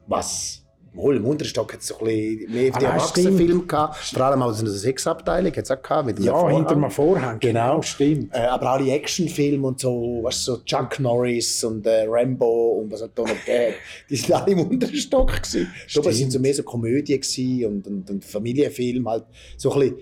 Was? 0.08 0.61
Wohl, 0.94 1.16
im 1.16 1.26
unteren 1.26 1.48
Stock 1.48 1.72
hat 1.72 1.80
es 1.80 1.88
so 1.88 2.00
ein 2.00 2.06
bisschen 2.06 2.52
mehr 2.52 2.72
Ah, 2.74 2.80
die 2.80 2.86
Erwachsenenfilme 2.86 3.64
gehabt. 3.66 3.96
Vor 3.96 4.22
allem 4.26 4.42
auch 4.42 4.52
so 4.52 4.66
eine 4.66 4.72
Sexabteilung 4.74 5.52
hat 5.56 5.64
es 5.64 5.72
auch 5.72 5.82
gehabt. 5.82 6.06
Mit 6.06 6.20
Ja, 6.20 6.34
Vorhang. 6.34 6.56
hinter 6.58 6.72
einem 6.72 6.92
Vorhang. 6.92 7.39
Genau. 7.39 7.82
stimmt. 7.82 8.36
Äh, 8.36 8.39
aber 8.39 8.72
alle 8.72 8.92
Actionfilme 8.92 9.66
und 9.68 9.80
so, 9.80 10.20
weißt 10.24 10.48
du, 10.50 10.52
so 10.56 10.58
Chuck 10.66 11.00
Norris 11.00 11.64
und 11.64 11.86
äh, 11.88 12.06
Rambo 12.10 12.82
und 12.82 12.92
was 12.92 13.02
hat 13.04 13.12
da 13.16 13.22
noch 13.22 13.30
gegeben, 13.30 13.76
die 14.10 14.16
sind 14.18 14.34
alle 14.34 14.52
im 14.52 14.60
unteren 14.68 14.96
Stock 14.96 15.32
gewesen. 15.42 15.72
Aber 15.98 16.10
es 16.10 16.18
sind 16.18 16.32
so 16.32 16.39
mehr 16.39 16.54
so 16.54 16.64
Komödien 16.64 17.22
gewesen 17.22 17.66
und, 17.68 17.88
und, 17.88 18.10
und 18.10 18.26
Familienfilme 18.26 19.10
halt. 19.10 19.24
So 19.56 19.72
ein 19.72 19.80
bisschen 19.80 19.98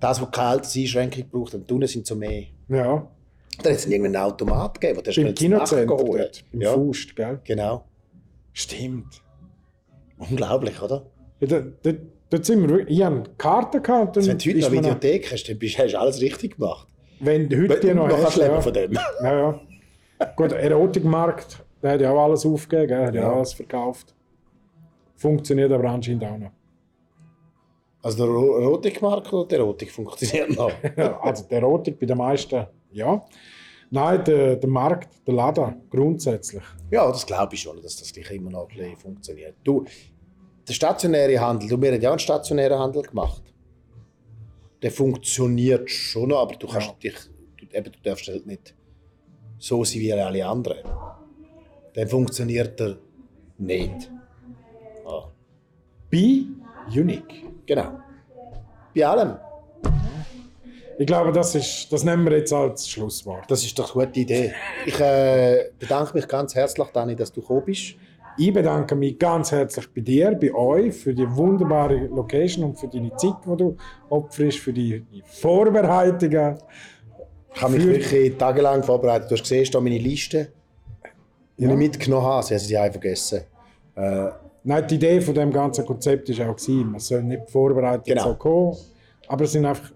das, 0.00 0.20
was 0.20 0.30
keine 0.32 0.48
Alterseinschränkung 0.48 1.28
braucht. 1.30 1.54
Und 1.54 1.70
unten 1.70 1.86
sind 1.86 2.06
so 2.08 2.16
mehr. 2.16 2.42
Ja, 2.68 3.06
Dann 3.62 3.72
hat 3.72 3.78
es 3.78 3.86
irgendwann 3.86 4.16
einen 4.16 4.24
Automat 4.32 4.80
gegeben, 4.80 4.98
wo 4.98 5.02
der 5.02 5.16
im 5.16 5.32
Kinozentrum 5.32 6.16
im 6.52 6.60
Ja, 6.60 6.72
Faust, 6.72 7.14
gell? 7.14 7.38
genau. 7.44 7.84
Stimmt. 8.52 9.22
Unglaublich, 10.30 10.80
oder? 10.82 11.06
Ja, 11.40 11.46
dort, 11.48 11.64
dort, 11.84 11.96
dort 12.30 12.44
sind 12.44 12.68
wir, 12.68 12.88
ich 12.88 13.02
hatte 13.02 13.30
Karten 13.38 13.82
gehabt. 13.82 14.16
Also, 14.16 14.30
wenn 14.30 14.38
du 14.38 14.48
heute 14.50 14.58
noch- 14.60 14.72
Videothek 14.72 15.32
hast, 15.32 15.44
dann 15.48 15.58
bist, 15.58 15.78
hast 15.78 15.92
du 15.92 15.98
alles 16.00 16.20
richtig 16.20 16.56
gemacht. 16.56 16.88
Wenn 17.20 17.48
du 17.48 17.62
heute 17.68 17.80
die 17.80 17.94
noch 17.94 18.08
hast, 18.08 18.36
leben 18.36 18.54
ja. 18.54 18.60
von 18.60 18.72
dem. 18.72 18.92
Ja, 19.22 19.38
ja. 19.38 19.60
Gut, 20.36 20.52
Erotikmarkt, 20.52 21.64
der 21.82 21.92
hat 21.92 22.00
ja 22.00 22.10
auch 22.12 22.24
alles 22.24 22.46
aufgegeben, 22.46 22.88
gell? 22.88 23.06
hat 23.06 23.14
ja, 23.14 23.32
alles 23.32 23.52
verkauft. 23.52 24.14
Funktioniert 25.16 25.70
aber 25.72 25.88
anscheinend 25.90 26.24
auch 26.24 26.38
noch. 26.38 26.50
Also 28.02 28.24
der 28.24 28.26
Ero- 28.34 28.58
Erotikmarkt 28.60 29.32
oder 29.32 29.46
der 29.48 29.58
Erotik 29.60 29.90
funktioniert 29.92 30.50
noch? 30.56 30.72
Also 31.22 31.44
die 31.48 31.54
Erotik 31.54 31.98
bei 32.00 32.06
den 32.06 32.18
meisten, 32.18 32.66
ja. 32.92 33.24
Nein, 33.90 34.24
der, 34.24 34.56
der 34.56 34.70
Markt, 34.70 35.10
der 35.26 35.34
Laden, 35.34 35.74
grundsätzlich. 35.90 36.62
Ja, 36.90 37.06
das 37.08 37.26
glaube 37.26 37.54
ich 37.54 37.60
schon, 37.60 37.80
dass 37.82 37.96
das 37.96 38.12
gleich 38.12 38.30
immer 38.32 38.50
noch 38.50 38.68
ein 38.68 38.76
bisschen 38.76 38.96
funktioniert. 38.96 39.54
Du, 39.62 39.84
der 40.72 40.76
stationäre 40.76 41.38
Handel, 41.38 41.68
du, 41.68 41.80
wir 41.80 41.92
haben 41.92 42.00
ja 42.00 42.08
auch 42.08 42.12
einen 42.14 42.18
stationären 42.18 42.78
Handel 42.78 43.02
gemacht. 43.02 43.42
Der 44.80 44.90
funktioniert 44.90 45.88
schon 45.90 46.30
noch, 46.30 46.40
aber 46.40 46.56
du 46.56 46.66
kannst 46.66 46.88
Ja. 46.88 46.94
dich, 47.02 47.14
du, 47.58 47.76
eben, 47.76 47.92
du 47.92 47.98
darfst 48.02 48.26
halt 48.28 48.46
nicht 48.46 48.74
so 49.58 49.84
sein 49.84 50.00
wie 50.00 50.12
alle 50.12 50.44
anderen. 50.46 50.78
Dann 51.94 52.08
funktioniert 52.08 52.80
er 52.80 52.96
nicht. 53.58 54.10
Ah, 55.06 55.28
Be 56.10 56.46
unique. 56.88 57.44
genau. 57.66 57.98
Bei 58.94 59.06
allem. 59.06 59.36
Ich 60.98 61.06
glaube, 61.06 61.32
das, 61.32 61.54
ist, 61.54 61.92
das 61.92 62.04
nehmen 62.04 62.24
wir 62.24 62.36
jetzt 62.38 62.52
als 62.52 62.88
Schlusswort. 62.88 63.44
Das 63.50 63.64
ist 63.64 63.78
doch 63.78 63.94
eine 63.94 64.06
gute 64.06 64.20
Idee. 64.20 64.52
Ich 64.86 64.98
äh, 65.00 65.70
bedanke 65.78 66.14
mich 66.14 66.26
ganz 66.28 66.54
herzlich, 66.54 66.88
Dani, 66.88 67.14
dass 67.16 67.32
du 67.32 67.40
gekommen 67.40 67.64
bist. 67.64 67.94
Ich 68.38 68.52
bedanke 68.52 68.94
mich 68.94 69.18
ganz 69.18 69.52
herzlich 69.52 69.92
bei 69.94 70.00
dir, 70.00 70.32
bei 70.40 70.52
euch, 70.54 70.94
für 70.94 71.14
die 71.14 71.28
wunderbare 71.36 72.06
Location 72.06 72.64
und 72.64 72.78
für 72.78 72.88
deine 72.88 73.14
Zeit, 73.16 73.34
die 73.46 73.56
du 73.56 73.76
opferst, 74.08 74.58
für 74.58 74.72
die 74.72 75.04
Vorbereitungen. 75.26 76.56
Ich 77.54 77.60
habe 77.62 77.74
mich 77.74 77.86
wirklich 77.86 78.36
tagelang 78.38 78.82
vorbereitet. 78.82 79.30
Du 79.30 79.34
hast 79.34 79.42
gesehen, 79.42 79.68
da 79.70 79.80
meine 79.80 79.98
Liste, 79.98 80.48
die 81.58 81.64
Ja. 81.64 81.70
ich 81.70 81.76
mitgenommen 81.76 82.24
habe. 82.26 82.42
Sie 82.46 82.54
haben 82.54 82.60
sie 82.60 82.76
einfach 82.78 83.00
vergessen. 83.00 83.42
Äh, 83.94 84.28
Nein, 84.64 84.86
die 84.88 84.94
Idee 84.94 85.20
von 85.20 85.34
dem 85.34 85.52
ganzen 85.52 85.84
Konzept 85.84 86.28
ist 86.30 86.40
auch 86.40 86.56
man 86.68 87.00
soll 87.00 87.22
nicht 87.24 87.50
vorbereitet 87.50 88.06
Genau. 88.06 88.22
so 88.28 88.34
kommen, 88.36 88.76
aber 89.26 89.44
es 89.44 89.52
sind 89.52 89.66
einfach 89.66 89.90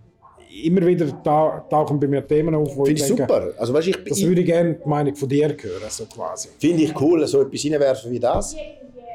immer 0.65 0.87
wieder 0.87 1.07
da, 1.23 1.67
tauchen 1.69 1.99
bei 1.99 2.07
mir 2.07 2.27
Themen 2.27 2.55
auf, 2.55 2.77
wo 2.77 2.85
Finde 2.85 3.01
ich 3.03 3.11
ich 3.11 3.17
denke, 3.17 3.33
super. 3.33 3.53
Also, 3.59 3.75
weißt, 3.75 3.89
ich, 3.89 4.05
das 4.05 4.19
ich, 4.19 4.27
würde 4.27 4.41
ich 4.41 4.47
gerne 4.47 4.75
die 4.75 4.89
Meinung 4.89 5.15
von 5.15 5.29
dir 5.29 5.49
hören, 5.49 5.91
so 5.91 6.05
quasi. 6.07 6.49
finde 6.59 6.83
ich 6.85 7.01
cool, 7.01 7.27
so 7.27 7.43
etwas 7.43 7.65
reinwerfen 7.65 8.11
wie 8.11 8.21
das. 8.21 8.55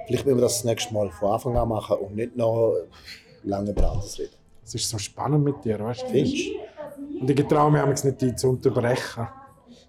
Vielleicht 0.07 0.25
müssen 0.25 0.37
wir 0.37 0.41
das 0.41 0.57
das 0.57 0.63
nächste 0.65 0.93
Mal 0.93 1.09
von 1.11 1.31
Anfang 1.31 1.57
an 1.57 1.69
machen 1.69 1.97
und 1.97 2.15
nicht 2.15 2.35
noch 2.35 2.75
lange 3.43 3.71
über 3.71 3.91
anderes 3.91 4.19
reden. 4.19 4.33
Es 4.63 4.75
ist 4.75 4.89
so 4.89 4.97
spannend 4.97 5.43
mit 5.43 5.63
dir, 5.63 5.79
weißt 5.79 6.03
du? 6.03 6.17
Und 7.19 7.29
ich 7.29 7.47
traue 7.47 7.71
mich 7.71 7.81
manchmal 7.81 8.11
nicht, 8.11 8.21
dich 8.21 8.35
zu 8.35 8.49
unterbrechen. 8.49 9.27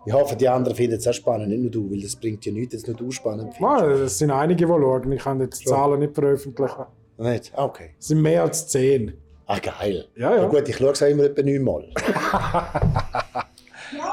Ich 0.05 0.13
hoffe, 0.13 0.35
die 0.35 0.49
anderen 0.49 0.77
finden 0.77 0.97
es 0.97 1.07
auch 1.07 1.13
spannend, 1.13 1.49
nicht 1.49 1.61
nur 1.61 1.71
du, 1.71 1.91
weil 1.91 2.01
das 2.01 2.17
bringt 2.17 2.45
ja 2.45 2.53
nichts, 2.53 2.75
dass 2.75 2.87
nur 2.87 2.97
du 2.97 3.11
spannend 3.11 3.55
findest. 3.55 4.01
Es 4.01 4.19
sind 4.19 4.31
einige, 4.33 4.67
die 4.67 4.71
schauen. 4.71 5.13
Ich 5.13 5.23
kann 5.23 5.41
jetzt 5.41 5.61
die 5.61 5.67
Zahlen 5.67 6.01
nicht 6.01 6.15
veröffentlichen. 6.15 6.85
Nicht? 7.19 7.53
Okay. 7.55 7.91
Es 7.99 8.09
sind 8.09 8.21
mehr 8.21 8.43
als 8.43 8.67
zehn. 8.67 9.15
Ah, 9.47 9.59
geil. 9.59 10.07
Ja, 10.17 10.37
ja. 10.37 10.47
gut, 10.47 10.69
ich 10.69 10.77
schaue 10.77 10.93
es 10.93 11.03
auch 11.03 11.09
immer 11.09 11.25
etwa 11.25 11.43
neunmal. 11.43 11.89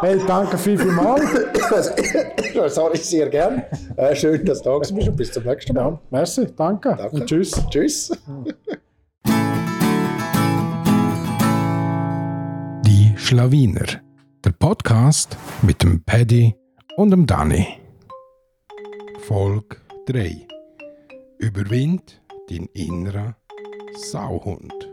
Hey, 0.02 0.20
danke 0.28 0.58
viel, 0.58 0.78
viel 0.78 0.92
mal. 0.92 1.22
Sorry, 2.70 2.98
sehr 2.98 3.30
gern. 3.30 3.64
Äh, 3.96 4.16
schön, 4.16 4.46
dass 4.46 4.62
du 4.62 4.70
da 4.70 4.78
bist 4.78 4.92
und 4.92 5.16
bis 5.16 5.32
zum 5.32 5.44
nächsten 5.44 5.74
Mal. 5.74 5.92
Ja, 5.92 6.00
merci, 6.10 6.48
danke. 6.56 6.96
Danke. 6.98 7.16
Und 7.16 7.26
tschüss. 7.26 7.52
Tschüss. 7.70 8.12
Die 12.86 13.14
Schlawiner. 13.16 13.86
Der 14.44 14.52
Podcast 14.52 15.38
mit 15.62 15.82
dem 15.84 16.04
Paddy 16.04 16.56
und 16.98 17.12
dem 17.12 17.26
Danny. 17.26 17.68
Folge 19.20 19.78
3. 20.08 20.48
Überwind 21.38 22.22
den 22.50 22.66
inneren 22.74 23.36
Sauhund. 23.96 24.89